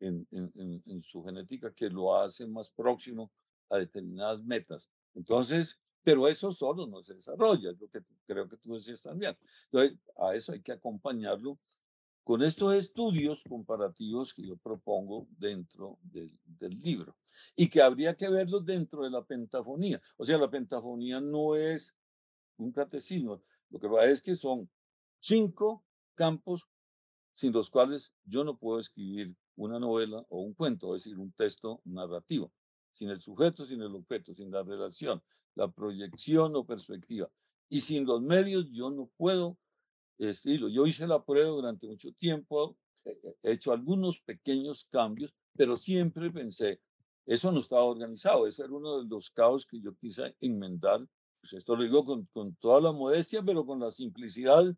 en, 0.00 0.26
en, 0.30 0.82
en, 0.86 1.02
su 1.02 1.22
genética, 1.22 1.72
que 1.72 1.90
lo 1.90 2.16
hace 2.16 2.46
más 2.46 2.70
próximo 2.70 3.30
a 3.68 3.78
determinadas 3.78 4.42
metas. 4.42 4.90
Entonces, 5.14 5.80
pero 6.02 6.28
eso 6.28 6.50
solo 6.52 6.86
no 6.86 7.02
se 7.02 7.14
desarrolla, 7.14 7.70
es 7.70 7.80
lo 7.80 7.88
que 7.88 8.00
creo 8.26 8.48
que 8.48 8.56
tú 8.56 8.74
decías 8.74 9.02
también. 9.02 9.36
Entonces, 9.64 9.98
a 10.16 10.34
eso 10.34 10.52
hay 10.52 10.62
que 10.62 10.72
acompañarlo 10.72 11.58
con 12.24 12.42
estos 12.42 12.74
estudios 12.74 13.42
comparativos 13.48 14.34
que 14.34 14.46
yo 14.46 14.56
propongo 14.56 15.26
dentro 15.38 15.98
del, 16.02 16.38
del, 16.44 16.78
libro 16.80 17.16
y 17.56 17.70
que 17.70 17.80
habría 17.80 18.14
que 18.14 18.28
verlos 18.28 18.64
dentro 18.64 19.02
de 19.02 19.10
la 19.10 19.24
pentafonía. 19.24 20.00
O 20.18 20.24
sea, 20.24 20.36
la 20.36 20.50
pentafonía 20.50 21.20
no 21.20 21.56
es 21.56 21.94
un 22.58 22.70
catecismo, 22.70 23.42
lo 23.70 23.78
que 23.78 23.88
pasa 23.88 24.10
es 24.10 24.22
que 24.22 24.34
son 24.34 24.68
cinco 25.20 25.84
campos 26.14 26.68
sin 27.32 27.52
los 27.52 27.70
cuales 27.70 28.12
yo 28.24 28.44
no 28.44 28.58
puedo 28.58 28.80
escribir 28.80 29.36
una 29.58 29.78
novela 29.78 30.24
o 30.28 30.40
un 30.40 30.54
cuento, 30.54 30.94
es 30.94 31.04
decir, 31.04 31.18
un 31.18 31.32
texto 31.32 31.80
narrativo, 31.84 32.52
sin 32.92 33.10
el 33.10 33.20
sujeto, 33.20 33.66
sin 33.66 33.82
el 33.82 33.94
objeto, 33.94 34.34
sin 34.34 34.50
la 34.50 34.62
relación, 34.62 35.22
la 35.54 35.68
proyección 35.68 36.54
o 36.56 36.64
perspectiva. 36.64 37.28
Y 37.68 37.80
sin 37.80 38.06
los 38.06 38.22
medios 38.22 38.70
yo 38.70 38.90
no 38.90 39.10
puedo 39.16 39.58
escribirlo. 40.16 40.68
Yo 40.68 40.86
hice 40.86 41.06
la 41.06 41.24
prueba 41.24 41.50
durante 41.50 41.86
mucho 41.86 42.12
tiempo, 42.12 42.76
he 43.04 43.52
hecho 43.52 43.72
algunos 43.72 44.20
pequeños 44.20 44.86
cambios, 44.90 45.34
pero 45.54 45.76
siempre 45.76 46.30
pensé, 46.30 46.80
eso 47.26 47.50
no 47.52 47.60
estaba 47.60 47.82
organizado, 47.82 48.46
ese 48.46 48.62
era 48.62 48.72
uno 48.72 49.02
de 49.02 49.08
los 49.08 49.30
caos 49.30 49.66
que 49.66 49.80
yo 49.80 49.94
quise 49.96 50.36
enmendar. 50.40 51.06
Pues 51.40 51.52
esto 51.52 51.76
lo 51.76 51.82
digo 51.82 52.04
con, 52.04 52.26
con 52.26 52.54
toda 52.56 52.80
la 52.80 52.92
modestia, 52.92 53.42
pero 53.42 53.66
con 53.66 53.80
la 53.80 53.90
simplicidad 53.90 54.74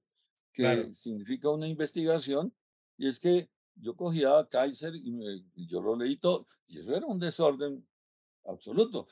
que 0.52 0.92
significa 0.94 1.48
una 1.48 1.68
investigación, 1.68 2.52
y 2.98 3.06
es 3.06 3.20
que 3.20 3.48
yo 3.76 3.94
cogía 3.96 4.38
a 4.38 4.48
Kaiser 4.48 4.94
y, 4.94 5.66
yo 5.66 5.80
lo 5.80 5.96
leí 5.96 6.18
todo, 6.18 6.46
y 6.66 6.78
eso 6.78 6.94
era 6.94 7.06
un 7.06 7.18
desorden 7.18 7.86
absoluto. 8.44 9.08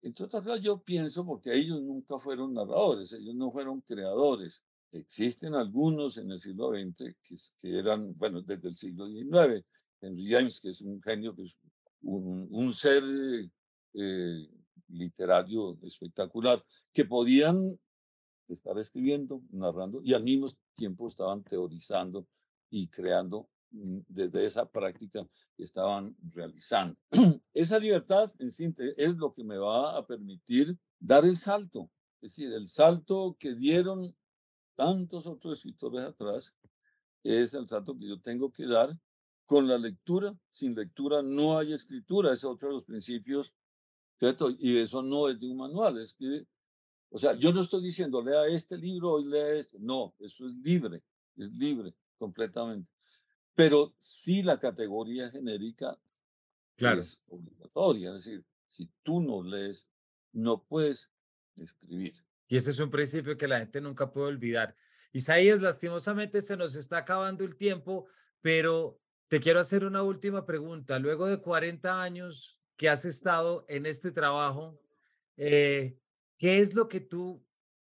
Entonces, 0.00 0.60
yo 0.60 0.82
pienso, 0.82 1.26
porque 1.26 1.54
ellos 1.54 1.80
nunca 1.82 2.18
fueron 2.18 2.54
narradores, 2.54 3.12
ellos 3.12 3.34
no 3.34 3.50
fueron 3.50 3.80
creadores. 3.80 4.62
Existen 4.92 5.54
algunos 5.54 6.16
en 6.18 6.30
el 6.30 6.40
siglo 6.40 6.70
XX 6.70 7.14
que, 7.22 7.36
que 7.60 7.78
eran, 7.78 8.16
bueno, 8.16 8.40
desde 8.42 8.68
el 8.68 8.76
siglo 8.76 9.08
XIX. 9.08 9.64
Henry 10.00 10.30
James, 10.30 10.60
que 10.60 10.70
es 10.70 10.80
un 10.80 11.02
genio, 11.02 11.34
que 11.34 11.42
es 11.42 11.58
un, 12.02 12.46
un 12.50 12.72
ser 12.72 13.02
eh, 13.94 14.48
literario 14.88 15.78
espectacular, 15.82 16.64
que 16.92 17.04
podían 17.04 17.78
estar 18.48 18.78
escribiendo, 18.78 19.42
narrando 19.50 20.00
y 20.02 20.14
al 20.14 20.22
mismo 20.22 20.48
tiempo 20.74 21.08
estaban 21.08 21.42
teorizando 21.42 22.26
y 22.70 22.88
creando 22.88 23.48
desde 23.70 24.46
esa 24.46 24.70
práctica 24.70 25.26
que 25.56 25.62
estaban 25.62 26.16
realizando. 26.32 26.96
Esa 27.52 27.78
libertad, 27.78 28.32
en 28.38 28.50
síntesis, 28.50 28.94
es 28.96 29.16
lo 29.16 29.32
que 29.32 29.44
me 29.44 29.58
va 29.58 29.96
a 29.96 30.06
permitir 30.06 30.78
dar 30.98 31.24
el 31.24 31.36
salto, 31.36 31.90
es 32.20 32.30
decir, 32.30 32.52
el 32.52 32.68
salto 32.68 33.36
que 33.38 33.54
dieron 33.54 34.16
tantos 34.74 35.26
otros 35.26 35.58
escritores 35.58 36.02
atrás, 36.02 36.54
es 37.22 37.54
el 37.54 37.68
salto 37.68 37.96
que 37.98 38.08
yo 38.08 38.20
tengo 38.20 38.50
que 38.50 38.66
dar 38.66 38.96
con 39.44 39.66
la 39.66 39.76
lectura. 39.76 40.36
Sin 40.50 40.74
lectura 40.74 41.22
no 41.22 41.58
hay 41.58 41.72
escritura, 41.72 42.32
es 42.32 42.44
otro 42.44 42.68
de 42.68 42.74
los 42.76 42.84
principios, 42.84 43.54
¿cierto? 44.18 44.50
Y 44.58 44.78
eso 44.78 45.02
no 45.02 45.28
es 45.28 45.38
de 45.38 45.46
un 45.46 45.56
manual, 45.56 45.98
es 45.98 46.14
que 46.14 46.46
o 47.10 47.18
sea, 47.18 47.34
yo 47.34 47.52
no 47.52 47.62
estoy 47.62 47.82
diciendo 47.82 48.22
lea 48.22 48.46
este 48.46 48.76
libro 48.76 49.18
y 49.20 49.24
lea 49.24 49.54
este. 49.54 49.78
No, 49.80 50.14
eso 50.18 50.46
es 50.46 50.54
libre, 50.56 51.02
es 51.36 51.52
libre 51.52 51.94
completamente. 52.18 52.90
Pero 53.58 53.92
sí 53.98 54.44
la 54.44 54.60
categoría 54.60 55.28
genérica 55.28 55.98
es 56.76 57.18
obligatoria. 57.26 58.10
Es 58.10 58.24
decir, 58.24 58.44
si 58.68 58.88
tú 59.02 59.20
no 59.20 59.42
lees, 59.42 59.84
no 60.32 60.62
puedes 60.62 61.10
escribir. 61.56 62.14
Y 62.46 62.56
ese 62.56 62.70
es 62.70 62.78
un 62.78 62.88
principio 62.88 63.36
que 63.36 63.48
la 63.48 63.58
gente 63.58 63.80
nunca 63.80 64.12
puede 64.12 64.28
olvidar. 64.28 64.76
Isaías, 65.10 65.60
lastimosamente 65.60 66.40
se 66.40 66.56
nos 66.56 66.76
está 66.76 66.98
acabando 66.98 67.42
el 67.42 67.56
tiempo, 67.56 68.06
pero 68.40 69.00
te 69.26 69.40
quiero 69.40 69.58
hacer 69.58 69.84
una 69.84 70.04
última 70.04 70.46
pregunta. 70.46 71.00
Luego 71.00 71.26
de 71.26 71.40
40 71.40 72.00
años 72.00 72.60
que 72.76 72.88
has 72.88 73.04
estado 73.04 73.64
en 73.68 73.86
este 73.86 74.12
trabajo, 74.12 74.80
eh, 75.36 75.98
¿Qué 76.38 76.60
es 76.60 76.74
lo 76.74 76.88
que 76.88 77.00
tú 77.00 77.44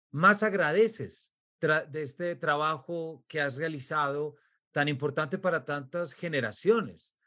más 0.09 0.41
agradeces 0.41 1.35
de 1.61 2.01
este 2.01 2.35
trabajo 2.35 3.23
que 3.27 3.39
has 3.39 3.57
realizado 3.57 4.37
tan 4.79 4.87
importante 4.87 5.37
para 5.37 5.65
tantas 5.65 6.13
generaciones? 6.13 7.17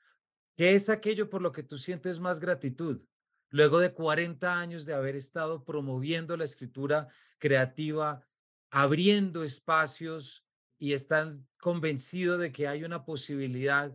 ¿Qué 0.57 0.75
es 0.75 0.89
aquello 0.89 1.29
por 1.29 1.43
lo 1.43 1.53
que 1.53 1.63
tú 1.63 1.77
sientes 1.77 2.19
más 2.19 2.41
gratitud? 2.41 3.05
Luego 3.51 3.79
de 3.79 3.93
40 3.93 4.59
años 4.59 4.87
de 4.87 4.95
haber 4.95 5.17
estado 5.17 5.63
promoviendo 5.63 6.39
la 6.39 6.45
escritura 6.45 7.09
creativa, 7.37 8.27
abriendo 8.71 9.45
espacios 9.45 10.47
y 10.79 10.95
están 10.95 11.47
convencido 11.59 12.39
de 12.39 12.53
que 12.53 12.69
hay 12.69 12.85
una 12.85 13.05
posibilidad, 13.05 13.95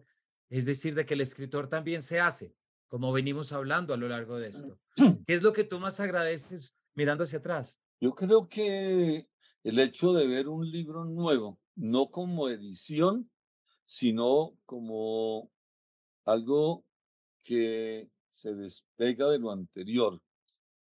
es 0.52 0.66
decir, 0.66 0.94
de 0.94 1.08
que 1.08 1.16
el 1.16 1.22
escritor 1.22 1.68
también 1.68 2.04
se 2.04 2.20
hace, 2.20 2.54
como 2.88 3.12
venimos 3.12 3.54
hablando 3.54 3.96
a 3.96 3.98
lo 3.98 4.08
largo 4.08 4.38
de 4.38 4.50
esto. 4.50 4.80
¿Qué 5.26 5.34
es 5.34 5.42
lo 5.42 5.52
que 5.52 5.64
tú 5.64 5.80
más 5.80 6.00
agradeces 6.00 6.76
mirando 6.94 7.24
hacia 7.24 7.40
atrás? 7.40 7.82
Yo 8.00 8.14
creo 8.14 8.48
que 8.48 9.28
el 9.64 9.80
hecho 9.80 10.14
de 10.14 10.28
ver 10.28 10.48
un 10.48 10.70
libro 10.70 11.06
nuevo, 11.06 11.60
no 11.74 12.12
como 12.12 12.50
edición, 12.50 13.32
sino 13.88 14.54
como 14.66 15.50
algo 16.26 16.84
que 17.42 18.10
se 18.28 18.54
despega 18.54 19.30
de 19.30 19.40
lo 19.40 19.50
anterior 19.50 20.22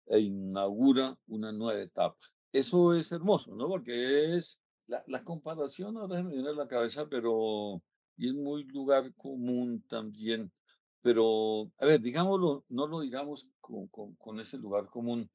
e 0.07 0.21
inaugura 0.21 1.19
una 1.27 1.51
nueva 1.51 1.83
etapa. 1.83 2.17
Eso 2.53 2.95
es 2.95 3.11
hermoso, 3.11 3.57
¿no? 3.57 3.67
Porque 3.67 4.37
es 4.37 4.61
la, 4.87 5.25
comparación, 5.25 5.97
ahora 5.97 6.23
me 6.23 6.33
viene 6.33 6.51
a 6.51 6.53
la 6.53 6.69
cabeza, 6.69 7.09
pero 7.09 7.83
y 8.17 8.29
es 8.29 8.35
muy 8.35 8.65
lugar 8.65 9.13
común 9.15 9.85
también. 9.89 10.53
Pero, 11.01 11.73
a 11.79 11.87
ver, 11.87 12.01
digámoslo, 12.01 12.65
no 12.69 12.87
lo 12.87 13.01
digamos 13.01 13.51
con, 13.61 13.89
con 13.89 14.39
ese 14.39 14.59
lugar 14.59 14.87
común, 14.87 15.29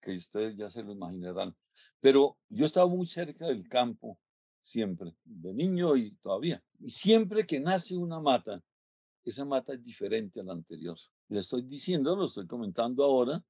que 0.00 0.16
ustedes 0.16 0.56
ya 0.56 0.68
se 0.68 0.82
lo 0.82 0.90
imaginarán. 0.90 1.54
Pero 2.00 2.36
yo 2.48 2.66
estaba 2.66 2.88
muy 2.88 3.06
cerca 3.06 3.46
del 3.46 3.68
campo, 3.68 4.18
siempre, 4.62 5.14
de 5.24 5.52
niño 5.52 5.96
y 5.96 6.12
todavía. 6.12 6.62
Y 6.78 6.90
siempre 6.90 7.44
que 7.44 7.60
nace 7.60 7.96
una 7.96 8.20
mata, 8.20 8.62
esa 9.24 9.44
mata 9.44 9.74
es 9.74 9.84
diferente 9.84 10.40
a 10.40 10.44
la 10.44 10.52
anterior. 10.52 10.96
Le 11.28 11.40
estoy 11.40 11.62
diciendo, 11.62 12.16
lo 12.16 12.24
estoy 12.24 12.46
comentando 12.46 13.04
ahora, 13.04 13.44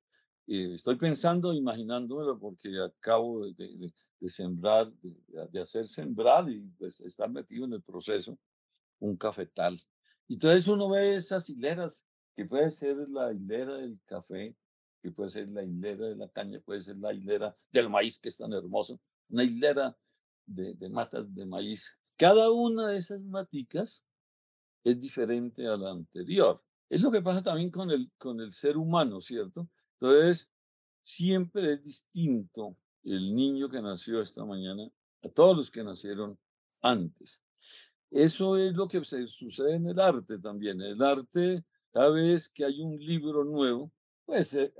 eh, 0.47 0.75
estoy 0.75 0.97
pensando, 0.97 1.53
imaginándomelo, 1.53 2.39
porque 2.39 2.69
acabo 2.83 3.47
de, 3.47 3.93
de, 4.19 4.29
sembrar, 4.29 4.93
de, 4.95 5.17
de, 5.51 5.61
hacer 5.61 5.87
sembrar 5.87 6.49
y 6.51 6.63
pues, 6.79 7.01
estar 7.01 7.31
metido 7.31 7.65
en 7.67 7.75
el 7.75 7.83
proceso, 7.83 8.39
un 8.99 9.17
cafetal. 9.17 9.81
Y 10.27 10.35
entonces 10.35 10.67
uno 10.69 10.89
ve 10.89 11.17
esas 11.17 11.49
hileras, 11.49 12.07
que 12.35 12.47
puede 12.47 12.71
ser 12.71 12.97
la 13.11 13.33
hilera 13.33 13.77
del 13.77 14.01
café, 14.07 14.57
que 15.03 15.11
puede 15.11 15.29
ser 15.29 15.49
la 15.49 15.63
hilera 15.63 16.07
de 16.07 16.17
la 16.17 16.29
caña, 16.29 16.61
puede 16.61 16.81
ser 16.81 16.97
la 16.97 17.13
hilera 17.13 17.57
del 17.71 17.91
maíz, 17.91 18.19
que 18.19 18.29
es 18.29 18.37
tan 18.37 18.53
hermoso, 18.53 19.01
una 19.29 19.45
hilera 19.45 19.97
de, 20.55 20.89
matas 20.89 21.33
de 21.35 21.47
maíz. 21.47 21.97
Cada 22.17 22.51
una 22.51 22.89
de 22.89 22.99
esas 22.99 23.21
maticas 23.21 24.05
es 24.85 25.01
diferente 25.01 25.67
a 25.67 25.77
la 25.77 25.91
anterior. 25.91 26.63
Es 26.89 27.01
lo 27.01 27.11
que 27.11 27.23
pasa 27.23 27.43
también 27.43 27.71
con 27.71 27.91
el, 27.91 28.11
con 28.19 28.41
el 28.41 28.53
ser 28.53 28.77
humano, 28.77 29.21
¿cierto? 29.21 29.69
Entonces, 29.95 30.51
siempre 31.01 31.73
es 31.73 31.83
distinto 31.83 32.77
el 33.05 33.35
niño 33.35 33.69
que 33.69 33.81
nació 33.81 34.21
esta 34.21 34.45
mañana 34.45 34.87
a 35.23 35.29
todos 35.29 35.57
los 35.57 35.71
que 35.71 35.83
nacieron 35.83 36.39
antes. 36.81 37.43
Eso 38.11 38.59
es 38.59 38.75
lo 38.75 38.87
que 38.87 39.03
sucede 39.05 39.77
en 39.77 39.87
el 39.87 39.99
arte 39.99 40.39
también. 40.39 40.81
El 40.83 41.01
arte, 41.03 41.65
cada 41.91 42.11
vez 42.11 42.49
que 42.49 42.65
hay 42.65 42.81
un 42.81 42.99
libro 42.99 43.43
nuevo, 43.45 43.91
pues 44.27 44.53
eh, 44.55 44.73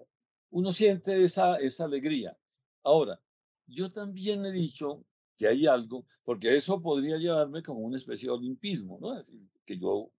uno 0.51 0.71
siente 0.73 1.23
esa, 1.25 1.57
esa 1.57 1.87
alegría. 1.87 2.37
Ahora, 2.83 3.21
yo 3.67 3.91
también 3.91 4.45
he 4.45 4.53
dicho 4.53 5.05
que 5.43 5.49
hay 5.49 5.67
algo, 5.67 6.07
porque 6.23 6.55
eso 6.55 6.81
podría 6.81 7.19
llevarme 7.19 7.65
como 7.65 7.81
una 7.81 7.97
especie 7.97 8.29
de 8.29 8.35
olimpismo, 8.35 8.97
¿no? 9.01 9.19
Es 9.19 9.27
decir, 9.27 9.41
que 9.65 9.77
yo 9.77 10.13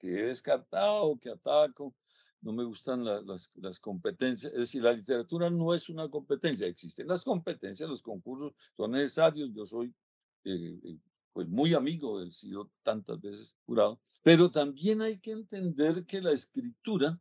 que 0.00 0.08
he 0.08 0.26
descartado, 0.26 1.16
que 1.20 1.30
ataco, 1.30 1.94
no 2.40 2.52
me 2.52 2.64
gustan 2.64 3.04
las, 3.04 3.52
las 3.54 3.78
competencias. 3.78 4.52
Es 4.52 4.58
decir, 4.58 4.82
la 4.82 4.92
literatura 4.92 5.48
no 5.48 5.74
es 5.74 5.88
una 5.88 6.08
competencia, 6.08 6.66
existen 6.66 7.06
las 7.06 7.22
competencias, 7.22 7.88
los 7.88 8.02
concursos 8.02 8.52
son 8.76 8.90
necesarios, 8.90 9.52
yo 9.52 9.64
soy 9.64 9.94
eh, 10.42 10.80
eh, 10.82 10.98
pues 11.32 11.46
muy 11.46 11.72
amigo 11.72 12.18
del 12.18 12.32
sido 12.32 12.68
tantas 12.82 13.20
veces 13.20 13.54
jurado, 13.66 14.00
pero 14.24 14.50
también 14.50 15.02
hay 15.02 15.20
que 15.20 15.30
entender 15.30 16.04
que 16.04 16.20
la 16.20 16.32
escritura 16.32 17.20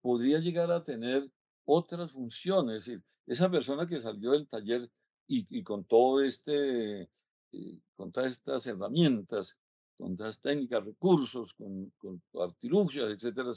podría 0.00 0.38
llegar 0.38 0.70
a 0.70 0.84
tener 0.84 1.28
otras 1.64 2.12
funciones. 2.12 2.76
Es 2.76 2.84
decir, 2.86 3.04
esa 3.26 3.50
persona 3.50 3.84
que 3.84 4.00
salió 4.00 4.30
del 4.30 4.46
taller 4.46 4.88
y, 5.28 5.62
con 5.62 5.84
todo 5.84 6.22
este, 6.22 7.02
eh, 7.02 7.78
con 7.94 8.10
todas 8.10 8.32
estas 8.32 8.66
herramientas, 8.66 9.58
con 9.96 10.16
todas 10.16 10.40
técnicas, 10.40 10.84
recursos, 10.84 11.52
con, 11.52 11.92
con 11.98 12.22
artilugios, 12.40 13.10
etcétera, 13.10 13.50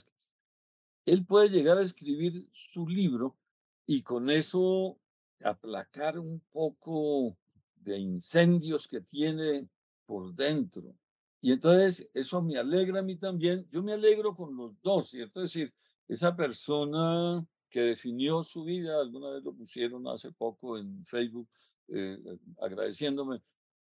él 1.05 1.25
puede 1.25 1.49
llegar 1.49 1.77
a 1.77 1.81
escribir 1.81 2.49
su 2.51 2.87
libro 2.87 3.37
y 3.85 4.01
con 4.03 4.29
eso 4.29 4.99
aplacar 5.43 6.19
un 6.19 6.41
poco 6.51 7.37
de 7.75 7.97
incendios 7.97 8.87
que 8.87 9.01
tiene 9.01 9.67
por 10.05 10.33
dentro. 10.35 10.95
Y 11.41 11.53
entonces 11.53 12.07
eso 12.13 12.41
me 12.41 12.57
alegra 12.57 12.99
a 12.99 13.03
mí 13.03 13.15
también. 13.15 13.67
Yo 13.71 13.81
me 13.81 13.93
alegro 13.93 14.35
con 14.35 14.55
los 14.55 14.79
dos, 14.83 15.09
¿cierto? 15.09 15.41
Es 15.41 15.53
decir, 15.53 15.73
esa 16.07 16.35
persona 16.35 17.45
que 17.71 17.81
definió 17.81 18.43
su 18.43 18.63
vida, 18.65 18.99
alguna 18.99 19.31
vez 19.31 19.43
lo 19.43 19.53
pusieron 19.53 20.07
hace 20.07 20.31
poco 20.31 20.77
en 20.77 21.05
Facebook, 21.05 21.47
eh, 21.87 22.19
agradeciéndome. 22.59 23.41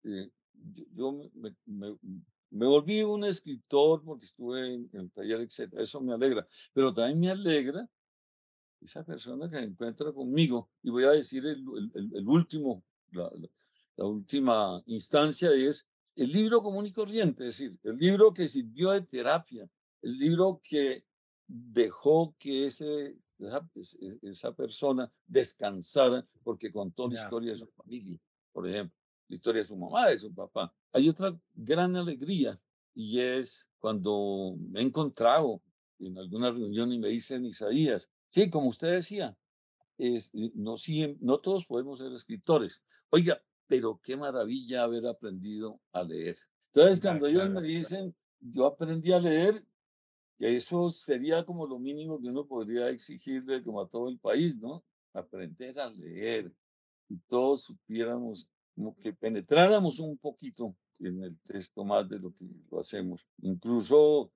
Eh, 0.05 0.29
yo 0.93 1.11
me, 1.11 1.55
me, 1.65 1.97
me, 2.49 2.65
volví 2.65 3.03
un 3.03 3.25
escritor 3.25 4.01
porque 4.03 4.25
estuve 4.25 4.73
en, 4.73 4.89
el 4.93 5.11
taller, 5.11 5.41
etc. 5.41 5.73
Eso 5.73 5.99
me 5.99 6.13
alegra. 6.13 6.47
Pero 6.73 6.93
también 6.93 7.19
me 7.19 7.29
alegra 7.29 7.87
esa 8.81 9.03
persona 9.03 9.49
que 9.49 9.57
encuentra 9.57 10.13
conmigo. 10.13 10.69
Y 10.81 10.89
voy 10.89 11.03
a 11.03 11.11
decir 11.11 11.45
el, 11.45 11.63
el, 11.93 12.27
último, 12.27 12.83
la, 13.11 13.29
la 13.97 14.05
última 14.05 14.81
instancia 14.85 15.51
es 15.51 15.89
el 16.15 16.31
libro 16.31 16.61
común 16.61 16.85
y 16.85 16.93
corriente, 16.93 17.43
es 17.47 17.57
decir, 17.57 17.79
el 17.83 17.97
libro 17.97 18.33
que 18.33 18.47
sirvió 18.47 18.91
de 18.91 19.01
terapia, 19.01 19.67
el 20.01 20.17
libro 20.19 20.61
que 20.63 21.05
dejó 21.47 22.35
que 22.37 22.65
ese, 22.65 23.17
e, 23.45 24.29
esa, 24.29 24.53
persona 24.53 25.11
descansara 25.25 26.25
porque 26.43 26.71
contó 26.71 27.07
la 27.07 27.15
historia 27.15 27.51
de 27.51 27.57
su 27.57 27.67
familia, 27.67 28.19
por 28.51 28.67
ejemplo, 28.67 28.95
la 29.27 29.35
historia 29.35 29.61
de 29.61 29.67
su 29.67 29.75
mamá, 29.75 30.07
de 30.07 30.17
su 30.17 30.33
papá. 30.33 30.73
Hay 30.91 31.09
otra 31.09 31.37
gran 31.53 31.95
alegría 31.95 32.59
y 32.93 33.19
es 33.19 33.67
cuando 33.79 34.55
me 34.57 34.79
he 34.79 34.83
encontrado 34.83 35.61
en 35.99 36.17
alguna 36.17 36.51
reunión 36.51 36.91
y 36.91 36.99
me 36.99 37.09
dicen, 37.09 37.45
Isaías, 37.45 38.09
sí, 38.27 38.49
como 38.49 38.69
usted 38.69 38.91
decía, 38.91 39.37
es, 39.97 40.31
no, 40.33 40.75
no 41.19 41.39
todos 41.39 41.65
podemos 41.65 41.99
ser 41.99 42.11
escritores. 42.13 42.81
Oiga, 43.09 43.41
pero 43.67 43.99
qué 44.03 44.15
maravilla 44.17 44.83
haber 44.83 45.07
aprendido 45.07 45.79
a 45.91 46.03
leer. 46.03 46.35
Entonces, 46.73 46.99
cuando 46.99 47.27
ellos 47.27 47.49
me 47.49 47.61
dicen, 47.61 48.15
yo 48.39 48.65
aprendí 48.65 49.11
a 49.13 49.19
leer, 49.19 49.65
eso 50.43 50.89
sería 50.89 51.45
como 51.45 51.65
lo 51.65 51.79
mínimo 51.79 52.19
que 52.19 52.27
uno 52.27 52.45
podría 52.45 52.89
exigirle 52.89 53.63
como 53.63 53.81
a 53.81 53.87
todo 53.87 54.09
el 54.09 54.19
país, 54.19 54.55
¿no? 54.57 54.83
Aprender 55.13 55.79
a 55.79 55.89
leer 55.89 56.51
y 57.09 57.17
todos 57.27 57.63
supiéramos, 57.63 58.49
como 58.75 58.95
que 58.97 59.13
penetráramos 59.13 59.99
un 59.99 60.17
poquito 60.17 60.75
en 60.99 61.23
el 61.23 61.39
texto 61.39 61.83
más 61.83 62.07
de 62.09 62.19
lo 62.19 62.33
que 62.33 62.45
lo 62.69 62.79
hacemos. 62.79 63.25
Incluso 63.41 64.31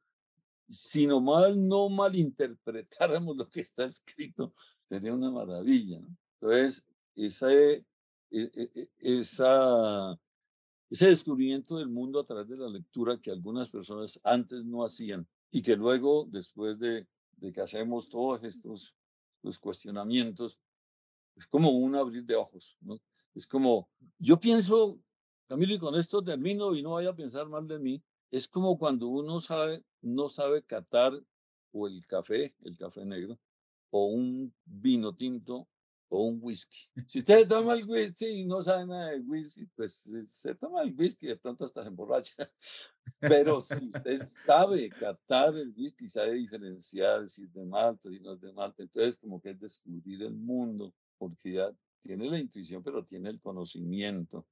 si 0.69 1.07
nomás 1.07 1.55
no 1.55 1.89
malinterpretáramos 1.89 3.35
lo 3.37 3.49
que 3.49 3.61
está 3.61 3.85
escrito, 3.85 4.53
sería 4.83 5.13
una 5.13 5.31
maravilla, 5.31 5.99
¿no? 5.99 6.15
Entonces, 6.39 6.85
esa 7.15 7.51
e, 7.51 7.83
e, 8.29 8.51
e, 8.53 8.89
esa, 8.99 10.17
ese 10.89 11.07
descubrimiento 11.07 11.77
del 11.77 11.89
mundo 11.89 12.19
a 12.19 12.25
través 12.25 12.47
de 12.49 12.57
la 12.57 12.69
lectura 12.69 13.19
que 13.19 13.31
algunas 13.31 13.69
personas 13.69 14.19
antes 14.23 14.63
no 14.63 14.85
hacían 14.85 15.27
y 15.51 15.61
que 15.61 15.75
luego, 15.75 16.27
después 16.29 16.77
de, 16.79 17.07
de 17.37 17.51
que 17.51 17.61
hacemos 17.61 18.09
todos 18.09 18.43
estos 18.43 18.95
los 19.43 19.59
cuestionamientos, 19.59 20.59
es 21.35 21.47
como 21.47 21.71
un 21.71 21.95
abrir 21.95 22.25
de 22.25 22.35
ojos, 22.35 22.77
¿no? 22.81 22.99
Es 23.33 23.45
como, 23.45 23.89
yo 24.17 24.39
pienso, 24.39 24.99
Camilo, 25.47 25.75
y 25.75 25.79
con 25.79 25.95
esto 25.95 26.23
termino 26.23 26.75
y 26.75 26.81
no 26.81 26.93
vaya 26.93 27.09
a 27.09 27.15
pensar 27.15 27.47
mal 27.47 27.67
de 27.67 27.79
mí, 27.79 28.03
es 28.31 28.47
como 28.47 28.77
cuando 28.77 29.07
uno 29.07 29.39
sabe, 29.39 29.83
no 30.01 30.27
sabe 30.29 30.63
catar 30.63 31.13
o 31.71 31.87
el 31.87 32.05
café, 32.07 32.55
el 32.63 32.77
café 32.77 33.05
negro, 33.05 33.39
o 33.91 34.07
un 34.07 34.53
vino 34.65 35.15
tinto, 35.15 35.67
o 36.09 36.23
un 36.23 36.39
whisky. 36.41 36.77
Si 37.07 37.19
usted 37.19 37.47
toma 37.47 37.73
el 37.73 37.85
whisky 37.85 38.25
y 38.25 38.45
no 38.45 38.61
sabe 38.61 38.85
nada 38.85 39.11
de 39.11 39.19
whisky, 39.19 39.65
pues 39.75 40.07
eh, 40.07 40.25
se 40.29 40.55
toma 40.55 40.81
el 40.81 40.93
whisky 40.95 41.25
y 41.25 41.29
de 41.29 41.37
pronto 41.37 41.65
hasta 41.65 41.83
se 41.83 41.89
emborracha. 41.89 42.35
Pero 43.19 43.59
si 43.61 43.87
usted 43.87 44.17
sabe 44.17 44.89
catar 44.89 45.55
el 45.55 45.73
whisky, 45.75 46.09
sabe 46.09 46.33
diferenciar 46.33 47.27
si 47.27 47.43
es 47.43 47.53
de 47.53 47.65
Malta, 47.65 48.09
y 48.09 48.19
no 48.19 48.33
es 48.33 48.41
de 48.41 48.53
Malta, 48.53 48.83
entonces 48.83 49.17
como 49.17 49.41
que 49.41 49.51
es 49.51 49.59
descubrir 49.59 50.23
el 50.23 50.35
mundo, 50.35 50.93
porque 51.17 51.53
ya 51.53 51.71
tiene 52.03 52.29
la 52.29 52.37
intuición, 52.37 52.83
pero 52.83 53.03
tiene 53.03 53.29
el 53.29 53.39
conocimiento 53.41 54.47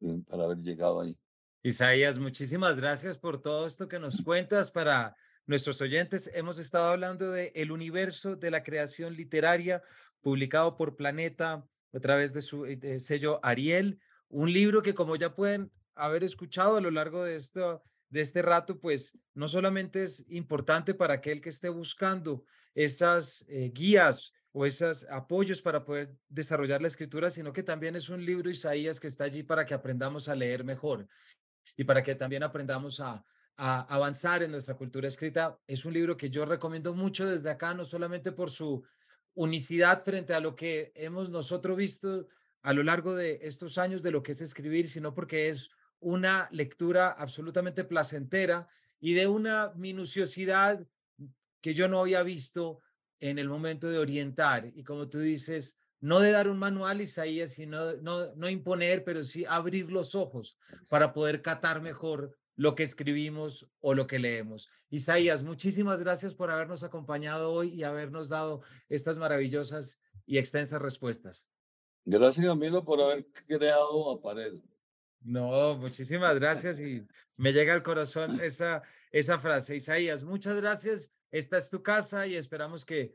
eh, 0.00 0.22
para 0.28 0.44
haber 0.44 0.58
llegado 0.58 1.00
ahí. 1.00 1.18
Isaías, 1.62 2.18
muchísimas 2.18 2.78
gracias 2.78 3.18
por 3.18 3.40
todo 3.40 3.66
esto 3.66 3.86
que 3.86 3.98
nos 3.98 4.22
cuentas 4.22 4.70
para 4.70 5.14
nuestros 5.46 5.80
oyentes. 5.80 6.30
Hemos 6.34 6.58
estado 6.58 6.88
hablando 6.88 7.30
de 7.30 7.52
el 7.54 7.72
universo 7.72 8.36
de 8.36 8.50
la 8.50 8.62
creación 8.62 9.14
literaria, 9.14 9.82
publicado 10.20 10.76
por 10.76 10.96
Planeta 10.96 11.66
a 11.92 12.00
través 12.00 12.32
de 12.32 12.42
su 12.42 12.66
eh, 12.66 13.00
sello 13.00 13.40
Ariel, 13.42 14.00
un 14.28 14.52
libro 14.52 14.82
que 14.82 14.94
como 14.94 15.16
ya 15.16 15.34
pueden 15.34 15.72
haber 15.94 16.24
escuchado 16.24 16.76
a 16.76 16.80
lo 16.80 16.90
largo 16.90 17.24
de 17.24 17.36
esto 17.36 17.82
de 18.10 18.20
este 18.20 18.42
rato, 18.42 18.80
pues 18.80 19.18
no 19.34 19.48
solamente 19.48 20.02
es 20.02 20.28
importante 20.30 20.94
para 20.94 21.14
aquel 21.14 21.40
que 21.40 21.48
esté 21.48 21.68
buscando 21.68 22.44
esas 22.74 23.44
eh, 23.48 23.70
guías 23.72 24.32
o 24.52 24.66
esos 24.66 25.06
apoyos 25.10 25.62
para 25.62 25.84
poder 25.84 26.16
desarrollar 26.28 26.82
la 26.82 26.88
escritura, 26.88 27.30
sino 27.30 27.52
que 27.52 27.62
también 27.62 27.94
es 27.94 28.08
un 28.08 28.24
libro 28.24 28.50
Isaías 28.50 28.98
que 28.98 29.06
está 29.06 29.24
allí 29.24 29.44
para 29.44 29.64
que 29.64 29.74
aprendamos 29.74 30.28
a 30.28 30.34
leer 30.34 30.64
mejor 30.64 31.06
y 31.76 31.84
para 31.84 32.02
que 32.02 32.16
también 32.16 32.42
aprendamos 32.42 32.98
a, 32.98 33.24
a 33.56 33.82
avanzar 33.94 34.42
en 34.42 34.50
nuestra 34.50 34.74
cultura 34.74 35.06
escrita. 35.06 35.60
Es 35.68 35.84
un 35.84 35.92
libro 35.92 36.16
que 36.16 36.30
yo 36.30 36.44
recomiendo 36.44 36.94
mucho 36.94 37.28
desde 37.28 37.50
acá, 37.50 37.74
no 37.74 37.84
solamente 37.84 38.32
por 38.32 38.50
su 38.50 38.82
unicidad 39.34 40.02
frente 40.02 40.34
a 40.34 40.40
lo 40.40 40.54
que 40.54 40.92
hemos 40.94 41.30
nosotros 41.30 41.76
visto 41.76 42.26
a 42.62 42.72
lo 42.72 42.82
largo 42.82 43.14
de 43.14 43.38
estos 43.42 43.78
años 43.78 44.02
de 44.02 44.10
lo 44.10 44.22
que 44.22 44.32
es 44.32 44.40
escribir, 44.40 44.88
sino 44.88 45.14
porque 45.14 45.48
es 45.48 45.70
una 45.98 46.48
lectura 46.52 47.10
absolutamente 47.10 47.84
placentera 47.84 48.68
y 49.00 49.14
de 49.14 49.26
una 49.26 49.72
minuciosidad 49.76 50.86
que 51.60 51.74
yo 51.74 51.88
no 51.88 52.00
había 52.00 52.22
visto 52.22 52.80
en 53.20 53.38
el 53.38 53.48
momento 53.48 53.88
de 53.88 53.98
orientar. 53.98 54.66
Y 54.74 54.82
como 54.82 55.08
tú 55.08 55.18
dices, 55.18 55.78
no 56.00 56.20
de 56.20 56.30
dar 56.30 56.48
un 56.48 56.58
manual, 56.58 57.00
Isaías, 57.00 57.52
sino 57.52 57.96
no, 57.98 58.34
no 58.34 58.48
imponer, 58.48 59.04
pero 59.04 59.22
sí 59.22 59.44
abrir 59.46 59.90
los 59.90 60.14
ojos 60.14 60.56
para 60.88 61.12
poder 61.12 61.42
catar 61.42 61.82
mejor 61.82 62.36
lo 62.60 62.74
que 62.74 62.82
escribimos 62.82 63.66
o 63.80 63.94
lo 63.94 64.06
que 64.06 64.18
leemos. 64.18 64.68
Isaías, 64.90 65.42
muchísimas 65.42 66.02
gracias 66.02 66.34
por 66.34 66.50
habernos 66.50 66.82
acompañado 66.82 67.54
hoy 67.54 67.70
y 67.70 67.84
habernos 67.84 68.28
dado 68.28 68.60
estas 68.90 69.16
maravillosas 69.16 69.98
y 70.26 70.36
extensas 70.36 70.82
respuestas. 70.82 71.48
Gracias, 72.04 72.46
Camilo, 72.46 72.84
por 72.84 73.00
haber 73.00 73.26
creado 73.46 74.10
a 74.10 74.20
Pared. 74.20 74.60
No, 75.22 75.74
muchísimas 75.78 76.38
gracias 76.38 76.82
y 76.82 77.02
me 77.38 77.54
llega 77.54 77.72
al 77.72 77.82
corazón 77.82 78.38
esa, 78.42 78.82
esa 79.10 79.38
frase. 79.38 79.76
Isaías, 79.76 80.22
muchas 80.22 80.54
gracias. 80.56 81.12
Esta 81.30 81.56
es 81.56 81.70
tu 81.70 81.82
casa 81.82 82.26
y 82.26 82.36
esperamos 82.36 82.84
que, 82.84 83.14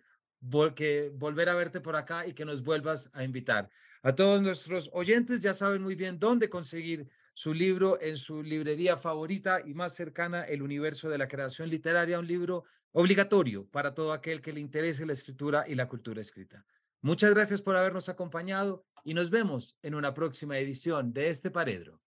que 0.75 1.11
volver 1.13 1.49
a 1.49 1.53
verte 1.53 1.81
por 1.81 1.95
acá 1.95 2.25
y 2.25 2.33
que 2.33 2.45
nos 2.45 2.63
vuelvas 2.63 3.11
a 3.13 3.23
invitar. 3.23 3.69
A 4.01 4.15
todos 4.15 4.41
nuestros 4.41 4.89
oyentes 4.91 5.41
ya 5.43 5.53
saben 5.53 5.83
muy 5.83 5.93
bien 5.93 6.17
dónde 6.17 6.49
conseguir 6.49 7.07
su 7.35 7.53
libro 7.53 7.99
en 8.01 8.15
su 8.15 8.41
librería 8.41 8.95
favorita 8.95 9.59
y 9.63 9.73
más 9.73 9.93
cercana, 9.93 10.45
El 10.45 10.61
universo 10.61 11.09
de 11.09 11.17
la 11.17 11.27
creación 11.27 11.69
literaria, 11.69 12.17
un 12.17 12.27
libro 12.27 12.63
obligatorio 12.93 13.67
para 13.71 13.93
todo 13.93 14.13
aquel 14.13 14.41
que 14.41 14.53
le 14.53 14.61
interese 14.61 15.05
la 15.05 15.11
escritura 15.11 15.65
y 15.67 15.75
la 15.75 15.89
cultura 15.89 16.21
escrita. 16.21 16.65
Muchas 17.01 17.33
gracias 17.33 17.61
por 17.61 17.75
habernos 17.75 18.07
acompañado 18.07 18.85
y 19.03 19.13
nos 19.13 19.29
vemos 19.29 19.77
en 19.83 19.95
una 19.95 20.13
próxima 20.13 20.57
edición 20.57 21.11
de 21.11 21.27
este 21.27 21.51
Paredro. 21.51 22.01